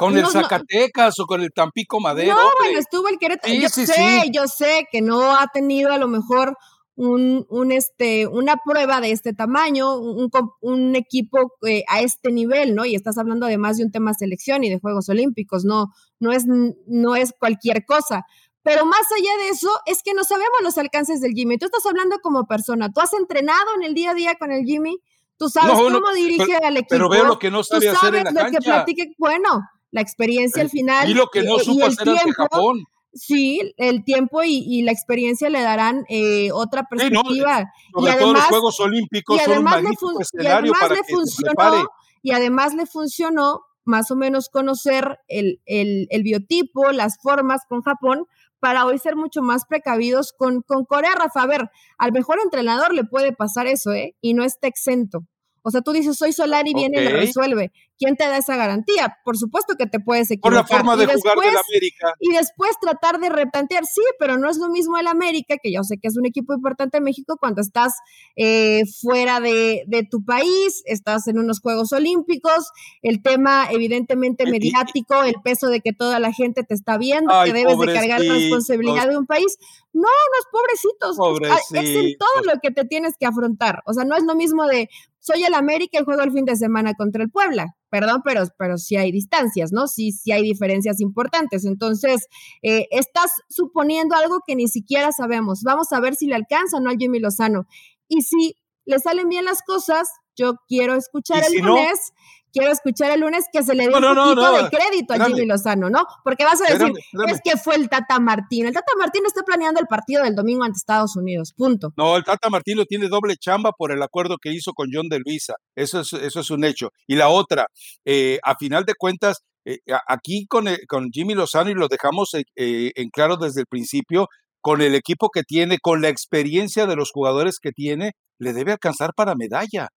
Con 0.00 0.16
el 0.16 0.26
Zacatecas 0.26 1.18
o 1.20 1.26
con 1.26 1.42
el 1.42 1.52
Tampico 1.52 2.00
Madero. 2.00 2.34
No, 2.34 2.40
bueno, 2.58 2.78
estuvo 2.78 3.08
el 3.08 3.18
Querétaro. 3.18 3.52
yo 3.54 3.68
sé, 3.68 4.30
yo 4.32 4.46
sé 4.46 4.86
que 4.90 5.02
no 5.02 5.36
ha 5.36 5.46
tenido 5.48 5.92
a 5.92 5.98
lo 5.98 6.08
mejor 6.08 6.56
un, 6.96 7.46
un 7.48 7.72
este, 7.72 8.26
una 8.26 8.56
prueba 8.64 9.00
de 9.00 9.10
este 9.10 9.32
tamaño, 9.32 9.98
un, 9.98 10.30
un 10.60 10.96
equipo 10.96 11.52
eh, 11.66 11.82
a 11.88 12.00
este 12.00 12.30
nivel, 12.30 12.74
¿no? 12.74 12.84
Y 12.84 12.94
estás 12.94 13.16
hablando 13.16 13.46
además 13.46 13.78
de 13.78 13.84
un 13.84 13.90
tema 13.90 14.12
selección 14.12 14.64
y 14.64 14.70
de 14.70 14.78
Juegos 14.78 15.08
Olímpicos, 15.08 15.64
no, 15.64 15.86
no, 16.18 16.32
es, 16.32 16.44
no 16.46 17.16
es 17.16 17.32
cualquier 17.38 17.84
cosa. 17.84 18.24
Pero 18.62 18.84
más 18.84 19.06
allá 19.12 19.44
de 19.44 19.48
eso, 19.48 19.70
es 19.86 20.02
que 20.02 20.12
no 20.12 20.24
sabemos 20.24 20.60
los 20.62 20.76
alcances 20.76 21.20
del 21.22 21.32
Jimmy. 21.32 21.56
Tú 21.56 21.66
estás 21.66 21.86
hablando 21.86 22.18
como 22.22 22.46
persona, 22.46 22.90
tú 22.92 23.00
has 23.00 23.14
entrenado 23.14 23.66
en 23.76 23.84
el 23.84 23.94
día 23.94 24.10
a 24.10 24.14
día 24.14 24.34
con 24.34 24.52
el 24.52 24.64
Jimmy, 24.64 24.98
tú 25.38 25.48
sabes 25.48 25.78
cómo 25.78 26.12
dirige 26.14 26.56
al 26.56 26.76
equipo. 26.76 26.88
Pero 26.90 27.08
veo 27.08 27.24
lo 27.24 27.38
que 27.38 27.50
no 27.50 27.62
sabe 27.64 27.88
hacer 27.88 28.14
en 28.14 28.34
la 28.34 28.44
lo 28.44 28.50
que 28.50 28.58
platique, 28.58 29.14
bueno, 29.16 29.62
la 29.90 30.00
experiencia 30.00 30.62
al 30.62 30.70
final. 30.70 31.08
Y 31.08 31.14
lo 31.14 31.26
que 31.28 31.42
no 31.42 31.58
supo 31.58 31.86
hacer 31.86 32.04
tiempo, 32.04 32.32
Japón. 32.36 32.84
Sí, 33.12 33.74
el 33.76 34.04
tiempo 34.04 34.42
y, 34.44 34.82
la 34.82 34.92
experiencia 34.92 35.50
le 35.50 35.60
darán 35.60 36.04
eh, 36.08 36.52
otra 36.52 36.84
perspectiva. 36.84 37.72
y 37.96 38.06
además, 38.06 38.32
los 38.34 38.44
Juegos 38.44 38.80
Olímpicos 38.80 39.36
y 39.36 39.40
además, 39.40 39.82
le, 39.82 39.96
funcionó, 39.96 41.88
y 42.22 42.30
además 42.30 42.74
le 42.74 42.86
funcionó 42.86 43.62
más 43.84 44.12
o 44.12 44.16
menos 44.16 44.48
conocer 44.48 45.18
el, 45.26 45.60
el, 45.66 46.06
el, 46.10 46.22
biotipo, 46.22 46.92
las 46.92 47.18
formas 47.20 47.62
con 47.68 47.82
Japón, 47.82 48.26
para 48.60 48.84
hoy 48.84 48.98
ser 48.98 49.16
mucho 49.16 49.42
más 49.42 49.64
precavidos 49.64 50.32
con, 50.32 50.62
con 50.62 50.84
Corea, 50.84 51.14
Rafa. 51.16 51.42
A 51.42 51.46
ver, 51.46 51.70
al 51.98 52.12
mejor 52.12 52.38
entrenador 52.40 52.94
le 52.94 53.04
puede 53.04 53.32
pasar 53.32 53.66
eso, 53.66 53.92
¿eh? 53.92 54.14
Y 54.20 54.34
no 54.34 54.44
está 54.44 54.68
exento. 54.68 55.24
O 55.62 55.70
sea, 55.70 55.80
tú 55.82 55.92
dices, 55.92 56.16
soy 56.16 56.32
solar 56.32 56.66
y 56.66 56.74
viene 56.74 57.00
y 57.00 57.04
lo 57.04 57.10
resuelve. 57.10 57.72
¿Quién 57.98 58.16
te 58.16 58.24
da 58.24 58.38
esa 58.38 58.56
garantía? 58.56 59.18
Por 59.24 59.36
supuesto 59.36 59.74
que 59.76 59.86
te 59.86 60.00
puedes 60.00 60.30
equivocar. 60.30 60.62
Por 60.64 60.70
la 60.70 60.78
forma 60.78 60.96
de 60.96 61.04
jugar 61.04 61.36
del 61.36 61.56
América. 61.56 62.14
Y 62.18 62.32
después 62.32 62.72
tratar 62.80 63.20
de 63.20 63.28
replantear, 63.28 63.84
sí, 63.84 64.00
pero 64.18 64.38
no 64.38 64.48
es 64.48 64.56
lo 64.56 64.70
mismo 64.70 64.96
el 64.96 65.06
América, 65.06 65.56
que 65.62 65.70
yo 65.70 65.82
sé 65.82 65.98
que 66.00 66.08
es 66.08 66.16
un 66.16 66.24
equipo 66.24 66.54
importante 66.54 66.96
en 66.96 67.04
México, 67.04 67.36
cuando 67.38 67.60
estás 67.60 67.92
eh, 68.36 68.84
fuera 69.02 69.40
de, 69.40 69.84
tu 70.10 70.24
país, 70.24 70.82
estás 70.86 71.28
en 71.28 71.38
unos 71.38 71.60
Juegos 71.60 71.92
Olímpicos, 71.92 72.70
el 73.02 73.22
tema 73.22 73.68
evidentemente 73.70 74.50
mediático, 74.50 75.22
el 75.22 75.34
peso 75.44 75.68
de 75.68 75.80
que 75.80 75.92
toda 75.92 76.20
la 76.20 76.32
gente 76.32 76.62
te 76.62 76.72
está 76.72 76.96
viendo, 76.96 77.34
que 77.44 77.52
debes 77.52 77.78
de 77.78 77.92
cargar 77.92 78.22
la 78.22 78.32
responsabilidad 78.32 79.08
de 79.08 79.18
un 79.18 79.26
país. 79.26 79.58
No, 79.92 80.08
es 80.38 80.46
pobrecitos. 80.50 81.16
pobrecitos. 81.16 81.84
Es 81.84 81.90
en 81.90 82.16
todo 82.16 82.54
lo 82.54 82.60
que 82.62 82.70
te 82.70 82.84
tienes 82.84 83.14
que 83.18 83.26
afrontar. 83.26 83.82
O 83.86 83.92
sea, 83.92 84.04
no 84.04 84.16
es 84.16 84.22
lo 84.24 84.36
mismo 84.36 84.66
de, 84.66 84.88
soy 85.20 85.44
el 85.44 85.54
América 85.54 85.98
y 86.00 86.04
juego 86.04 86.22
el 86.22 86.32
fin 86.32 86.44
de 86.44 86.56
semana 86.56 86.94
contra 86.94 87.22
el 87.22 87.30
Puebla. 87.30 87.76
Perdón, 87.90 88.22
pero, 88.24 88.42
pero 88.58 88.78
sí 88.78 88.96
hay 88.96 89.12
distancias, 89.12 89.70
¿no? 89.72 89.86
Sí, 89.86 90.12
sí 90.12 90.32
hay 90.32 90.42
diferencias 90.42 91.00
importantes. 91.00 91.64
Entonces, 91.64 92.26
eh, 92.62 92.86
estás 92.90 93.30
suponiendo 93.48 94.16
algo 94.16 94.40
que 94.46 94.56
ni 94.56 94.68
siquiera 94.68 95.12
sabemos. 95.12 95.62
Vamos 95.62 95.92
a 95.92 96.00
ver 96.00 96.14
si 96.14 96.26
le 96.26 96.34
alcanza 96.34 96.78
o 96.78 96.80
no 96.80 96.90
al 96.90 96.96
Jimmy 96.96 97.20
Lozano. 97.20 97.66
Y 98.08 98.22
si 98.22 98.56
le 98.84 98.98
salen 98.98 99.28
bien 99.28 99.44
las 99.44 99.62
cosas, 99.62 100.08
yo 100.36 100.54
quiero 100.66 100.94
escuchar 100.94 101.42
el 101.44 101.62
lunes 101.62 102.12
quiero 102.52 102.70
escuchar 102.72 103.10
el 103.10 103.20
lunes 103.20 103.46
que 103.52 103.62
se 103.62 103.74
le 103.74 103.88
dé 103.88 103.94
un 103.94 104.02
poquito 104.02 104.52
de 104.52 104.70
crédito 104.70 105.14
a 105.14 105.26
Jimmy 105.26 105.46
Lozano, 105.46 105.90
¿no? 105.90 106.04
Porque 106.24 106.44
vas 106.44 106.60
a 106.60 106.72
decir, 106.72 106.92
es 107.28 107.40
que 107.42 107.56
fue 107.56 107.76
el 107.76 107.88
Tata 107.88 108.18
Martino. 108.20 108.68
El 108.68 108.74
Tata 108.74 108.92
Martino 108.98 109.26
está 109.26 109.42
planeando 109.42 109.80
el 109.80 109.86
partido 109.86 110.22
del 110.24 110.34
domingo 110.34 110.64
ante 110.64 110.78
Estados 110.78 111.16
Unidos, 111.16 111.52
punto. 111.56 111.92
No, 111.96 112.16
el 112.16 112.24
Tata 112.24 112.48
Martino 112.50 112.84
tiene 112.84 113.08
doble 113.08 113.36
chamba 113.36 113.72
por 113.72 113.92
el 113.92 114.02
acuerdo 114.02 114.36
que 114.40 114.52
hizo 114.52 114.72
con 114.72 114.88
John 114.92 115.08
de 115.08 115.20
Luisa. 115.20 115.54
Eso 115.74 116.00
es, 116.00 116.12
eso 116.12 116.40
es 116.40 116.50
un 116.50 116.64
hecho. 116.64 116.90
Y 117.06 117.16
la 117.16 117.28
otra, 117.28 117.66
eh, 118.04 118.38
a 118.42 118.54
final 118.56 118.84
de 118.84 118.94
cuentas, 118.94 119.38
eh, 119.64 119.78
aquí 120.06 120.46
con, 120.48 120.68
eh, 120.68 120.78
con 120.88 121.10
Jimmy 121.12 121.34
Lozano, 121.34 121.70
y 121.70 121.74
lo 121.74 121.88
dejamos 121.88 122.30
en 122.54 123.10
claro 123.10 123.36
desde 123.36 123.60
el 123.60 123.66
principio, 123.66 124.28
con 124.60 124.82
el 124.82 124.94
equipo 124.94 125.30
que 125.30 125.42
tiene, 125.42 125.78
con 125.78 126.02
la 126.02 126.08
experiencia 126.08 126.86
de 126.86 126.96
los 126.96 127.10
jugadores 127.12 127.58
que 127.60 127.72
tiene, 127.72 128.12
le 128.38 128.52
debe 128.52 128.72
alcanzar 128.72 129.12
para 129.14 129.34
medalla. 129.34 129.88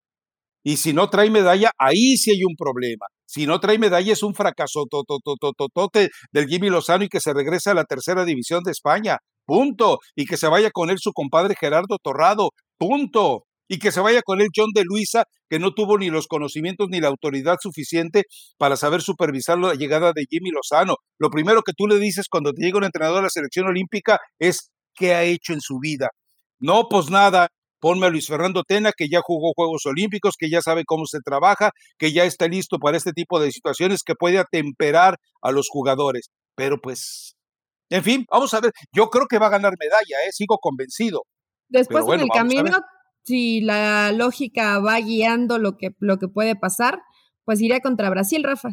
Y 0.63 0.77
si 0.77 0.93
no 0.93 1.09
trae 1.09 1.29
medalla, 1.29 1.71
ahí 1.77 2.15
sí 2.17 2.31
hay 2.31 2.43
un 2.45 2.55
problema. 2.57 3.05
Si 3.25 3.45
no 3.45 3.59
trae 3.59 3.77
medalla, 3.77 4.13
es 4.13 4.23
un 4.23 4.33
fracaso 4.33 4.85
tototototote 4.89 6.09
del 6.31 6.47
Jimmy 6.47 6.69
Lozano 6.69 7.03
y 7.03 7.09
que 7.09 7.19
se 7.19 7.33
regrese 7.33 7.69
a 7.69 7.73
la 7.73 7.83
tercera 7.83 8.23
división 8.25 8.63
de 8.63 8.71
España. 8.71 9.17
Punto. 9.45 9.99
Y 10.15 10.25
que 10.25 10.37
se 10.37 10.47
vaya 10.47 10.71
con 10.71 10.89
él 10.89 10.97
su 10.99 11.11
compadre 11.11 11.55
Gerardo 11.59 11.97
Torrado. 12.01 12.51
Punto. 12.77 13.43
Y 13.67 13.79
que 13.79 13.91
se 13.91 14.01
vaya 14.01 14.21
con 14.21 14.39
él 14.39 14.47
John 14.55 14.69
de 14.73 14.83
Luisa, 14.83 15.23
que 15.49 15.59
no 15.59 15.73
tuvo 15.73 15.97
ni 15.97 16.09
los 16.09 16.27
conocimientos 16.27 16.87
ni 16.89 16.99
la 16.99 17.07
autoridad 17.07 17.57
suficiente 17.61 18.23
para 18.57 18.77
saber 18.77 19.01
supervisar 19.01 19.57
la 19.57 19.73
llegada 19.73 20.11
de 20.13 20.25
Jimmy 20.29 20.51
Lozano. 20.51 20.95
Lo 21.17 21.29
primero 21.29 21.61
que 21.63 21.73
tú 21.75 21.87
le 21.87 21.97
dices 21.97 22.27
cuando 22.29 22.53
te 22.53 22.63
llega 22.63 22.77
un 22.77 22.83
entrenador 22.83 23.19
a 23.19 23.23
la 23.23 23.29
selección 23.29 23.67
olímpica 23.67 24.19
es 24.37 24.71
qué 24.93 25.13
ha 25.13 25.23
hecho 25.23 25.53
en 25.53 25.61
su 25.61 25.79
vida. 25.79 26.09
No, 26.59 26.87
pues 26.89 27.09
nada, 27.09 27.49
ponme 27.83 28.05
a 28.05 28.09
Luis 28.09 28.27
Fernando 28.27 28.63
Tena, 28.63 28.93
que 28.95 29.09
ya 29.09 29.19
jugó 29.21 29.51
Juegos 29.53 29.85
Olímpicos, 29.85 30.35
que 30.39 30.49
ya 30.49 30.61
sabe 30.61 30.85
cómo 30.85 31.05
se 31.05 31.19
trabaja, 31.19 31.71
que 31.97 32.13
ya 32.13 32.23
está 32.23 32.47
listo 32.47 32.79
para 32.79 32.95
este 32.95 33.11
tipo 33.11 33.41
de 33.41 33.51
situaciones, 33.51 34.03
que 34.05 34.15
puede 34.15 34.39
atemperar 34.39 35.17
a 35.41 35.51
los 35.51 35.67
jugadores. 35.69 36.29
Pero 36.55 36.79
pues, 36.81 37.35
en 37.89 38.01
fin, 38.01 38.25
vamos 38.31 38.53
a 38.53 38.61
ver. 38.61 38.71
Yo 38.93 39.09
creo 39.09 39.27
que 39.27 39.37
va 39.37 39.47
a 39.47 39.49
ganar 39.57 39.73
medalla, 39.77 40.15
¿eh? 40.25 40.31
sigo 40.31 40.59
convencido. 40.59 41.23
Después 41.67 42.05
en 42.07 42.21
el 42.21 42.29
camino, 42.29 42.71
si 43.25 43.59
la 43.59 44.13
lógica 44.13 44.79
va 44.79 44.97
guiando 45.01 45.59
lo 45.59 45.75
que, 45.75 45.89
lo 45.99 46.19
que 46.19 46.29
puede 46.29 46.55
pasar, 46.55 47.01
pues 47.43 47.59
iría 47.59 47.81
contra 47.81 48.09
Brasil, 48.09 48.45
Rafa. 48.45 48.69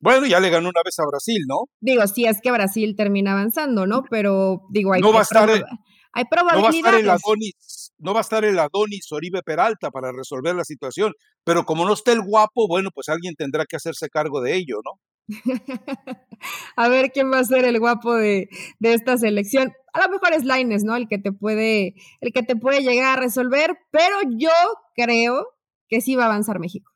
Bueno, 0.00 0.26
ya 0.26 0.40
le 0.40 0.48
ganó 0.48 0.70
una 0.70 0.80
vez 0.82 0.98
a 0.98 1.04
Brasil, 1.06 1.42
¿no? 1.46 1.64
Digo, 1.80 2.06
sí, 2.06 2.24
es 2.24 2.40
que 2.40 2.50
Brasil 2.50 2.94
termina 2.96 3.32
avanzando, 3.32 3.86
¿no? 3.86 4.02
Pero 4.08 4.62
digo, 4.70 4.94
hay, 4.94 5.02
no 5.02 5.12
va 5.12 5.20
a 5.20 5.22
estar, 5.24 5.50
hay 5.50 6.24
probabilidades. 6.24 6.56
No 6.56 6.62
va 6.62 6.68
a 6.68 6.72
estar 6.72 6.94
el 6.94 7.10
Adonis, 7.10 7.83
no 7.98 8.12
va 8.12 8.20
a 8.20 8.22
estar 8.22 8.44
el 8.44 8.58
Adonis 8.58 9.10
Oribe 9.12 9.42
Peralta 9.42 9.90
para 9.90 10.12
resolver 10.12 10.54
la 10.54 10.64
situación, 10.64 11.12
pero 11.44 11.64
como 11.64 11.84
no 11.84 11.92
está 11.92 12.12
el 12.12 12.22
guapo, 12.22 12.66
bueno, 12.68 12.90
pues 12.94 13.08
alguien 13.08 13.34
tendrá 13.34 13.64
que 13.66 13.76
hacerse 13.76 14.08
cargo 14.08 14.40
de 14.40 14.54
ello, 14.54 14.80
¿no? 14.84 14.92
a 16.76 16.88
ver 16.88 17.10
quién 17.12 17.32
va 17.32 17.38
a 17.38 17.44
ser 17.44 17.64
el 17.64 17.80
guapo 17.80 18.14
de, 18.14 18.48
de, 18.78 18.94
esta 18.94 19.16
selección. 19.16 19.72
A 19.94 20.00
lo 20.00 20.12
mejor 20.12 20.34
es 20.34 20.44
Laines, 20.44 20.84
¿no? 20.84 20.96
El 20.96 21.08
que 21.08 21.18
te 21.18 21.32
puede, 21.32 21.94
el 22.20 22.32
que 22.32 22.42
te 22.42 22.56
puede 22.56 22.82
llegar 22.82 23.18
a 23.18 23.22
resolver, 23.22 23.76
pero 23.90 24.16
yo 24.36 24.50
creo 24.94 25.46
que 25.88 26.00
sí 26.00 26.14
va 26.14 26.24
a 26.24 26.26
avanzar 26.26 26.58
México. 26.58 26.92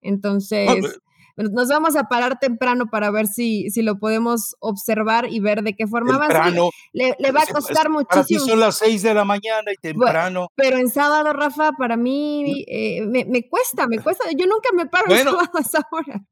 Entonces, 0.00 1.00
nos 1.36 1.68
vamos 1.68 1.96
a 1.96 2.04
parar 2.04 2.38
temprano 2.38 2.86
para 2.90 3.10
ver 3.10 3.26
si, 3.26 3.70
si 3.70 3.82
lo 3.82 3.98
podemos 3.98 4.54
observar 4.60 5.26
y 5.30 5.40
ver 5.40 5.62
de 5.62 5.74
qué 5.74 5.86
forma 5.86 6.18
temprano, 6.18 6.70
Le, 6.92 7.14
le, 7.18 7.32
va 7.32 7.42
a 7.42 7.46
costar 7.46 7.88
muchísimo. 7.88 8.40
son 8.40 8.60
las 8.60 8.76
seis 8.76 9.02
de 9.02 9.14
la 9.14 9.24
mañana 9.24 9.72
y 9.72 9.76
temprano. 9.76 10.48
pero 10.54 10.78
en 10.78 10.90
sábado, 10.90 11.32
Rafa, 11.32 11.72
para 11.72 11.96
mí 11.96 12.64
eh, 12.68 13.02
me, 13.06 13.24
me, 13.24 13.48
cuesta, 13.48 13.86
me 13.86 13.98
cuesta. 13.98 14.24
Yo 14.36 14.46
nunca 14.46 14.70
me 14.74 14.86
paro 14.86 15.06
bueno, 15.06 15.30
sábado 15.32 15.50
a 15.54 15.60
esa 15.60 15.88
hora. 15.90 16.24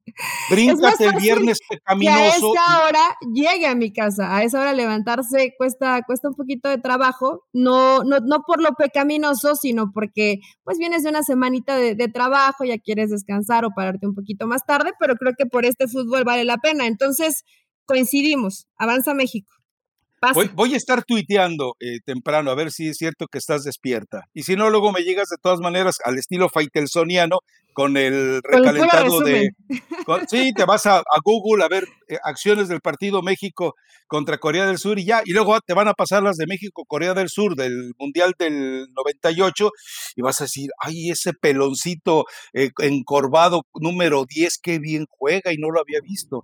Bríncate 0.49 1.05
el 1.05 1.15
viernes 1.15 1.59
pecaminoso. 1.67 2.17
Que 2.17 2.23
a 2.23 2.27
esa 2.27 2.85
hora 2.85 3.17
llegue 3.33 3.67
a 3.67 3.75
mi 3.75 3.91
casa. 3.91 4.35
A 4.35 4.43
esa 4.43 4.59
hora 4.59 4.73
levantarse 4.73 5.53
cuesta, 5.57 6.01
cuesta 6.05 6.29
un 6.29 6.35
poquito 6.35 6.69
de 6.69 6.77
trabajo. 6.77 7.45
No, 7.53 8.03
no, 8.03 8.19
no 8.19 8.43
por 8.45 8.61
lo 8.61 8.71
pecaminoso, 8.75 9.55
sino 9.55 9.91
porque 9.93 10.39
pues 10.63 10.77
vienes 10.77 11.03
de 11.03 11.09
una 11.09 11.23
semanita 11.23 11.75
de, 11.75 11.95
de 11.95 12.07
trabajo, 12.07 12.63
ya 12.63 12.77
quieres 12.77 13.09
descansar 13.09 13.65
o 13.65 13.71
pararte 13.75 14.07
un 14.07 14.15
poquito 14.15 14.47
más 14.47 14.65
tarde 14.65 14.90
pero 14.99 15.15
creo 15.15 15.33
que 15.37 15.45
por 15.45 15.65
este 15.65 15.87
fútbol 15.87 16.23
vale 16.23 16.45
la 16.45 16.57
pena. 16.57 16.87
Entonces, 16.87 17.43
coincidimos, 17.85 18.67
avanza 18.77 19.13
México. 19.13 19.60
Voy, 20.53 20.73
a 20.73 20.77
estar 20.77 21.03
tuiteando 21.03 21.75
eh, 21.79 21.99
temprano 22.05 22.51
a 22.51 22.55
ver 22.55 22.71
si 22.71 22.89
es 22.89 22.97
cierto 22.97 23.25
que 23.27 23.39
estás 23.39 23.63
despierta. 23.63 24.25
Y 24.33 24.43
si 24.43 24.55
no, 24.55 24.69
luego 24.69 24.91
me 24.91 25.01
llegas 25.01 25.29
de 25.29 25.37
todas 25.41 25.59
maneras 25.59 25.97
al 26.03 26.19
estilo 26.19 26.47
Faitelsoniano 26.47 27.39
con 27.73 27.97
el 27.97 28.41
recalentado 28.43 29.21
de... 29.21 29.49
sí, 30.29 30.53
te 30.53 30.65
vas 30.65 30.85
a, 30.85 31.01
Google 31.23 31.63
a 31.63 31.67
ver 31.67 31.87
eh, 32.07 32.17
acciones 32.23 32.67
del 32.67 32.81
partido 32.81 33.23
México 33.23 33.73
contra 34.07 34.37
Corea 34.37 34.67
del 34.67 34.77
Sur 34.77 34.99
y 34.99 35.05
ya. 35.05 35.23
Y 35.25 35.31
luego 35.31 35.59
te 35.61 35.73
van 35.73 35.87
a 35.87 35.93
pasar 35.93 36.21
las 36.21 36.37
de 36.37 36.45
México, 36.45 36.83
Corea 36.85 37.15
del 37.15 37.29
Sur 37.29 37.55
del 37.55 37.93
Mundial 37.97 38.35
del 38.37 38.87
98 38.93 39.71
y 40.15 40.21
vas 40.21 40.39
a 40.41 40.43
decir, 40.43 40.69
ay, 40.79 41.09
ese 41.09 41.33
peloncito 41.33 42.25
eh, 42.53 42.69
encorvado 42.79 43.63
número 43.73 44.25
10, 44.25 44.59
qué 44.61 44.77
bien 44.77 45.05
juega 45.09 45.51
y 45.51 45.57
no 45.57 45.71
lo 45.71 45.79
había 45.79 45.99
visto. 46.01 46.43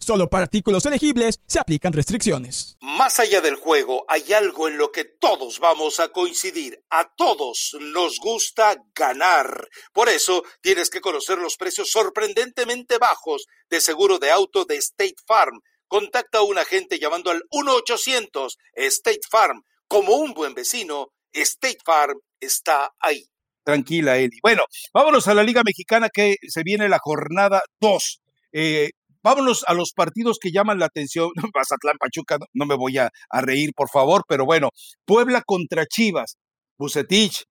Solo 0.00 0.30
para 0.30 0.44
artículos 0.44 0.86
elegibles 0.86 1.40
se 1.46 1.60
aplican 1.60 1.92
restricciones. 1.92 2.78
Más 2.80 3.20
allá 3.20 3.42
del 3.42 3.56
juego, 3.56 4.06
hay 4.08 4.32
algo 4.32 4.66
en 4.66 4.78
lo 4.78 4.90
que 4.90 5.04
todos 5.04 5.60
vamos 5.60 6.00
a 6.00 6.08
coincidir. 6.08 6.82
A 6.88 7.12
todos 7.14 7.76
nos 7.78 8.18
gusta 8.18 8.82
ganar. 8.94 9.68
Por 9.92 10.08
eso 10.08 10.42
tienes 10.62 10.88
que 10.88 11.02
conocer 11.02 11.38
los 11.38 11.56
precios 11.56 11.90
sorprendentemente 11.90 12.96
bajos 12.96 13.46
de 13.68 13.80
seguro 13.80 14.18
de 14.18 14.30
auto 14.30 14.64
de 14.64 14.76
State 14.76 15.16
Farm. 15.26 15.60
Contacta 15.86 16.38
a 16.38 16.42
un 16.42 16.56
agente 16.56 16.98
llamando 16.98 17.30
al 17.30 17.42
1-800 17.50 18.56
State 18.74 19.20
Farm. 19.30 19.62
Como 19.86 20.14
un 20.16 20.32
buen 20.32 20.54
vecino, 20.54 21.08
State 21.30 21.80
Farm 21.84 22.18
está 22.40 22.90
ahí. 23.00 23.26
Tranquila, 23.64 24.16
Eli. 24.16 24.38
Bueno, 24.42 24.62
vámonos 24.94 25.28
a 25.28 25.34
la 25.34 25.42
Liga 25.42 25.62
Mexicana 25.62 26.08
que 26.08 26.36
se 26.48 26.62
viene 26.62 26.88
la 26.88 26.98
jornada 26.98 27.62
2. 27.80 28.20
Eh, 28.52 28.90
Vámonos 29.22 29.64
a 29.66 29.74
los 29.74 29.92
partidos 29.92 30.38
que 30.40 30.50
llaman 30.50 30.78
la 30.78 30.86
atención. 30.86 31.30
Mazatlán, 31.54 31.98
Pachuca, 31.98 32.38
no, 32.54 32.66
me 32.66 32.74
voy 32.74 32.98
a, 32.98 33.10
reír, 33.32 33.72
por 33.74 33.88
favor, 33.88 34.22
pero 34.28 34.44
bueno, 34.44 34.70
Puebla 35.04 35.42
contra 35.44 35.86
Chivas. 35.86 36.36
Bucetich, 36.78 37.44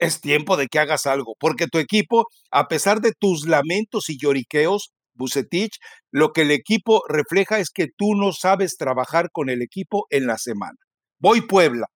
es 0.00 0.20
tiempo 0.20 0.56
de 0.56 0.66
que 0.66 0.80
hagas 0.80 1.06
algo, 1.06 1.34
porque 1.38 1.68
tu 1.68 1.78
equipo, 1.78 2.26
a 2.50 2.66
pesar 2.66 3.00
de 3.00 3.12
tus 3.12 3.46
lamentos 3.46 4.10
y 4.10 4.18
lloriqueos, 4.18 4.90
Bucetich, 5.14 5.78
lo 6.10 6.32
que 6.32 6.42
el 6.42 6.50
equipo 6.50 7.02
refleja 7.08 7.60
es 7.60 7.70
que 7.70 7.86
tú 7.96 8.14
no 8.16 8.32
sabes 8.32 8.76
trabajar 8.76 9.30
con 9.32 9.48
el 9.48 9.62
equipo 9.62 10.06
en 10.10 10.26
la 10.26 10.38
semana. 10.38 10.76
Voy 11.20 11.42
Puebla. 11.42 11.86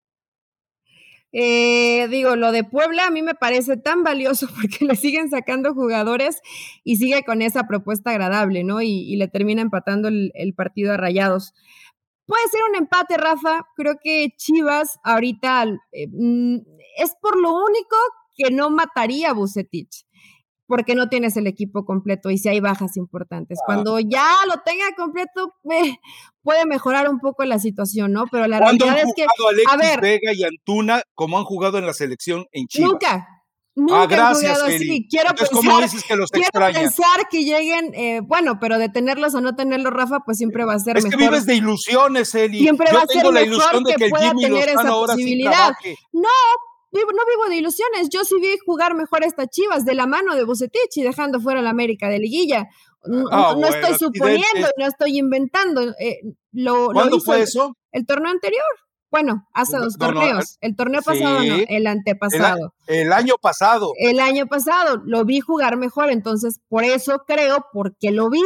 Eh, 1.32 2.08
digo, 2.08 2.36
lo 2.36 2.52
de 2.52 2.64
Puebla 2.64 3.06
a 3.06 3.10
mí 3.10 3.22
me 3.22 3.34
parece 3.34 3.76
tan 3.76 4.02
valioso 4.02 4.46
porque 4.60 4.84
le 4.84 4.96
siguen 4.96 5.30
sacando 5.30 5.74
jugadores 5.74 6.40
y 6.84 6.96
sigue 6.96 7.22
con 7.24 7.42
esa 7.42 7.66
propuesta 7.66 8.10
agradable, 8.10 8.64
¿no? 8.64 8.80
Y, 8.80 9.16
le 9.16 9.28
termina 9.28 9.62
empatando 9.62 10.08
el, 10.08 10.54
partido 10.56 10.92
a 10.92 10.96
rayados. 10.96 11.54
Puede 12.26 12.46
ser 12.50 12.60
un 12.70 12.76
empate, 12.76 13.16
Rafa. 13.16 13.66
Creo 13.76 13.96
que 14.02 14.28
Chivas 14.36 14.98
ahorita 15.02 15.64
eh, 15.92 16.06
mm, 16.10 16.58
es 16.98 17.14
por 17.20 17.40
lo 17.40 17.52
único 17.52 17.96
que 18.36 18.50
no 18.50 18.70
mataría 18.70 19.30
a 19.30 19.34
Bucetich 19.34 20.07
porque 20.68 20.94
no 20.94 21.08
tienes 21.08 21.36
el 21.36 21.46
equipo 21.46 21.84
completo 21.84 22.30
y 22.30 22.38
si 22.38 22.48
hay 22.48 22.60
bajas 22.60 22.96
importantes. 22.96 23.58
Ah. 23.62 23.64
Cuando 23.66 23.98
ya 23.98 24.28
lo 24.46 24.60
tenga 24.64 24.84
completo, 24.96 25.54
puede 26.42 26.66
mejorar 26.66 27.08
un 27.08 27.18
poco 27.18 27.44
la 27.44 27.58
situación, 27.58 28.12
¿no? 28.12 28.26
Pero 28.30 28.46
la 28.46 28.60
realidad 28.60 28.98
es 28.98 29.12
que. 29.16 29.22
Alexis 29.24 29.72
a 29.72 29.76
ver, 29.76 30.00
Vega 30.00 30.32
y 30.34 30.44
Antuna 30.44 31.02
como 31.14 31.38
han 31.38 31.44
jugado 31.44 31.78
en 31.78 31.86
la 31.86 31.94
selección 31.94 32.46
en 32.52 32.68
Chile? 32.68 32.86
Nunca. 32.86 33.26
Nunca 33.74 34.02
ah, 34.02 34.06
gracias, 34.06 34.60
han 34.60 34.72
así. 34.72 35.06
Quiero 35.08 35.28
pensar, 35.36 35.48
¿cómo 35.52 35.80
dices 35.80 36.02
que 36.02 36.16
los 36.16 36.30
quiero 36.32 36.50
pensar 36.52 37.28
que 37.30 37.44
lleguen, 37.44 37.94
eh, 37.94 38.20
bueno, 38.24 38.58
pero 38.60 38.76
de 38.76 38.88
tenerlos 38.88 39.36
o 39.36 39.40
no 39.40 39.54
tenerlos, 39.54 39.92
Rafa, 39.92 40.18
pues 40.26 40.36
siempre 40.36 40.64
va 40.64 40.74
a 40.74 40.78
ser 40.80 40.96
mejor. 40.96 41.08
Es 41.08 41.16
que 41.16 41.22
vives 41.22 41.46
de 41.46 41.54
ilusiones, 41.54 42.34
Eli. 42.34 42.58
Siempre 42.58 42.92
va 42.92 43.02
a 43.02 43.06
ser 43.06 43.24
la 43.26 43.40
mejor 43.40 43.84
que, 43.84 43.94
que, 43.94 44.08
pueda 44.08 44.34
tener 44.34 44.68
esa 44.68 44.90
posibilidad. 44.90 45.74
no, 46.12 46.28
no 46.92 47.00
vivo 47.00 47.48
de 47.48 47.56
ilusiones. 47.56 48.08
Yo 48.10 48.24
sí 48.24 48.36
vi 48.40 48.56
jugar 48.64 48.94
mejor 48.94 49.22
a 49.22 49.26
estas 49.26 49.48
Chivas 49.48 49.84
de 49.84 49.94
la 49.94 50.06
mano 50.06 50.34
de 50.34 50.44
Bucetich 50.44 50.96
y 50.96 51.02
dejando 51.02 51.40
fuera 51.40 51.62
la 51.62 51.70
América 51.70 52.08
de 52.08 52.18
liguilla. 52.18 52.68
No, 53.04 53.26
ah, 53.30 53.54
estoy 53.68 53.94
suponiendo, 53.94 54.68
no 54.76 54.86
estoy 54.86 55.18
inventando. 55.18 55.82
Eh, 56.00 56.20
lo, 56.52 56.90
¿Cuándo 56.92 57.20
fue 57.20 57.42
eso? 57.42 57.76
El 57.92 58.06
torneo 58.06 58.30
anterior. 58.30 58.64
Bueno, 59.10 59.46
hace 59.54 59.78
dos 59.78 59.96
torneos. 59.96 60.58
el 60.60 60.76
torneo 60.76 61.00
pasado 61.00 61.42
no, 61.42 61.54
el 61.66 61.86
antepasado. 61.86 62.74
El, 62.86 63.12
año 63.12 63.36
pasado. 63.40 63.92
El 63.96 64.20
año 64.20 64.46
pasado. 64.46 65.00
Lo 65.04 65.24
vi 65.24 65.40
jugar 65.40 65.78
mejor, 65.78 66.10
entonces 66.10 66.60
por 66.68 66.84
eso 66.84 67.22
creo, 67.26 67.64
porque 67.72 68.10
lo 68.10 68.28
vi, 68.28 68.42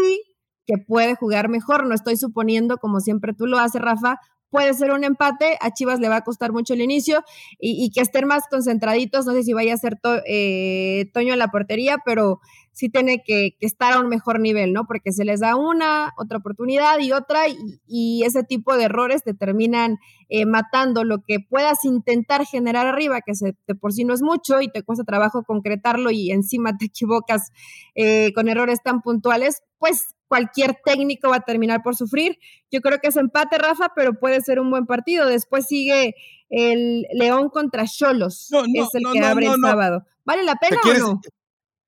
que 0.65 0.75
puede 0.79 1.17
jugar 1.17 1.49
mejor. 1.49 1.87
No 1.87 1.95
estoy 1.95 2.17
suponiendo, 2.17 2.77
como 2.77 3.01
siempre 3.01 3.33
tú 3.37 3.47
lo 3.47 3.59
haces, 3.59 3.83
Rafa, 3.83 4.19
puede 4.53 4.75
ser 4.75 4.93
un 4.93 5.03
empate, 5.03 5.57
a 5.62 5.73
Chivas 5.73 5.99
le 5.99 6.11
va 6.11 6.17
a 6.17 6.25
costar 6.25 6.53
mucho 6.53 6.75
el 6.75 6.83
inicio 6.83 7.25
y, 7.59 7.91
que 7.91 8.03
estén 8.03 8.27
más 8.27 8.45
concentraditos, 8.51 9.25
no 9.25 9.33
sé 9.33 9.43
si 9.43 9.55
vaya 9.55 9.73
a 9.73 9.79
ser 9.79 9.99
eh, 10.27 11.11
Toño 11.15 11.33
en 11.33 11.38
la 11.38 11.49
portería, 11.49 11.97
pero 12.05 12.41
sí 12.73 12.89
tiene 12.89 13.23
que, 13.25 13.57
estar 13.61 13.93
a 13.93 14.01
un 14.01 14.09
mejor 14.09 14.41
nivel, 14.41 14.73
¿no? 14.73 14.87
Porque 14.87 15.13
se 15.13 15.25
les 15.25 15.41
da 15.41 15.57
una, 15.57 16.13
otra 16.17 16.39
oportunidad 16.39 16.99
y 17.01 17.13
otra, 17.13 17.43
y, 17.49 18.23
ese 18.25 18.43
tipo 18.43 18.77
de 18.77 18.85
errores 18.85 19.23
te 19.23 19.35
terminan 19.35 19.99
eh, 20.29 20.47
matando 20.47 21.05
lo 21.05 21.23
que 21.27 21.39
puedas 21.41 21.85
intentar 21.85 22.45
generar 22.47 22.87
arriba, 22.87 23.21
que 23.21 23.35
se, 23.35 23.57
de 23.67 23.75
por 23.75 23.93
sí 23.93 24.05
no 24.05 24.15
es 24.15 24.23
mucho 24.23 24.61
y 24.61 24.69
te 24.69 24.83
cuesta 24.83 25.05
trabajo 25.05 25.43
concretarlo 25.45 26.11
y 26.11 26.31
encima 26.31 26.77
te 26.79 26.87
equivocas 26.87 27.51
eh, 27.95 28.33
con 28.35 28.49
errores 28.49 28.83
tan 28.83 29.03
puntuales, 29.03 29.63
pues 29.79 30.15
cualquier 30.29 30.79
técnico 30.85 31.29
va 31.29 31.37
a 31.37 31.41
terminar 31.41 31.83
por 31.83 31.95
sufrir. 31.95 32.39
Yo 32.71 32.81
creo 32.81 32.99
que 33.01 33.09
es 33.09 33.17
empate, 33.17 33.59
Rafa, 33.59 33.93
pero 33.95 34.19
puede 34.19 34.41
ser 34.41 34.61
un 34.61 34.71
buen 34.71 34.87
partido. 34.87 35.27
Después 35.27 35.67
sigue 35.67 36.15
el 36.49 37.07
León 37.13 37.51
contra 37.51 37.85
Cholos, 37.87 38.51
es 38.51 38.95
el 38.95 39.03
que 39.13 39.21
abre 39.21 39.47
el 39.47 39.61
sábado. 39.61 40.07
¿Vale 40.25 40.45
la 40.45 40.55
pena 40.55 40.79
o 40.85 40.95
no? 40.95 41.21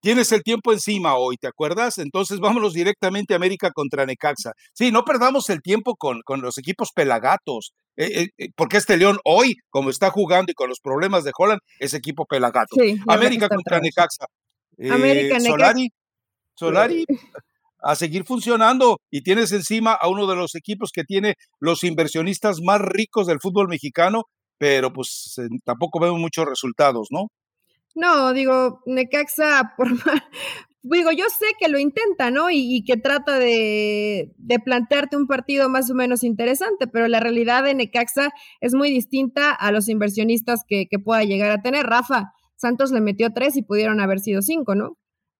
Tienes 0.05 0.33
el 0.33 0.43
tiempo 0.43 0.71
encima 0.71 1.17
hoy, 1.17 1.39
¿te 1.39 1.47
acuerdas? 1.47 1.97
Entonces 1.97 2.39
vámonos 2.39 2.75
directamente 2.75 3.33
a 3.33 3.39
América 3.39 3.71
contra 3.71 4.05
Necaxa. 4.05 4.53
Sí, 4.75 4.93
no 4.93 5.03
perdamos 5.03 5.49
el 5.49 5.63
tiempo 5.63 5.97
con, 5.97 6.21
con 6.27 6.43
los 6.43 6.59
equipos 6.59 6.91
pelagatos, 6.95 7.73
eh, 7.97 8.21
eh, 8.21 8.29
eh, 8.37 8.49
porque 8.55 8.77
este 8.77 8.99
León 8.99 9.17
hoy, 9.25 9.55
como 9.71 9.89
está 9.89 10.11
jugando 10.11 10.53
y 10.53 10.55
con 10.55 10.69
los 10.69 10.81
problemas 10.81 11.25
de 11.25 11.33
Holland, 11.35 11.61
es 11.79 11.95
equipo 11.95 12.27
pelagato. 12.27 12.77
América 13.07 13.49
contra 13.49 13.81
Necaxa. 13.81 14.27
América, 14.93 15.41
Solari, 15.41 15.89
Solari, 16.55 17.07
a 17.83 17.95
seguir 17.97 18.25
funcionando 18.25 18.99
y 19.11 19.23
tienes 19.23 19.53
encima 19.53 19.95
a 19.95 20.11
uno 20.11 20.27
de 20.27 20.37
los 20.37 20.55
equipos 20.55 20.91
que 20.93 21.05
tiene 21.05 21.37
los 21.61 21.83
inversionistas 21.83 22.59
más 22.63 22.83
ricos 22.83 23.27
del 23.27 23.41
fútbol 23.41 23.69
mexicano, 23.69 24.25
pero 24.59 24.93
pues 24.93 25.35
tampoco 25.65 25.99
vemos 25.99 26.21
muchos 26.21 26.45
resultados, 26.45 27.07
¿no? 27.11 27.29
No, 27.95 28.33
digo, 28.33 28.83
Necaxa, 28.87 29.75
por 29.77 29.89
digo, 30.83 31.13
yo 31.13 31.25
sé 31.29 31.47
que 31.59 31.69
lo 31.69 31.79
intenta, 31.79 32.31
¿no? 32.31 32.51
Y, 32.51 32.85
que 32.85 32.97
trata 32.97 33.39
de, 33.39 34.33
de, 34.37 34.59
plantearte 34.59 35.17
un 35.17 35.27
partido 35.27 35.69
más 35.69 35.91
o 35.91 35.95
menos 35.95 36.25
interesante, 36.25 36.87
pero 36.87 37.09
la 37.09 37.21
realidad 37.21 37.65
de 37.65 37.75
Necaxa 37.75 38.31
es 38.61 38.75
muy 38.75 38.91
distinta 38.91 39.53
a 39.53 39.73
los 39.73 39.89
inversionistas 39.89 40.63
que, 40.69 40.87
que 40.91 40.99
pueda 40.99 41.25
llegar 41.25 41.51
a 41.51 41.63
tener. 41.63 41.87
Rafa, 41.87 42.33
Santos 42.57 42.91
le 42.93 43.01
metió 43.01 43.33
tres 43.33 43.57
y 43.57 43.63
pudieron 43.63 44.01
haber 44.01 44.21
sido 44.21 44.43
cinco, 44.43 44.75
¿no? 44.75 44.97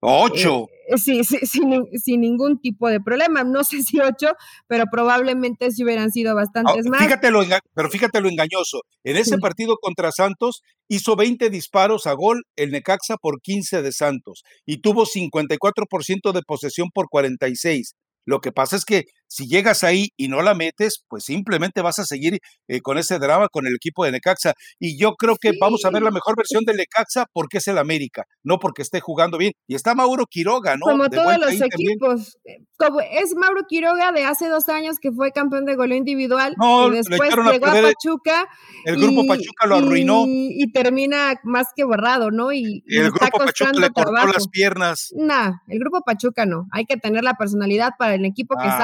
Ocho. 0.07 0.67
Eh, 0.87 0.97
sí, 0.97 1.23
sí 1.23 1.39
sin, 1.43 2.21
ningún 2.21 2.59
tipo 2.59 2.89
de 2.89 2.99
problema. 2.99 3.43
No 3.43 3.63
sé 3.63 3.81
si 3.81 3.99
ocho, 3.99 4.33
pero 4.67 4.85
probablemente 4.91 5.71
sí 5.71 5.83
hubieran 5.83 6.11
sido 6.11 6.35
bastantes 6.35 6.85
más. 6.87 7.01
Fíjate 7.01 7.29
pero 7.73 7.89
fíjate 7.89 8.21
lo 8.21 8.29
engañoso. 8.29 8.81
En 9.03 9.17
ese 9.17 9.37
partido 9.39 9.77
contra 9.77 10.11
Santos 10.11 10.61
hizo 10.87 11.15
20 11.15 11.49
disparos 11.49 12.05
a 12.05 12.13
gol 12.13 12.43
el 12.55 12.71
Necaxa 12.71 13.17
por 13.17 13.41
15 13.41 13.81
de 13.81 13.91
Santos 13.91 14.43
y 14.65 14.77
tuvo 14.77 15.05
54% 15.05 16.31
de 16.31 16.41
posesión 16.43 16.89
por 16.93 17.09
46. 17.09 17.95
Lo 18.25 18.41
que 18.41 18.51
pasa 18.51 18.75
es 18.75 18.85
que 18.85 19.05
si 19.27 19.47
llegas 19.47 19.83
ahí 19.83 20.09
y 20.17 20.27
no 20.27 20.41
la 20.41 20.53
metes, 20.53 21.03
pues 21.07 21.23
simplemente 21.25 21.81
vas 21.81 21.99
a 21.99 22.05
seguir 22.05 22.39
eh, 22.67 22.81
con 22.81 22.97
ese 22.97 23.19
drama 23.19 23.47
con 23.49 23.67
el 23.67 23.75
equipo 23.75 24.05
de 24.05 24.11
Necaxa. 24.11 24.53
Y 24.79 24.97
yo 24.97 25.15
creo 25.15 25.35
que 25.39 25.51
vamos 25.59 25.83
a 25.85 25.89
ver 25.89 26.03
la 26.03 26.11
mejor 26.11 26.35
versión 26.35 26.63
de 26.65 26.73
Necaxa 26.73 27.25
porque 27.33 27.57
es 27.57 27.67
el 27.67 27.77
América, 27.77 28.25
no 28.43 28.59
porque 28.59 28.81
esté 28.81 28.99
jugando 28.99 29.37
bien. 29.37 29.53
Y 29.67 29.75
está 29.75 29.95
Mauro 29.95 30.25
Quiroga, 30.25 30.75
¿no? 30.75 30.85
Como 30.85 31.09
todos 31.09 31.37
los 31.37 31.61
equipos. 31.61 32.37
Eh, 32.45 32.63
como 32.77 32.99
es 33.01 33.35
Mauro 33.35 33.63
Quiroga 33.67 34.11
de 34.11 34.23
hace 34.23 34.47
dos 34.49 34.69
años 34.69 34.97
que 34.99 35.11
fue 35.11 35.31
campeón 35.31 35.65
de 35.65 35.75
goleo 35.75 35.97
individual 35.97 36.55
y 36.59 36.91
después 36.91 37.35
llegó 37.35 37.67
a, 37.67 37.73
Pachuca. 37.73 38.47
El 38.85 38.97
grupo 38.97 39.25
Pachuca 39.27 39.67
lo 39.67 39.75
arruinó. 39.75 40.25
Y, 40.27 40.71
termina 40.71 41.39
más 41.43 41.67
que 41.75 41.83
borrado, 41.83 42.31
¿no? 42.31 42.51
Y, 42.51 42.83
el 42.87 43.11
grupo 43.11 43.37
Pachuca 43.37 43.71
le 43.73 43.89
cortó 43.89 44.27
las 44.27 44.47
piernas. 44.49 45.13
Nah, 45.15 45.53
el 45.67 45.79
grupo 45.79 46.01
Pachuca 46.01 46.45
no. 46.45 46.67
Hay 46.71 46.85
que 46.85 46.97
tener 46.97 47.23
la 47.23 47.35
personalidad 47.35 47.91
para 47.97 48.15
el 48.15 48.25
equipo 48.25 48.55
que 48.55 48.67
ah. 48.67 48.77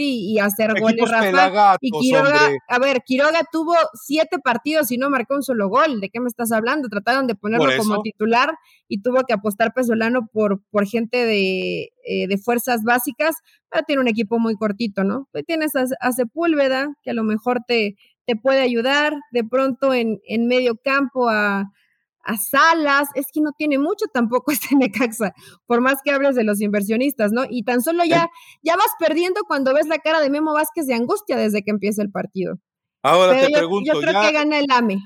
Y, 0.00 0.38
hacer 0.38 0.78
goles, 0.80 1.10
Rafa. 1.10 1.76
y 1.80 1.90
Quiroga, 1.90 2.50
a 2.68 2.78
ver, 2.78 3.02
Quiroga 3.04 3.40
tuvo 3.50 3.74
siete 3.94 4.38
partidos 4.38 4.90
y 4.90 4.98
no 4.98 5.10
marcó 5.10 5.34
un 5.34 5.42
solo 5.42 5.68
gol. 5.68 6.00
¿De 6.00 6.10
qué 6.10 6.20
me 6.20 6.28
estás 6.28 6.52
hablando? 6.52 6.88
Trataron 6.88 7.26
de 7.26 7.34
ponerlo 7.34 7.70
como 7.78 8.02
titular 8.02 8.56
y 8.88 9.02
tuvo 9.02 9.22
que 9.24 9.34
apostar 9.34 9.72
Pesolano 9.74 10.28
por, 10.32 10.62
por 10.70 10.86
gente 10.86 11.24
de, 11.24 11.92
eh, 12.04 12.28
de 12.28 12.38
fuerzas 12.38 12.82
básicas, 12.82 13.34
pero 13.70 13.84
tiene 13.86 14.02
un 14.02 14.08
equipo 14.08 14.38
muy 14.38 14.54
cortito, 14.56 15.04
¿no? 15.04 15.28
Pues 15.32 15.44
tienes 15.44 15.72
a, 15.76 16.12
Sepúlveda, 16.12 16.94
que 17.02 17.10
a 17.10 17.14
lo 17.14 17.24
mejor 17.24 17.60
te, 17.66 17.96
te 18.26 18.36
puede 18.36 18.60
ayudar, 18.60 19.14
de 19.32 19.44
pronto 19.44 19.94
en, 19.94 20.20
en 20.26 20.46
medio 20.46 20.76
campo 20.76 21.28
a 21.28 21.72
a 22.26 22.36
Salas, 22.36 23.08
es 23.14 23.26
que 23.32 23.40
no 23.40 23.52
tiene 23.56 23.78
mucho 23.78 24.06
tampoco 24.12 24.50
este 24.52 24.76
Necaxa, 24.76 25.32
por 25.66 25.80
más 25.80 26.00
que 26.04 26.10
hables 26.10 26.34
de 26.34 26.44
los 26.44 26.60
inversionistas, 26.60 27.32
¿no? 27.32 27.44
Y 27.48 27.62
tan 27.62 27.82
solo 27.82 28.04
ya, 28.04 28.28
ya 28.62 28.76
vas 28.76 28.90
perdiendo 28.98 29.40
cuando 29.46 29.72
ves 29.72 29.86
la 29.86 29.98
cara 29.98 30.20
de 30.20 30.30
Memo 30.30 30.52
Vázquez 30.52 30.86
de 30.86 30.94
angustia 30.94 31.36
desde 31.36 31.62
que 31.62 31.70
empieza 31.70 32.02
el 32.02 32.10
partido. 32.10 32.56
Ahora 33.02 33.40
te 33.40 33.50
pregunto. 33.50 33.92
Yo 33.92 34.00
creo 34.00 34.20
que 34.20 34.32
gana 34.32 34.58
el 34.58 34.66
AME. 34.70 34.98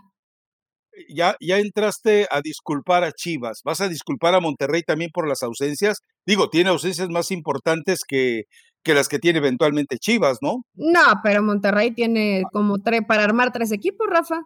Ya, 1.09 1.37
ya 1.41 1.59
entraste 1.59 2.27
a 2.31 2.41
disculpar 2.43 3.05
a 3.05 3.13
Chivas. 3.13 3.61
¿Vas 3.65 3.81
a 3.81 3.89
disculpar 3.89 4.35
a 4.35 4.41
Monterrey 4.41 4.83
también 4.83 5.11
por 5.13 5.29
las 5.29 5.43
ausencias? 5.43 5.99
Digo, 6.27 6.51
tiene 6.51 6.71
ausencias 6.71 7.09
más 7.09 7.31
importantes 7.31 8.01
que, 8.07 8.45
que 8.83 8.95
las 8.95 9.09
que 9.09 9.19
tiene 9.19 9.39
eventualmente 9.39 9.99
Chivas, 9.99 10.39
¿no? 10.43 10.63
No, 10.75 11.21
pero 11.23 11.43
Monterrey 11.43 11.93
tiene 11.93 12.43
como 12.53 12.79
tres 12.79 13.03
para 13.07 13.25
armar 13.25 13.53
tres 13.53 13.73
equipos, 13.73 14.07
Rafa. 14.11 14.41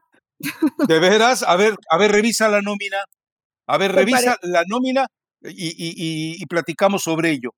¿De 0.88 0.98
veras? 0.98 1.42
A 1.42 1.56
ver, 1.56 1.74
a 1.90 1.98
ver, 1.98 2.12
revisa 2.12 2.48
la 2.48 2.60
nómina. 2.60 2.98
A 3.66 3.78
ver, 3.78 3.92
revisa 3.92 4.36
la 4.42 4.62
nómina 4.66 5.06
y, 5.42 6.44
platicamos 6.46 7.02
sobre 7.02 7.30
ello. 7.30 7.50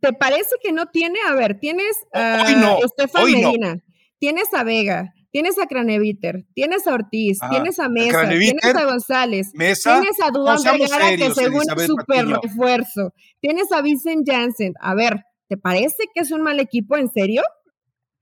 ¿Te 0.00 0.12
parece 0.12 0.56
que 0.62 0.72
no 0.72 0.86
tiene? 0.86 1.18
A 1.28 1.34
ver, 1.34 1.58
tienes 1.58 1.96
a 2.12 2.50
Estefan 2.84 3.24
Medina, 3.24 3.76
tienes 4.18 4.52
a 4.52 4.62
Vega, 4.62 5.12
tienes 5.30 5.58
a 5.58 5.66
Craneviter, 5.66 6.44
tienes 6.54 6.86
a 6.86 6.94
Ortiz, 6.94 7.38
tienes 7.50 7.78
a 7.78 7.88
Mesa, 7.88 8.28
tienes 8.28 8.74
a 8.74 8.84
González, 8.84 9.50
tienes 9.52 9.86
a 10.22 10.30
Duan 10.30 10.62
Vergara, 10.62 11.16
que 11.16 11.34
según 11.34 11.64
super 11.86 12.26
refuerzo, 12.26 13.12
tienes 13.40 13.72
a 13.72 13.82
Vincent 13.82 14.28
Janssen. 14.28 14.74
A 14.80 14.94
ver, 14.94 15.24
¿te 15.48 15.56
parece 15.56 16.04
que 16.14 16.20
es 16.20 16.30
un 16.30 16.42
mal 16.42 16.60
equipo 16.60 16.96
en 16.96 17.10
serio? 17.10 17.42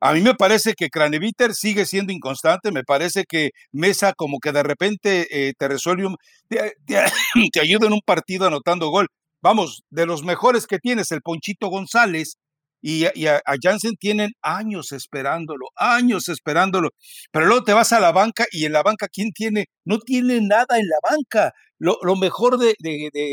A 0.01 0.13
mí 0.13 0.21
me 0.21 0.35
parece 0.35 0.75
que 0.75 0.91
Craneviter 0.91 1.55
sigue 1.55 1.87
siendo 1.87 2.13
inconstante, 2.13 2.71
me 2.71 2.85
parece 2.85 3.25
que 3.25 3.51
Mesa 3.73 4.13
como 4.13 4.39
que 4.41 4.53
de 4.53 4.63
repente 4.63 5.27
eh, 5.31 5.55
te 5.59 5.69
resuelve, 5.69 6.07
un, 6.07 6.17
te, 6.49 7.61
ayuda 7.61 7.87
en 7.87 7.95
un 7.95 8.03
partido 8.05 8.47
anotando 8.47 8.89
gol. 8.91 9.09
Vamos, 9.43 9.85
de 9.91 10.07
los 10.07 10.23
mejores 10.25 10.67
que 10.67 10.79
tienes, 10.79 11.13
el 11.13 11.23
Ponchito 11.23 11.69
González 11.69 12.37
y, 12.83 13.07
a, 13.07 13.41
Jansen 13.63 13.97
tienen 13.97 14.33
años 14.43 14.93
esperándolo, 14.93 15.67
años 15.77 16.29
esperándolo. 16.29 16.91
Pero 17.33 17.47
luego 17.47 17.65
te 17.65 17.73
vas 17.73 17.93
a 17.93 18.01
la 18.01 18.13
banca 18.13 18.47
y 18.53 18.67
en 18.67 18.73
la 18.73 18.83
banca, 18.83 19.09
¿quién 19.09 19.33
tiene? 19.33 19.67
No 19.85 19.99
tiene 19.99 20.41
nada 20.43 20.79
en 20.79 20.89
la 20.89 20.99
banca. 21.03 21.53
Lo, 21.79 21.99
mejor 22.17 22.59
de 22.59 22.75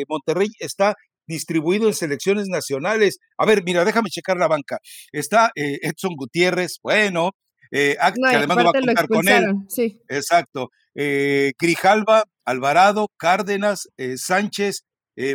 Monterrey 0.08 0.50
está 0.60 0.96
distribuido 1.28 1.88
en 1.88 1.94
selecciones 1.94 2.48
nacionales. 2.48 3.18
A 3.38 3.46
ver, 3.46 3.64
mira, 3.64 3.86
déjame 3.86 4.10
checar 4.10 4.38
la 4.38 4.48
banca. 4.48 4.80
Está 5.12 5.52
eh, 5.56 5.80
Edson 5.82 6.16
Gutiérrez, 6.16 6.80
bueno, 6.84 7.32
eh, 7.76 7.98
que 7.98 8.36
además 8.36 8.58
va 8.58 8.70
a 8.70 8.72
contar 8.72 9.08
con 9.08 9.28
él. 9.28 9.56
Sí. 9.68 10.00
Exacto. 10.08 10.70
Eh, 10.94 11.54
Grijalva, 11.60 12.24
Alvarado, 12.46 13.08
Cárdenas, 13.18 13.88
eh, 13.98 14.18
Sánchez, 14.18 14.84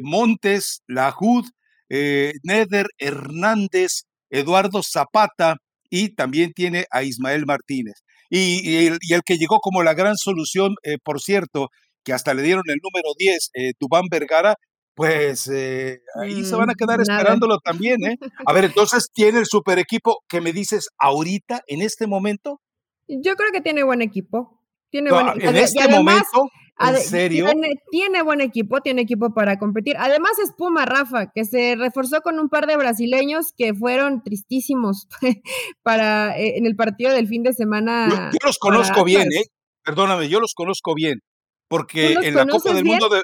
Montes, 0.03 0.83
Lajud, 0.87 1.45
Neder, 1.89 2.87
Hernández, 2.99 4.03
Eduardo 4.31 4.83
Zapata 4.83 5.57
y 5.91 6.15
también 6.15 6.53
tiene 6.53 6.87
a 6.91 7.03
Ismael 7.03 7.45
Martínez. 7.45 7.95
Y, 8.31 8.87
el, 8.87 8.99
y 9.01 9.15
el, 9.15 9.23
que 9.25 9.37
llegó 9.37 9.59
como 9.61 9.83
la 9.83 9.95
gran 9.95 10.17
solución, 10.17 10.75
por 11.05 11.21
cierto, 11.21 11.69
que 12.05 12.13
hasta 12.13 12.35
le 12.35 12.43
dieron 12.43 12.65
el 12.67 12.79
número 12.83 13.11
10, 13.17 13.51
Tubán 13.79 14.07
Vergara, 14.11 14.55
pues 14.99 15.47
eh, 15.47 16.01
ahí 16.21 16.45
se 16.45 16.57
van 16.57 16.71
a 16.71 16.73
mm, 16.73 16.77
quedar 16.77 17.01
esperándolo 17.01 17.61
también, 17.61 18.05
¿eh? 18.05 18.19
A 18.45 18.53
ver, 18.53 18.65
entonces, 18.65 19.13
¿tiene 19.15 19.39
el 19.39 19.47
super 19.47 19.79
equipo 19.79 20.25
que 20.29 20.41
me 20.41 20.53
dices 20.53 20.89
ahorita, 20.99 21.63
en 21.69 21.83
este 21.83 22.09
momento? 22.09 22.61
Yo 23.07 23.37
creo 23.37 23.53
que 23.53 23.61
tiene 23.61 23.85
buen 23.85 24.03
equipo. 24.03 24.61
Tiene 24.91 25.13
buen, 25.13 25.41
en 25.41 25.55
este 25.55 25.87
momento, 25.89 26.49
¿en 26.81 26.97
serio? 26.97 27.47
Tiene, 27.93 28.25
buen 28.25 28.41
equipo, 28.41 28.81
tiene 28.81 29.03
equipo 29.03 29.33
para 29.33 29.57
competir. 29.61 29.95
Además 29.99 30.33
es 30.43 30.51
Puma, 30.59 30.85
Rafa, 30.85 31.31
que 31.33 31.45
se 31.45 31.77
reforzó 31.77 32.21
con 32.21 32.41
un 32.41 32.49
par 32.49 32.67
de 32.67 32.77
brasileños 32.77 33.53
que 33.57 33.75
fueron 33.75 34.25
tristísimos 34.25 35.07
para 35.85 36.37
eh, 36.37 36.55
en 36.57 36.67
el 36.67 36.75
partido 36.75 37.13
del 37.13 37.29
fin 37.29 37.45
de 37.45 37.53
semana. 37.53 38.31
Yo, 38.33 38.39
los 38.45 38.59
conozco 38.59 39.05
bien, 39.05 39.29
¿eh? 39.33 39.45
Perdóname, 39.85 40.29
yo 40.29 40.41
los 40.41 40.55
conozco 40.55 40.93
bien, 40.97 41.21
porque 41.69 42.15
en 42.15 42.35
la 42.35 42.47
Copa 42.47 42.73
del 42.73 42.85
Mundo 42.85 43.09
de, 43.09 43.23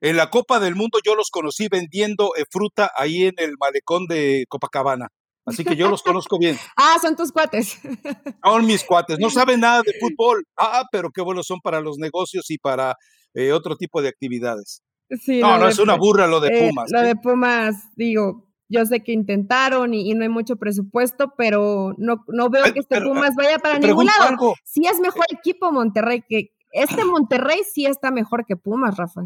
en 0.00 0.16
la 0.16 0.30
Copa 0.30 0.60
del 0.60 0.74
Mundo 0.74 0.98
yo 1.04 1.14
los 1.14 1.30
conocí 1.30 1.68
vendiendo 1.68 2.32
eh, 2.36 2.44
fruta 2.50 2.90
ahí 2.96 3.24
en 3.24 3.34
el 3.36 3.54
malecón 3.58 4.06
de 4.06 4.46
Copacabana. 4.48 5.08
Así 5.46 5.64
que 5.64 5.74
yo 5.74 5.88
los 5.88 6.02
conozco 6.02 6.38
bien. 6.38 6.56
ah, 6.76 6.96
son 7.00 7.16
tus 7.16 7.32
cuates. 7.32 7.78
Son 8.44 8.66
mis 8.66 8.84
cuates. 8.84 9.18
No 9.18 9.30
saben 9.30 9.60
nada 9.60 9.82
de 9.82 9.94
fútbol. 9.98 10.44
Ah, 10.56 10.84
pero 10.92 11.10
qué 11.10 11.22
buenos 11.22 11.46
son 11.46 11.60
para 11.60 11.80
los 11.80 11.98
negocios 11.98 12.50
y 12.50 12.58
para 12.58 12.96
eh, 13.34 13.52
otro 13.52 13.76
tipo 13.76 14.00
de 14.02 14.08
actividades. 14.08 14.82
Sí, 15.22 15.40
no, 15.40 15.58
no, 15.58 15.66
es 15.66 15.78
una 15.78 15.96
burra 15.96 16.26
lo 16.26 16.40
de 16.40 16.48
eh, 16.48 16.68
Pumas. 16.68 16.90
lo 16.92 17.00
de 17.00 17.16
Pumas, 17.16 17.74
digo, 17.96 18.46
yo 18.68 18.86
sé 18.86 19.00
que 19.00 19.10
intentaron 19.10 19.92
y, 19.92 20.14
no 20.14 20.22
hay 20.22 20.28
mucho 20.28 20.54
presupuesto, 20.54 21.34
pero 21.36 21.94
no, 21.98 22.24
no 22.28 22.48
veo 22.48 22.72
que 22.72 22.78
este 22.78 23.00
Pumas 23.00 23.34
vaya 23.34 23.58
para 23.58 23.80
ningún 23.80 24.06
lado. 24.06 24.54
Sí 24.64 24.82
es 24.86 25.00
mejor 25.00 25.24
equipo 25.30 25.72
Monterrey 25.72 26.22
que 26.28 26.52
este 26.70 27.04
Monterrey 27.04 27.62
sí 27.72 27.86
está 27.86 28.12
mejor 28.12 28.46
que 28.46 28.56
Pumas, 28.56 28.96
Rafa. 28.96 29.22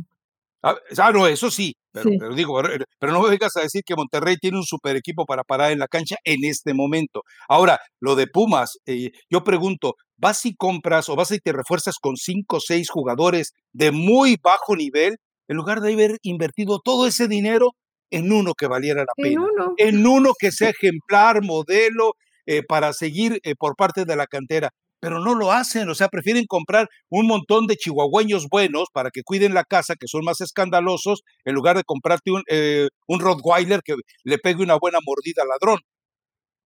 Ah, 0.67 0.77
ah, 0.97 1.13
no, 1.13 1.27
eso 1.27 1.51
sí, 1.51 1.75
pero, 1.93 2.35
digo, 2.35 2.59
pero 2.99 3.13
no 3.13 3.21
me 3.21 3.29
vengas 3.29 3.55
a 3.59 3.61
decir 3.61 3.83
que 3.85 3.95
Monterrey 3.95 4.39
tiene 4.39 4.57
un 4.57 4.65
super 4.65 4.97
equipo 4.97 5.27
para 5.27 5.45
parar 5.45 5.73
en 5.73 5.79
la 5.79 5.89
cancha 5.89 6.17
en 6.25 6.43
este 6.43 6.73
momento. 6.73 7.21
Ahora, 7.51 7.79
lo 8.01 8.17
de 8.17 8.27
Pumas, 8.29 8.79
eh, 8.87 9.11
yo 9.29 9.45
pregunto, 9.45 9.93
¿vas 10.17 10.47
y 10.47 10.55
compras 10.55 11.11
o 11.11 11.17
vas 11.17 11.33
y 11.33 11.39
te 11.39 11.53
refuerzas 11.53 11.97
con 12.01 12.17
cinco 12.17 12.57
o 12.57 12.61
seis 12.61 12.89
jugadores 12.89 13.53
de 13.75 13.91
muy 13.93 14.39
bajo 14.43 14.75
nivel 14.75 15.19
en 15.49 15.57
lugar 15.59 15.83
de 15.83 15.93
haber 15.93 16.17
invertido 16.23 16.81
todo 16.83 17.07
ese 17.07 17.29
dinero 17.29 17.73
en 18.11 18.33
uno 18.33 18.55
que 18.55 18.67
valiera 18.67 19.03
la 19.03 19.13
pena? 19.23 19.29
En 19.29 19.39
uno. 19.39 19.75
En 19.77 20.07
uno 20.07 20.33
que 20.39 20.51
sea 20.51 20.71
ejemplar, 20.79 21.43
modelo, 21.43 22.15
eh, 22.47 22.63
para 22.67 22.95
seguir 22.95 23.39
eh, 23.43 23.55
por 23.55 23.77
parte 23.77 24.07
de 24.07 24.17
la 24.17 24.27
cantera 24.27 24.71
pero 25.05 25.21
no 25.21 25.35
lo 25.35 25.53
hacen, 25.53 25.87
o 25.91 25.95
sea, 25.95 26.09
prefieren 26.09 26.47
comprar 26.47 26.89
un 27.11 27.27
montón 27.27 27.67
de 27.67 27.77
chihuahueños 27.77 28.49
buenos 28.49 28.89
para 28.91 29.11
que 29.11 29.23
cuiden 29.23 29.53
la 29.53 29.65
casa, 29.65 29.97
que 29.97 30.09
son 30.09 30.25
más 30.25 30.41
escandalosos, 30.41 31.25
en 31.45 31.55
lugar 31.55 31.77
de 31.77 31.85
comprarte 31.85 32.31
un, 32.31 32.43
eh, 32.49 32.89
un 33.07 33.21
Rottweiler 33.21 33.83
que 33.85 33.97
le 34.23 34.39
pegue 34.39 34.63
una 34.63 34.79
buena 34.79 35.01
mordida 35.05 35.43
al 35.43 35.49
ladrón. 35.49 35.81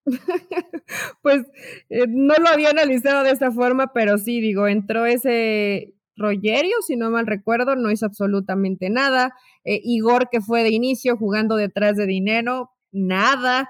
pues 1.21 1.47
eh, 1.91 2.07
no 2.07 2.35
lo 2.37 2.49
había 2.49 2.71
analizado 2.71 3.25
de 3.25 3.33
esta 3.33 3.51
forma, 3.51 3.93
pero 3.93 4.19
sí, 4.19 4.41
digo, 4.41 4.69
entró 4.69 5.05
ese 5.05 5.95
Rogerio, 6.17 6.77
si 6.87 6.95
no 6.95 7.11
mal 7.11 7.27
recuerdo, 7.27 7.75
no 7.75 7.91
hizo 7.91 8.07
absolutamente 8.07 8.89
nada. 8.89 9.35
Eh, 9.65 9.81
Igor, 9.83 10.29
que 10.31 10.41
fue 10.41 10.63
de 10.63 10.71
inicio 10.71 11.17
jugando 11.17 11.57
detrás 11.57 11.97
de 11.97 12.07
Dinero, 12.07 12.71
nada 12.93 13.69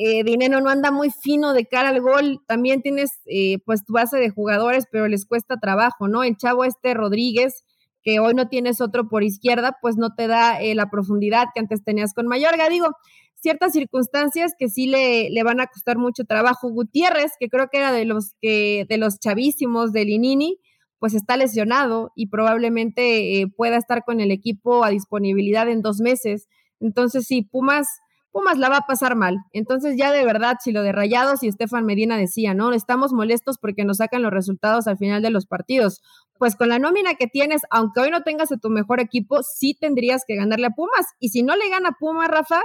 eh, 0.00 0.22
Dinero 0.22 0.60
no 0.60 0.70
anda 0.70 0.92
muy 0.92 1.10
fino 1.10 1.52
de 1.52 1.66
cara 1.66 1.88
al 1.88 2.00
gol, 2.00 2.40
también 2.46 2.82
tienes 2.82 3.10
eh, 3.26 3.58
pues 3.66 3.84
tu 3.84 3.94
base 3.94 4.16
de 4.16 4.30
jugadores, 4.30 4.84
pero 4.92 5.08
les 5.08 5.26
cuesta 5.26 5.56
trabajo, 5.56 6.06
¿no? 6.06 6.22
El 6.22 6.36
chavo 6.36 6.62
este 6.62 6.94
Rodríguez, 6.94 7.64
que 8.04 8.20
hoy 8.20 8.32
no 8.32 8.46
tienes 8.46 8.80
otro 8.80 9.08
por 9.08 9.24
izquierda, 9.24 9.76
pues 9.82 9.96
no 9.96 10.14
te 10.14 10.28
da 10.28 10.62
eh, 10.62 10.76
la 10.76 10.88
profundidad 10.88 11.46
que 11.52 11.58
antes 11.58 11.82
tenías 11.82 12.14
con 12.14 12.28
Mayorga. 12.28 12.68
Digo, 12.68 12.90
ciertas 13.34 13.72
circunstancias 13.72 14.52
que 14.56 14.68
sí 14.68 14.86
le, 14.86 15.30
le, 15.30 15.42
van 15.42 15.58
a 15.58 15.66
costar 15.66 15.98
mucho 15.98 16.22
trabajo. 16.22 16.70
Gutiérrez, 16.70 17.32
que 17.40 17.48
creo 17.48 17.66
que 17.68 17.78
era 17.78 17.90
de 17.90 18.04
los 18.04 18.34
que, 18.40 18.86
de 18.88 18.98
los 18.98 19.18
chavísimos 19.18 19.92
del 19.92 20.10
Inini, 20.10 20.60
pues 21.00 21.12
está 21.14 21.36
lesionado 21.36 22.12
y 22.14 22.28
probablemente 22.28 23.40
eh, 23.40 23.48
pueda 23.48 23.76
estar 23.76 24.04
con 24.04 24.20
el 24.20 24.30
equipo 24.30 24.84
a 24.84 24.90
disponibilidad 24.90 25.68
en 25.68 25.82
dos 25.82 25.98
meses. 25.98 26.46
Entonces, 26.78 27.26
sí, 27.26 27.42
Pumas 27.42 27.88
Pumas 28.30 28.58
la 28.58 28.68
va 28.68 28.78
a 28.78 28.86
pasar 28.86 29.16
mal. 29.16 29.38
Entonces 29.52 29.96
ya 29.96 30.12
de 30.12 30.24
verdad, 30.24 30.56
si 30.62 30.72
lo 30.72 30.82
de 30.82 30.92
Rayados 30.92 31.42
y 31.42 31.48
Estefan 31.48 31.84
Medina 31.86 32.16
decía, 32.16 32.54
¿no? 32.54 32.72
Estamos 32.72 33.12
molestos 33.12 33.58
porque 33.58 33.84
nos 33.84 33.98
sacan 33.98 34.22
los 34.22 34.32
resultados 34.32 34.86
al 34.86 34.98
final 34.98 35.22
de 35.22 35.30
los 35.30 35.46
partidos. 35.46 36.02
Pues 36.38 36.54
con 36.54 36.68
la 36.68 36.78
nómina 36.78 37.14
que 37.14 37.26
tienes, 37.26 37.62
aunque 37.70 38.00
hoy 38.00 38.10
no 38.10 38.22
tengas 38.22 38.52
a 38.52 38.58
tu 38.58 38.68
mejor 38.68 39.00
equipo, 39.00 39.42
sí 39.42 39.76
tendrías 39.78 40.24
que 40.26 40.36
ganarle 40.36 40.66
a 40.66 40.70
Pumas. 40.70 41.06
Y 41.18 41.30
si 41.30 41.42
no 41.42 41.56
le 41.56 41.68
gana 41.68 41.96
Pumas, 41.98 42.28
Rafa, 42.28 42.62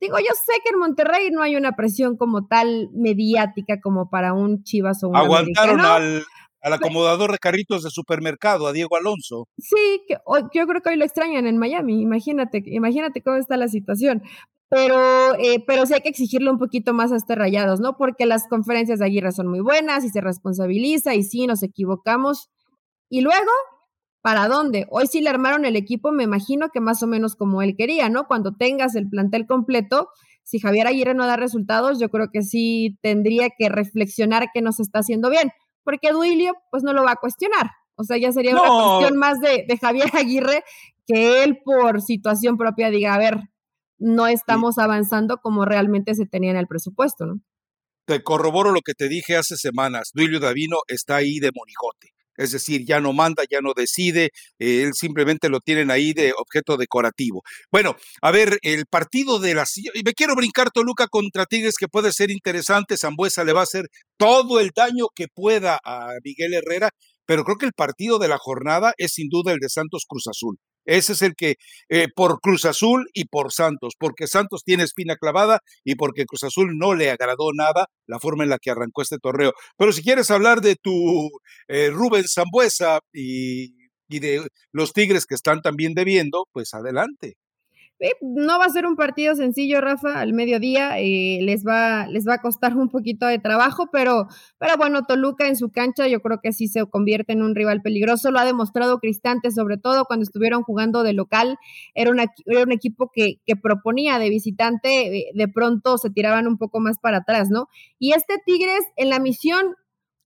digo, 0.00 0.18
yo 0.18 0.34
sé 0.34 0.60
que 0.64 0.70
en 0.72 0.78
Monterrey 0.78 1.30
no 1.30 1.42
hay 1.42 1.56
una 1.56 1.72
presión 1.72 2.16
como 2.16 2.46
tal 2.46 2.90
mediática 2.92 3.80
como 3.80 4.10
para 4.10 4.34
un 4.34 4.64
Chivas 4.64 5.02
o 5.04 5.08
un 5.08 5.16
Aguantaron 5.16 5.80
al, 5.80 6.24
al 6.60 6.72
acomodador 6.72 7.32
de 7.32 7.38
carritos 7.38 7.82
de 7.82 7.90
supermercado, 7.90 8.66
a 8.66 8.72
Diego 8.72 8.96
Alonso. 8.96 9.48
Sí, 9.58 10.02
que 10.06 10.16
yo 10.54 10.66
creo 10.66 10.80
que 10.80 10.90
hoy 10.90 10.96
lo 10.96 11.04
extrañan 11.04 11.46
en 11.46 11.58
Miami, 11.58 12.00
imagínate, 12.00 12.62
imagínate 12.66 13.22
cómo 13.22 13.36
está 13.36 13.56
la 13.56 13.68
situación 13.68 14.22
pero, 14.74 15.34
eh, 15.34 15.62
pero 15.66 15.84
sí 15.84 15.92
hay 15.92 16.00
que 16.00 16.08
exigirle 16.08 16.50
un 16.50 16.56
poquito 16.56 16.94
más 16.94 17.12
a 17.12 17.16
este 17.16 17.34
Rayados, 17.34 17.78
¿no? 17.78 17.98
Porque 17.98 18.24
las 18.24 18.48
conferencias 18.48 19.00
de 19.00 19.04
Aguirre 19.04 19.30
son 19.30 19.46
muy 19.46 19.60
buenas 19.60 20.02
y 20.02 20.08
se 20.08 20.22
responsabiliza 20.22 21.14
y 21.14 21.24
sí, 21.24 21.46
nos 21.46 21.62
equivocamos. 21.62 22.48
Y 23.10 23.20
luego, 23.20 23.50
¿para 24.22 24.48
dónde? 24.48 24.86
Hoy 24.88 25.08
sí 25.08 25.20
le 25.20 25.28
armaron 25.28 25.66
el 25.66 25.76
equipo, 25.76 26.10
me 26.10 26.24
imagino 26.24 26.70
que 26.70 26.80
más 26.80 27.02
o 27.02 27.06
menos 27.06 27.36
como 27.36 27.60
él 27.60 27.74
quería, 27.76 28.08
¿no? 28.08 28.26
Cuando 28.26 28.56
tengas 28.56 28.94
el 28.94 29.10
plantel 29.10 29.46
completo, 29.46 30.08
si 30.42 30.58
Javier 30.58 30.86
Aguirre 30.86 31.12
no 31.12 31.26
da 31.26 31.36
resultados, 31.36 32.00
yo 32.00 32.08
creo 32.08 32.28
que 32.32 32.40
sí 32.40 32.96
tendría 33.02 33.50
que 33.50 33.68
reflexionar 33.68 34.46
que 34.54 34.62
no 34.62 34.72
se 34.72 34.84
está 34.84 35.00
haciendo 35.00 35.28
bien, 35.28 35.50
porque 35.84 36.12
Duilio, 36.12 36.54
pues 36.70 36.82
no 36.82 36.94
lo 36.94 37.04
va 37.04 37.12
a 37.12 37.16
cuestionar. 37.16 37.72
O 37.94 38.04
sea, 38.04 38.16
ya 38.16 38.32
sería 38.32 38.52
una 38.52 38.68
cuestión 38.68 39.18
más 39.18 39.38
de, 39.38 39.66
de 39.68 39.76
Javier 39.76 40.08
Aguirre 40.14 40.64
que 41.06 41.44
él 41.44 41.58
por 41.62 42.00
situación 42.00 42.56
propia 42.56 42.88
diga, 42.88 43.12
a 43.12 43.18
ver, 43.18 43.51
no 44.02 44.26
estamos 44.26 44.78
avanzando 44.78 45.38
como 45.38 45.64
realmente 45.64 46.14
se 46.14 46.26
tenía 46.26 46.50
en 46.50 46.56
el 46.56 46.66
presupuesto, 46.66 47.26
¿no? 47.26 47.40
Te 48.04 48.22
corroboro 48.22 48.72
lo 48.72 48.80
que 48.80 48.94
te 48.94 49.08
dije 49.08 49.36
hace 49.36 49.56
semanas. 49.56 50.10
Duilio 50.12 50.40
Davino 50.40 50.78
está 50.88 51.16
ahí 51.16 51.38
de 51.38 51.52
monigote. 51.54 52.12
Es 52.36 52.50
decir, 52.50 52.84
ya 52.86 52.98
no 53.00 53.12
manda, 53.12 53.44
ya 53.48 53.60
no 53.60 53.72
decide, 53.76 54.30
eh, 54.58 54.82
él 54.82 54.94
simplemente 54.94 55.48
lo 55.48 55.60
tienen 55.60 55.90
ahí 55.90 56.12
de 56.12 56.32
objeto 56.36 56.76
decorativo. 56.76 57.42
Bueno, 57.70 57.94
a 58.22 58.30
ver, 58.30 58.58
el 58.62 58.86
partido 58.86 59.38
de 59.38 59.54
la 59.54 59.64
y 59.94 60.02
me 60.02 60.14
quiero 60.14 60.34
brincar 60.34 60.70
Toluca 60.70 61.06
contra 61.08 61.46
Tigres 61.46 61.76
que 61.78 61.88
puede 61.88 62.12
ser 62.12 62.30
interesante, 62.30 62.96
Zambuesa 62.96 63.44
le 63.44 63.52
va 63.52 63.60
a 63.60 63.64
hacer 63.64 63.88
todo 64.16 64.60
el 64.60 64.70
daño 64.74 65.06
que 65.14 65.26
pueda 65.32 65.78
a 65.84 66.14
Miguel 66.24 66.54
Herrera, 66.54 66.90
pero 67.26 67.44
creo 67.44 67.58
que 67.58 67.66
el 67.66 67.72
partido 67.72 68.18
de 68.18 68.28
la 68.28 68.38
jornada 68.38 68.94
es 68.96 69.12
sin 69.12 69.28
duda 69.28 69.52
el 69.52 69.58
de 69.58 69.68
Santos 69.68 70.04
Cruz 70.08 70.26
Azul. 70.26 70.58
Ese 70.84 71.12
es 71.12 71.22
el 71.22 71.34
que, 71.34 71.56
eh, 71.88 72.08
por 72.14 72.40
Cruz 72.40 72.64
Azul 72.64 73.08
y 73.14 73.26
por 73.26 73.52
Santos, 73.52 73.94
porque 73.98 74.26
Santos 74.26 74.62
tiene 74.64 74.84
espina 74.84 75.16
clavada 75.16 75.60
y 75.84 75.94
porque 75.96 76.26
Cruz 76.26 76.44
Azul 76.44 76.76
no 76.78 76.94
le 76.94 77.10
agradó 77.10 77.52
nada 77.54 77.86
la 78.06 78.18
forma 78.20 78.44
en 78.44 78.50
la 78.50 78.58
que 78.58 78.70
arrancó 78.70 79.02
este 79.02 79.18
torneo. 79.18 79.52
Pero 79.76 79.92
si 79.92 80.02
quieres 80.02 80.30
hablar 80.30 80.60
de 80.60 80.76
tu 80.76 81.30
eh, 81.68 81.90
Rubén 81.90 82.24
Zambuesa 82.28 83.00
y, 83.12 83.74
y 84.08 84.18
de 84.20 84.46
los 84.72 84.92
Tigres 84.92 85.26
que 85.26 85.34
están 85.34 85.62
también 85.62 85.94
debiendo, 85.94 86.46
pues 86.52 86.74
adelante 86.74 87.36
no 88.20 88.58
va 88.58 88.64
a 88.64 88.70
ser 88.70 88.86
un 88.86 88.96
partido 88.96 89.34
sencillo, 89.34 89.80
Rafa, 89.80 90.20
al 90.20 90.32
mediodía. 90.32 90.98
Eh, 90.98 91.38
les, 91.42 91.64
va, 91.64 92.06
les 92.08 92.26
va 92.26 92.34
a 92.34 92.40
costar 92.40 92.76
un 92.76 92.88
poquito 92.88 93.26
de 93.26 93.38
trabajo, 93.38 93.88
pero, 93.92 94.26
pero 94.58 94.76
bueno, 94.76 95.04
Toluca 95.04 95.46
en 95.46 95.56
su 95.56 95.70
cancha 95.70 96.08
yo 96.08 96.20
creo 96.20 96.40
que 96.42 96.52
sí 96.52 96.68
se 96.68 96.84
convierte 96.86 97.32
en 97.32 97.42
un 97.42 97.54
rival 97.54 97.80
peligroso. 97.82 98.30
Lo 98.30 98.38
ha 98.38 98.44
demostrado 98.44 98.98
Cristante, 98.98 99.50
sobre 99.50 99.78
todo 99.78 100.04
cuando 100.06 100.24
estuvieron 100.24 100.62
jugando 100.62 101.02
de 101.02 101.12
local. 101.12 101.58
Era, 101.94 102.10
era 102.46 102.62
un 102.62 102.72
equipo 102.72 103.10
que, 103.12 103.36
que 103.46 103.56
proponía 103.56 104.18
de 104.18 104.30
visitante, 104.30 105.18
eh, 105.18 105.30
de 105.34 105.48
pronto 105.48 105.98
se 105.98 106.10
tiraban 106.10 106.46
un 106.48 106.58
poco 106.58 106.80
más 106.80 106.98
para 106.98 107.18
atrás, 107.18 107.50
¿no? 107.50 107.68
Y 107.98 108.12
este 108.12 108.34
Tigres 108.44 108.82
en 108.96 109.10
la 109.10 109.18
misión 109.20 109.76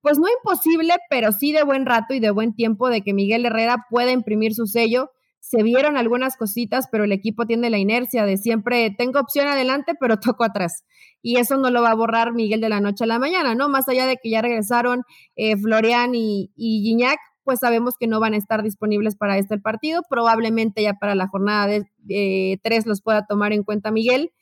pues 0.01 0.19
no 0.19 0.27
imposible, 0.29 0.95
pero 1.11 1.33
sí 1.33 1.51
de 1.51 1.65
buen 1.65 1.85
rato 1.85 2.15
y 2.15 2.21
de 2.21 2.31
buen 2.31 2.55
tiempo 2.55 2.91
de 2.91 3.03
que 3.03 3.13
Miguel 3.13 3.45
Herrera 3.45 3.87
pueda 3.91 4.13
imprimir 4.13 4.55
su 4.55 4.67
sello 4.67 5.11
se 5.49 5.63
vieron 5.63 5.97
algunas 5.97 6.37
cositas, 6.37 6.89
pero 6.91 7.05
el 7.05 7.13
equipo 7.13 7.47
tiene 7.47 7.71
la 7.71 7.79
inercia 7.79 8.27
de 8.27 8.37
siempre, 8.37 8.93
tengo 8.99 9.21
opción 9.21 9.47
adelante, 9.47 9.93
pero 9.99 10.19
toco 10.21 10.43
atrás. 10.43 10.85
Y 11.23 11.37
eso 11.39 11.57
no 11.57 11.71
lo 11.71 11.83
va 11.83 11.91
a 11.91 11.95
borrar 11.95 12.33
Miguel 12.33 12.61
de 12.61 12.69
la 12.69 12.81
noche 12.81 13.05
a 13.05 13.07
la 13.07 13.21
mañana, 13.21 13.55
¿no? 13.55 13.69
Más 13.69 13.89
allá 13.89 14.07
de 14.07 14.17
que 14.17 14.31
ya 14.31 14.43
regresaron 14.43 15.05
eh, 15.37 15.57
Florian 15.57 16.17
y, 16.17 16.51
y 16.57 16.97
pues 17.45 17.61
sabemos 17.61 17.95
que 17.99 18.09
no 18.09 18.19
van 18.19 18.35
a 18.35 18.39
estar 18.39 18.65
disponibles 18.65 19.15
para 19.15 19.39
este 19.39 19.57
partido. 19.59 20.03
Probablemente 20.11 20.83
ya 20.83 20.95
para 20.95 21.15
la 21.15 21.29
jornada 21.29 21.69
de 21.69 22.61
tres 22.65 22.87
los 22.87 23.01
pueda 23.03 23.25
tomar 23.25 23.53
en 23.53 23.63
cuenta 23.63 23.93
Miguel. 23.93 24.33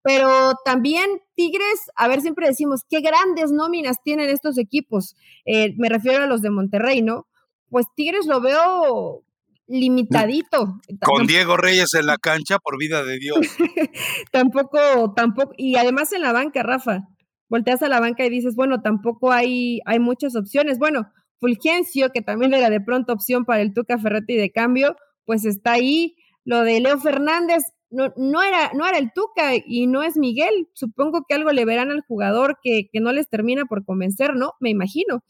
Pero 0.00 0.52
también 0.64 1.04
Tigres, 1.34 1.90
a 1.96 2.08
ver, 2.08 2.22
siempre 2.22 2.46
decimos, 2.46 2.82
qué 2.88 3.00
grandes 3.00 3.52
nóminas 3.52 4.02
tienen 4.02 4.30
estos 4.30 4.56
equipos. 4.56 5.16
Eh, 5.44 5.74
me 5.76 5.88
refiero 5.90 6.22
a 6.22 6.26
los 6.26 6.40
de 6.42 6.50
Monterrey, 6.50 7.02
¿no? 7.02 7.26
Pues 7.68 7.86
Tigres 7.94 8.24
lo 8.26 8.40
veo 8.40 9.25
limitadito. 9.66 10.78
Con 11.02 11.26
Diego 11.26 11.56
Reyes 11.56 11.94
en 11.94 12.06
la 12.06 12.16
cancha, 12.18 12.58
por 12.58 12.78
vida 12.78 13.04
de 13.04 13.18
Dios. 13.18 13.38
tampoco, 14.32 15.12
tampoco, 15.14 15.52
y 15.56 15.76
además 15.76 16.12
en 16.12 16.22
la 16.22 16.32
banca, 16.32 16.62
Rafa, 16.62 17.08
volteas 17.48 17.82
a 17.82 17.88
la 17.88 18.00
banca 18.00 18.24
y 18.24 18.30
dices, 18.30 18.54
bueno, 18.54 18.80
tampoco 18.80 19.32
hay, 19.32 19.80
hay 19.84 19.98
muchas 19.98 20.36
opciones. 20.36 20.78
Bueno, 20.78 21.10
Fulgencio, 21.38 22.10
que 22.10 22.22
también 22.22 22.54
era 22.54 22.70
de 22.70 22.80
pronto 22.80 23.12
opción 23.12 23.44
para 23.44 23.62
el 23.62 23.74
Tuca 23.74 23.98
Ferretti 23.98 24.36
de 24.36 24.50
cambio, 24.50 24.96
pues 25.24 25.44
está 25.44 25.72
ahí. 25.72 26.16
Lo 26.44 26.62
de 26.62 26.80
Leo 26.80 26.98
Fernández, 27.00 27.64
no, 27.90 28.12
no, 28.16 28.42
era, 28.42 28.70
no 28.74 28.86
era 28.86 28.98
el 28.98 29.12
Tuca 29.12 29.52
y 29.56 29.86
no 29.88 30.02
es 30.02 30.16
Miguel. 30.16 30.68
Supongo 30.74 31.24
que 31.28 31.34
algo 31.34 31.50
le 31.50 31.64
verán 31.64 31.90
al 31.90 32.02
jugador 32.02 32.58
que, 32.62 32.88
que 32.92 33.00
no 33.00 33.12
les 33.12 33.28
termina 33.28 33.64
por 33.64 33.84
convencer, 33.84 34.36
¿no? 34.36 34.52
Me 34.60 34.70
imagino 34.70 35.22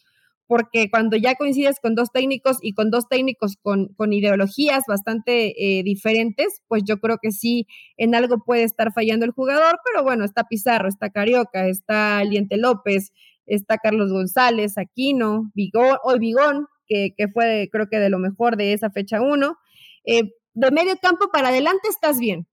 porque 0.47 0.89
cuando 0.91 1.17
ya 1.17 1.35
coincides 1.35 1.81
con 1.81 1.95
dos 1.95 2.11
técnicos 2.13 2.59
y 2.61 2.73
con 2.73 2.91
dos 2.91 3.09
técnicos 3.09 3.57
con, 3.61 3.89
con 3.95 4.13
ideologías 4.13 4.85
bastante 4.87 5.55
eh, 5.79 5.83
diferentes, 5.83 6.63
pues 6.69 6.83
yo 6.87 6.99
creo 6.99 7.19
que 7.21 7.33
sí, 7.33 7.67
en 7.97 8.15
algo 8.15 8.39
puede 8.45 8.63
estar 8.63 8.93
fallando 8.93 9.25
el 9.25 9.33
jugador, 9.33 9.79
pero 9.85 10.05
bueno, 10.05 10.25
está 10.25 10.45
Pizarro, 10.45 10.89
está 10.89 11.11
Carioca, 11.11 11.67
está 11.67 12.19
Aliente 12.19 12.57
López, 12.57 13.13
está 13.47 13.79
Carlos 13.79 14.13
González, 14.13 14.79
Aquino, 14.79 15.51
Vigón, 15.55 15.97
hoy 16.05 16.19
Vigón, 16.19 16.67
que, 16.87 17.11
que, 17.17 17.29
fue 17.29 17.69
creo 17.73 17.89
que 17.89 17.99
de 17.99 18.11
lo 18.11 18.19
mejor 18.19 18.57
de 18.57 18.73
esa 18.73 18.91
fecha 18.91 19.21
uno. 19.21 19.59
Eh, 20.05 20.33
de 20.55 20.71
medio 20.71 20.97
campo 21.03 21.29
para 21.33 21.49
adelante 21.49 21.89
estás 21.89 22.19
bien. 22.19 22.47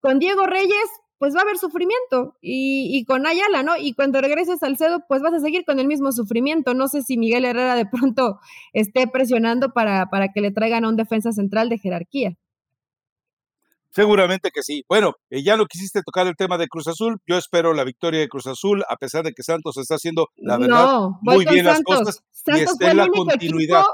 Con 0.00 0.18
Diego 0.18 0.46
Reyes, 0.46 0.88
pues 1.18 1.34
va 1.34 1.40
a 1.40 1.42
haber 1.42 1.58
sufrimiento 1.58 2.36
y, 2.40 3.04
con 3.04 3.26
Ayala, 3.26 3.62
¿no? 3.62 3.76
Y 3.76 3.94
cuando 3.94 4.20
regreses 4.20 4.62
al 4.62 4.76
CEDO, 4.76 5.04
pues 5.08 5.20
vas 5.20 5.34
a 5.34 5.40
seguir 5.40 5.64
con 5.64 5.78
el 5.78 5.86
mismo 5.86 6.12
sufrimiento. 6.12 6.74
No 6.74 6.88
sé 6.88 7.02
si 7.02 7.18
Miguel 7.18 7.44
Herrera 7.44 7.74
de 7.74 7.86
pronto 7.86 8.38
esté 8.72 9.06
presionando 9.08 9.72
para, 9.72 10.06
para 10.06 10.28
que 10.32 10.40
le 10.40 10.52
traigan 10.52 10.84
a 10.84 10.88
un 10.88 10.96
defensa 10.96 11.32
central 11.32 11.68
de 11.68 11.78
jerarquía. 11.78 12.36
Seguramente 13.90 14.50
que 14.52 14.62
sí. 14.62 14.84
Bueno, 14.88 15.14
eh, 15.30 15.42
ya 15.42 15.56
no 15.56 15.66
quisiste 15.66 16.02
tocar 16.02 16.26
el 16.26 16.36
tema 16.36 16.58
de 16.58 16.68
Cruz 16.68 16.86
Azul. 16.86 17.18
Yo 17.26 17.36
espero 17.36 17.72
la 17.72 17.84
victoria 17.84 18.20
de 18.20 18.28
Cruz 18.28 18.46
Azul, 18.46 18.84
a 18.88 18.96
pesar 18.96 19.24
de 19.24 19.32
que 19.32 19.42
Santos 19.42 19.76
está 19.76 19.96
haciendo, 19.96 20.28
la 20.36 20.58
verdad, 20.58 21.08
muy 21.22 21.44
bien 21.46 21.64
las 21.64 21.82
cosas. 21.82 22.22
Santos 22.30 22.76
y 22.80 22.94
la 22.94 23.08
continuidad 23.08 23.84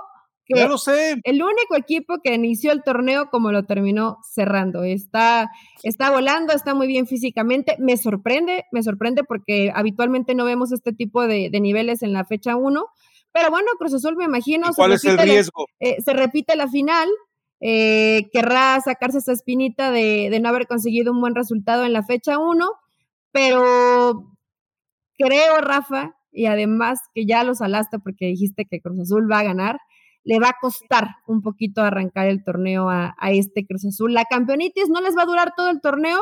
ya 0.49 0.69
lo 0.69 0.79
sé. 0.79 1.17
El 1.25 1.43
único 1.43 1.77
equipo 1.77 2.19
que 2.23 2.35
inició 2.35 2.73
el 2.73 2.83
torneo 2.83 3.31
como 3.31 3.53
lo 3.53 3.65
terminó 3.65 4.19
cerrando. 4.23 4.85
Está, 4.85 5.51
está 5.83 6.11
volando, 6.11 6.53
está 6.53 6.75
muy 6.75 6.87
bien 6.87 7.07
físicamente. 7.07 7.77
Me 7.79 7.97
sorprende, 7.97 8.65
me 8.73 8.83
sorprende 8.83 9.25
porque 9.25 9.73
habitualmente 9.75 10.35
no 10.35 10.45
vemos 10.45 10.73
este 10.73 10.93
tipo 10.93 11.27
de, 11.27 11.51
niveles 11.61 12.03
en 12.03 12.13
la 12.13 12.25
fecha 12.25 12.57
1. 12.57 12.85
Pero 13.33 13.51
bueno, 13.51 13.69
Cruz 13.79 13.95
Azul 13.95 14.17
me 14.17 14.25
imagino. 14.25 14.69
¿Cuál 14.77 14.93
es 14.93 15.05
el 15.05 15.19
riesgo? 15.19 15.67
Eh, 15.81 15.97
se 16.03 16.13
repite 16.13 16.57
la 16.57 16.69
final. 16.69 17.09
Eh, 17.61 18.29
querrá 18.33 18.79
sacarse 18.85 19.19
esa 19.19 19.33
espinita 19.33 19.91
de, 19.91 20.29
de 20.31 20.41
no 20.41 20.51
haber 20.51 20.67
conseguido 20.67 21.13
un 21.13 21.21
buen 21.21 21.35
resultado 21.35 21.85
en 21.85 21.93
la 21.93 22.03
fecha 22.03 22.39
1. 22.39 22.69
Pero 23.33 24.37
creo, 25.17 25.59
Rafa, 25.59 26.15
y 26.31 26.47
además 26.47 27.01
que 27.15 27.27
ya 27.27 27.45
lo 27.45 27.55
salaste 27.55 27.99
porque 27.99 28.27
dijiste 28.27 28.67
que 28.69 28.81
Cruz 28.81 29.01
Azul 29.01 29.31
va 29.31 29.39
a 29.39 29.45
ganar 29.45 29.79
le 30.25 30.39
va 30.41 30.49
a 30.49 30.57
costar 30.61 31.09
un 31.27 31.43
poquito 31.43 31.83
arrancar 31.83 32.27
el 32.29 32.43
torneo 32.43 32.89
a, 32.89 33.15
este 33.31 33.67
Cruz 33.67 33.85
Azul. 33.85 34.15
La 34.15 34.25
campeonitis 34.25 34.89
no 34.89 35.01
les 35.01 35.17
va 35.17 35.23
a 35.23 35.27
durar 35.27 35.53
todo 35.57 35.69
el 35.71 35.81
torneo, 35.81 36.21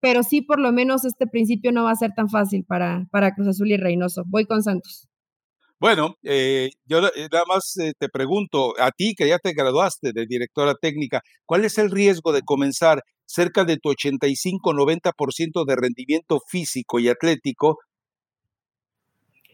pero 0.00 0.22
sí 0.22 0.42
por 0.42 0.60
lo 0.60 0.72
menos 0.72 1.04
este 1.04 1.26
principio 1.26 1.72
no 1.72 1.84
va 1.84 1.92
a 1.92 1.96
ser 1.96 2.12
tan 2.14 2.28
fácil 2.28 2.64
para, 2.64 3.06
para 3.10 3.34
Cruz 3.34 3.48
Azul 3.48 3.70
y 3.70 3.76
Reynoso. 3.76 4.24
Voy 4.26 4.44
con 4.46 4.62
Santos. 4.62 5.08
Bueno, 5.80 6.16
eh, 6.24 6.70
yo 6.86 6.98
eh, 7.06 7.28
nada 7.30 7.44
más 7.46 7.76
eh, 7.76 7.92
te 7.96 8.08
pregunto, 8.08 8.74
a 8.80 8.90
ti 8.90 9.14
que 9.16 9.28
ya 9.28 9.38
te 9.38 9.52
graduaste 9.52 10.12
de 10.12 10.26
directora 10.26 10.74
técnica, 10.74 11.20
¿cuál 11.46 11.64
es 11.64 11.78
el 11.78 11.92
riesgo 11.92 12.32
de 12.32 12.42
comenzar 12.42 13.04
cerca 13.26 13.64
de 13.64 13.76
tu 13.76 13.90
85-90% 13.90 15.64
de 15.64 15.76
rendimiento 15.76 16.40
físico 16.48 16.98
y 16.98 17.08
atlético 17.08 17.78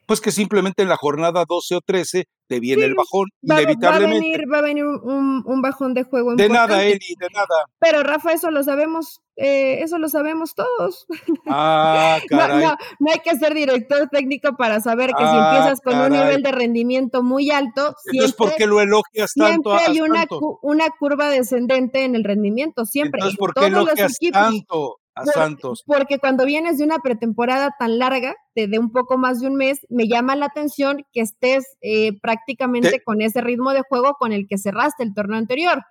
pues 0.06 0.20
que 0.20 0.30
simplemente 0.30 0.82
en 0.82 0.88
la 0.88 0.96
jornada 0.96 1.44
12 1.48 1.76
o 1.76 1.80
13 1.80 2.24
te 2.46 2.60
viene 2.60 2.84
el 2.84 2.94
bajón, 2.94 3.28
inevitablemente. 3.42 4.44
Va 4.46 4.58
a 4.58 4.62
venir, 4.62 4.84
un, 4.84 5.62
bajón 5.62 5.94
de 5.94 6.04
juego. 6.04 6.34
De 6.36 6.48
nada, 6.48 6.84
Eli, 6.84 7.14
de 7.18 7.28
nada. 7.32 7.66
Pero 7.78 8.02
Rafa, 8.02 8.32
eso 8.32 8.50
lo 8.50 8.62
sabemos, 8.62 9.22
eh, 9.36 9.82
eso 9.82 9.98
lo 9.98 10.08
sabemos 10.08 10.54
todos. 10.54 11.06
Ah, 11.46 12.18
caray. 12.28 12.66
No, 13.00 13.10
hay 13.10 13.20
que 13.20 13.36
ser 13.36 13.54
director 13.54 14.08
técnico 14.10 14.56
para 14.56 14.80
saber 14.80 15.10
que 15.10 15.24
si 15.24 15.30
ah, 15.30 15.52
empiezas 15.52 15.80
con 15.80 15.98
un 15.98 16.12
nivel 16.12 16.42
de 16.42 16.52
rendimiento 16.52 17.22
muy 17.22 17.50
alto, 17.50 17.94
siempre, 18.02 18.32
¿por 18.36 18.54
qué 18.56 18.66
lo 18.66 18.80
elogias 18.80 19.32
tanto? 19.34 19.78
Siempre 19.78 19.92
hay 19.92 20.00
una, 20.00 20.26
una 20.62 20.90
curva 20.98 21.30
descendente 21.30 22.04
en 22.04 22.14
el 22.14 22.24
rendimiento, 22.24 22.84
siempre. 22.84 23.20
Entonces, 23.20 23.38
¿por 23.38 23.54
qué 23.54 23.66
elogias 23.66 24.18
tanto? 24.32 24.98
A 25.14 25.24
Santos. 25.26 25.84
Porque 25.86 26.18
cuando 26.18 26.44
vienes 26.44 26.78
de 26.78 26.84
una 26.84 26.98
pretemporada 26.98 27.74
tan 27.78 27.98
larga, 27.98 28.34
de, 28.54 28.78
un 28.78 28.90
poco 28.90 29.18
más 29.18 29.40
de 29.40 29.48
un 29.48 29.56
mes, 29.56 29.86
me 29.88 30.08
llama 30.08 30.36
la 30.36 30.46
atención 30.46 31.04
que 31.12 31.20
estés 31.20 31.64
eh, 31.80 32.18
prácticamente 32.20 33.02
con 33.02 33.20
ese 33.20 33.40
ritmo 33.40 33.72
de 33.72 33.82
juego 33.88 34.14
con 34.18 34.32
el 34.32 34.46
que 34.48 34.58
cerraste 34.58 35.02
el 35.02 35.14
torneo 35.14 35.38
anterior. 35.38 35.82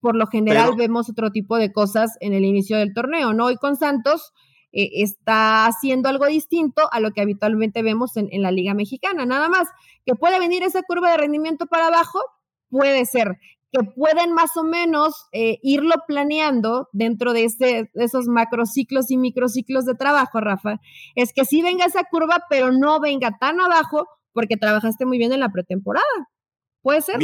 Por 0.00 0.16
lo 0.16 0.26
general 0.26 0.76
vemos 0.76 1.08
otro 1.08 1.30
tipo 1.30 1.56
de 1.56 1.72
cosas 1.72 2.16
en 2.20 2.32
el 2.32 2.44
inicio 2.44 2.76
del 2.76 2.94
torneo, 2.94 3.32
¿no? 3.32 3.50
Y 3.50 3.56
con 3.56 3.76
Santos 3.76 4.32
eh, 4.72 4.90
está 5.02 5.66
haciendo 5.66 6.08
algo 6.08 6.26
distinto 6.26 6.82
a 6.92 7.00
lo 7.00 7.10
que 7.12 7.22
habitualmente 7.22 7.82
vemos 7.82 8.16
en, 8.16 8.28
en 8.30 8.42
la 8.42 8.50
Liga 8.50 8.74
Mexicana. 8.74 9.26
Nada 9.26 9.48
más 9.48 9.68
que 10.04 10.14
puede 10.14 10.38
venir 10.38 10.62
esa 10.62 10.82
curva 10.82 11.10
de 11.10 11.16
rendimiento 11.16 11.66
para 11.66 11.88
abajo, 11.88 12.20
puede 12.68 13.04
ser 13.06 13.38
que 13.72 13.84
pueden 13.84 14.32
más 14.32 14.56
o 14.56 14.64
menos 14.64 15.14
eh, 15.32 15.58
irlo 15.62 15.94
planeando 16.06 16.88
dentro 16.92 17.32
de, 17.32 17.44
ese, 17.44 17.90
de 17.92 18.04
esos 18.04 18.26
macrociclos 18.26 19.10
y 19.10 19.16
microciclos 19.16 19.84
de 19.84 19.94
trabajo, 19.94 20.40
Rafa, 20.40 20.80
es 21.14 21.32
que 21.32 21.44
sí 21.44 21.62
venga 21.62 21.84
esa 21.84 22.04
curva, 22.04 22.44
pero 22.48 22.72
no 22.72 23.00
venga 23.00 23.36
tan 23.38 23.60
abajo 23.60 24.06
porque 24.32 24.56
trabajaste 24.56 25.06
muy 25.06 25.18
bien 25.18 25.32
en 25.32 25.40
la 25.40 25.50
pretemporada. 25.50 26.04
¿Puede 26.82 27.00
ser? 27.00 27.18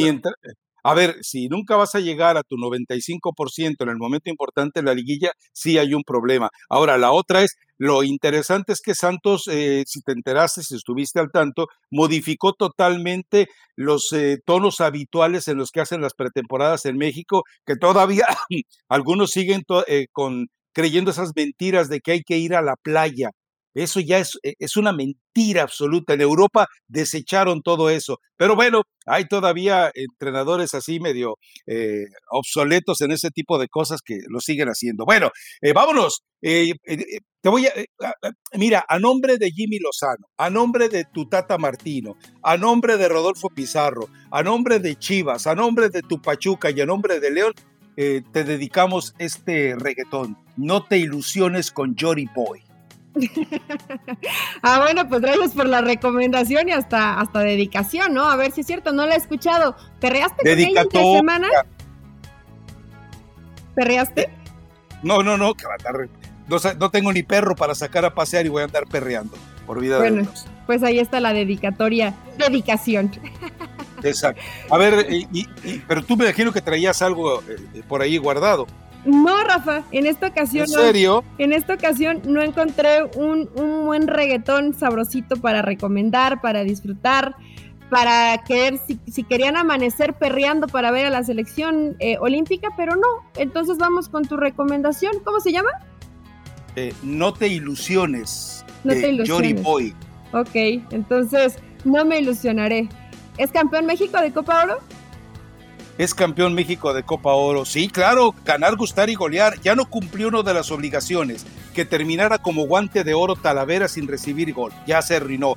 A 0.83 0.95
ver, 0.95 1.17
si 1.23 1.49
nunca 1.49 1.77
vas 1.77 1.95
a 1.95 2.01
llegar 2.01 2.37
a 2.37 2.43
tu 2.43 2.57
95% 2.57 3.85
en 3.85 3.89
el 3.89 3.97
momento 3.97 4.31
importante 4.31 4.81
de 4.81 4.87
la 4.87 4.95
liguilla, 4.95 5.33
sí 5.53 5.79
hay 5.79 5.95
un 5.95 6.03
problema. 6.03 6.51
Ahora, 6.69 6.99
la 6.99 7.13
otra 7.13 7.43
es, 7.43 7.57
lo 7.79 8.03
interesante 8.03 8.73
es 8.73 8.81
que 8.81 8.95
Santos, 8.95 9.49
eh, 9.49 9.85
si 9.87 10.03
te 10.03 10.13
enteraste, 10.13 10.63
si 10.63 10.77
estuviste 10.77 11.21
al 11.21 11.31
tanto, 11.31 11.67
modificó 11.91 12.53
totalmente 12.53 13.49
los 13.77 14.13
eh, 14.13 14.39
tonos 14.45 14.81
habituales 14.81 15.49
en 15.49 15.59
los 15.59 15.71
que 15.71 15.81
hacen 15.81 16.01
las 16.01 16.15
pretemporadas 16.15 16.85
en 16.87 16.97
México, 16.97 17.45
que 17.67 17.77
todavía 17.77 18.27
algunos 18.89 19.31
siguen 19.31 19.63
eh, 19.87 20.07
con 20.13 20.49
creyendo 20.73 21.11
esas 21.11 21.33
mentiras 21.37 21.89
de 21.89 22.01
que 22.01 22.13
hay 22.13 22.23
que 22.23 22.39
ir 22.39 22.55
a 22.55 22.63
la 22.63 22.77
playa. 22.77 23.31
Eso 23.75 24.01
ya 24.01 24.19
es, 24.19 24.39
e, 24.43 24.55
es, 24.59 24.77
una 24.77 24.93
mentira 24.93 25.63
absoluta. 25.63 26.15
En 26.15 26.21
Europa 26.21 26.67
desecharon 26.87 27.63
todo 27.63 27.91
eso. 27.91 28.19
Pero 28.37 28.55
bueno, 28.55 28.83
hay 29.07 29.27
todavía 29.27 29.91
entrenadores 29.95 30.75
así 30.75 31.01
medio 31.01 31.37
eh, 31.67 32.05
obsoletos 32.31 33.01
en 33.01 33.13
ese 33.13 33.31
tipo 33.31 33.59
de 33.59 33.69
cosas 33.69 34.01
que 34.05 34.19
lo 34.29 34.41
siguen 34.41 34.69
haciendo. 34.69 35.05
Bueno, 35.05 35.31
eh, 35.61 35.73
vámonos. 35.73 36.23
Eh, 36.43 36.73
te 37.41 37.49
voy 37.49 37.67
a. 37.67 37.73
mira, 38.55 38.85
a 38.89 38.99
nombre 38.99 39.37
de 39.39 39.51
Jimmy 39.51 39.79
Lozano, 39.79 40.27
a 40.37 40.51
nombre 40.51 40.89
de 40.89 41.05
Tutata 41.05 41.57
Martino, 41.57 42.17
a 42.43 42.57
nombre 42.57 42.97
de 42.97 43.09
Rodolfo 43.09 43.49
Pizarro, 43.49 44.09
a 44.31 44.43
nombre 44.43 44.79
de 44.81 44.97
Chivas, 44.97 45.47
a 45.47 45.55
nombre 45.55 45.89
de 45.89 46.03
tu 46.03 46.21
Pachuca 46.21 46.71
y 46.71 46.81
a 46.81 46.87
nombre 46.87 47.21
de 47.21 47.31
León, 47.31 47.53
te 47.95 48.45
dedicamos 48.45 49.15
este 49.19 49.77
reggaetón. 49.77 50.37
No 50.57 50.85
te 50.85 50.99
ilusiones 50.99 51.71
con 51.71 51.97
Jory 51.97 52.29
Boy. 52.35 52.72
ah, 54.63 54.81
bueno, 54.81 55.09
pues 55.09 55.21
gracias 55.21 55.53
por 55.53 55.67
la 55.67 55.81
recomendación 55.81 56.69
y 56.69 56.73
hasta, 56.73 57.21
hasta 57.21 57.41
dedicación, 57.41 58.15
¿no? 58.15 58.29
A 58.29 58.37
ver 58.37 58.53
si 58.53 58.63
es 58.63 58.67
cierto, 58.67 58.93
no 58.93 59.07
la 59.07 59.15
he 59.15 59.19
escuchado. 59.19 59.77
¿Perreaste 60.01 60.43
con 60.43 60.59
ella 60.59 60.83
entre 60.83 61.03
semana? 61.03 61.49
¿Perreaste? 63.75 64.31
No, 65.03 65.23
no, 65.23 65.37
no, 65.37 65.55
que 65.55 65.67
va 65.67 65.73
a 65.73 65.77
andar, 65.77 66.09
no, 66.49 66.57
no, 66.79 66.91
tengo 66.91 67.13
ni 67.13 67.23
perro 67.23 67.55
para 67.57 67.75
sacar 67.75 68.05
a 68.05 68.15
pasear 68.15 68.47
y 68.47 68.49
voy 68.49 68.63
a 68.63 68.67
andar 68.67 68.87
perreando, 68.87 69.37
por 69.67 69.81
vida 69.81 70.01
de 70.01 70.11
Dios. 70.11 70.47
Pues 70.67 70.83
ahí 70.83 70.99
está 70.99 71.21
la 71.21 71.33
dedicatoria, 71.33 72.15
dedicación. 72.39 73.11
Exacto. 74.03 74.41
A 74.71 74.79
ver, 74.79 75.07
pero 75.87 76.05
tú 76.05 76.17
me 76.17 76.25
imagino 76.25 76.53
que 76.53 76.61
traías 76.61 77.03
algo 77.03 77.43
eh, 77.43 77.83
por 77.89 78.03
ahí 78.03 78.17
guardado. 78.17 78.67
No, 79.05 79.43
Rafa, 79.43 79.83
en 79.91 80.07
esta 80.07 80.29
ocasión. 80.29 80.65
¿En 80.65 80.71
serio? 80.71 81.25
en 81.39 81.53
esta 81.53 81.75
ocasión 81.75 82.23
no 82.25 82.41
encontré 82.41 83.03
un, 83.17 83.49
buen 83.85 84.07
reggaetón 84.07 84.75
sabrosito 84.75 85.37
para 85.37 85.63
recomendar, 85.63 86.41
para 86.41 86.63
disfrutar, 86.63 87.35
para 87.91 88.43
querer, 88.45 88.81
si, 88.87 89.23
querían 89.25 89.57
amanecer 89.57 90.15
perreando 90.15 90.67
para 90.69 90.91
ver 90.91 91.07
a 91.07 91.11
la 91.11 91.25
selección 91.25 91.97
eh, 91.99 92.17
olímpica, 92.21 92.69
pero 92.77 92.95
no. 92.97 93.09
Entonces 93.37 93.77
vamos 93.79 94.09
con 94.09 94.25
tu 94.25 94.37
recomendación. 94.37 95.15
¿Cómo 95.25 95.41
se 95.41 95.53
llama? 95.53 95.71
Eh, 96.77 96.95
no 97.03 97.35
te 97.35 97.49
ilusiones. 97.49 98.65
No 98.85 98.93
te 98.95 99.11
ilusiones. 99.11 99.63
Boy. 99.63 99.95
Ok, 100.33 100.55
entonces 100.91 101.57
no 101.85 102.05
me 102.05 102.21
ilusionaré. 102.21 102.89
¿Es 103.37 103.51
campeón 103.51 103.87
México 103.87 104.21
de 104.21 104.33
Copa 104.33 104.65
Oro? 104.65 104.79
Es 105.99 106.15
campeón 106.15 106.55
México 106.55 106.95
de 106.95 107.03
Copa 107.03 107.33
Oro. 107.33 107.65
Sí, 107.65 107.89
claro, 107.89 108.35
ganar, 108.45 108.77
gustar 108.77 109.11
y 109.11 109.15
golear. 109.15 109.61
Ya 109.61 109.75
no 109.75 109.89
cumplió 109.89 110.29
una 110.29 110.43
de 110.43 110.55
las 110.55 110.71
obligaciones. 110.71 111.47
que 111.75 111.87
terminara 111.87 112.37
como 112.37 112.67
guante 112.67 113.03
de 113.03 113.15
oro 113.15 113.35
Talavera 113.35 113.89
sin 113.89 114.07
recibir 114.07 114.53
gol. 114.53 114.73
Ya 114.87 115.01
se 115.01 115.17
arruinó. 115.17 115.57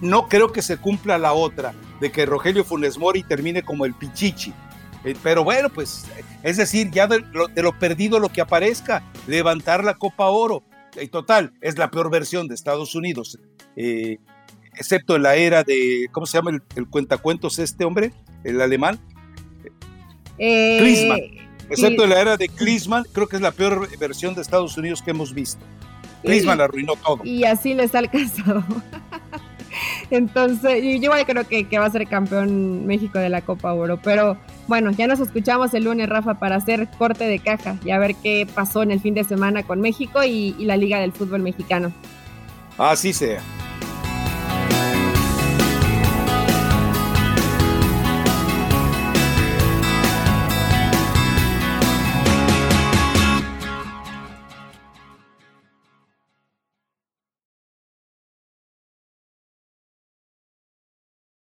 No 0.00 0.28
creo 0.28 0.50
que 0.50 0.62
se 0.62 0.78
cumpla 0.78 1.18
la 1.18 1.34
otra, 1.34 1.74
de 2.00 2.10
que 2.10 2.24
Rogelio 2.24 2.64
Funes 2.64 2.96
Mori 2.96 3.22
termine 3.22 3.62
como 3.62 3.84
el 3.84 3.92
Pichichi. 3.92 4.54
Eh, 5.04 5.14
pero 5.22 5.44
bueno, 5.44 5.68
pues, 5.68 6.06
es 6.42 6.56
decir, 6.56 6.90
ya 6.90 7.06
de 7.06 7.22
lo, 7.32 7.78
perdido 7.78 8.18
lo 8.18 8.30
que 8.30 8.40
aparezca, 8.40 9.02
levantar 9.26 9.84
la 9.84 9.94
Copa 9.94 10.26
Oro. 10.28 10.62
Y 11.00 11.08
total, 11.08 11.52
es 11.60 11.76
la 11.76 11.90
peor 11.90 12.10
versión 12.10 12.48
de 12.48 12.54
Estados 12.54 12.94
Unidos. 12.94 13.38
Eh, 13.76 14.18
excepto 14.74 15.16
en 15.16 15.22
la 15.22 15.34
era 15.36 15.64
de, 15.64 16.08
¿cómo 16.12 16.26
se 16.26 16.38
llama 16.38 16.50
el, 16.50 16.62
el 16.76 16.88
cuentacuentos 16.88 17.58
este 17.58 17.84
hombre? 17.84 18.12
El 18.44 18.60
alemán. 18.60 18.98
Eh, 20.44 21.30
Excepto 21.70 22.02
en 22.02 22.10
la 22.10 22.20
era 22.20 22.36
de 22.36 22.48
Klinsmann, 22.48 23.04
creo 23.12 23.28
que 23.28 23.36
es 23.36 23.42
la 23.42 23.52
peor 23.52 23.88
versión 23.96 24.34
de 24.34 24.42
Estados 24.42 24.76
Unidos 24.76 25.00
que 25.00 25.12
hemos 25.12 25.32
visto. 25.32 25.64
Klinsmann 26.22 26.60
arruinó 26.60 26.96
todo. 26.96 27.20
Y 27.24 27.44
así 27.44 27.74
les 27.74 27.94
ha 27.94 28.00
alcanzado. 28.00 28.64
Entonces, 30.10 30.82
yo 30.82 30.90
igual 30.90 31.24
creo 31.24 31.46
que, 31.46 31.78
va 31.78 31.86
a 31.86 31.90
ser 31.90 32.08
campeón 32.08 32.86
México 32.86 33.20
de 33.20 33.28
la 33.28 33.40
Copa 33.40 33.72
Oro. 33.72 34.00
Pero 34.02 34.36
bueno, 34.66 34.90
ya 34.90 35.06
nos 35.06 35.20
escuchamos 35.20 35.72
el 35.74 35.84
lunes, 35.84 36.08
Rafa, 36.08 36.40
para 36.40 36.56
hacer 36.56 36.88
corte 36.98 37.24
de 37.24 37.38
caja 37.38 37.76
y 37.84 37.90
a 37.90 37.98
ver 37.98 38.16
qué 38.16 38.46
pasó 38.52 38.82
en 38.82 38.90
el 38.90 39.00
fin 39.00 39.14
de 39.14 39.22
semana 39.22 39.62
con 39.62 39.80
México 39.80 40.24
y 40.24 40.54
la 40.58 40.76
Liga 40.76 40.98
del 40.98 41.12
Fútbol 41.12 41.40
Mexicano. 41.40 41.92
Así 42.76 43.12
sea. 43.12 43.40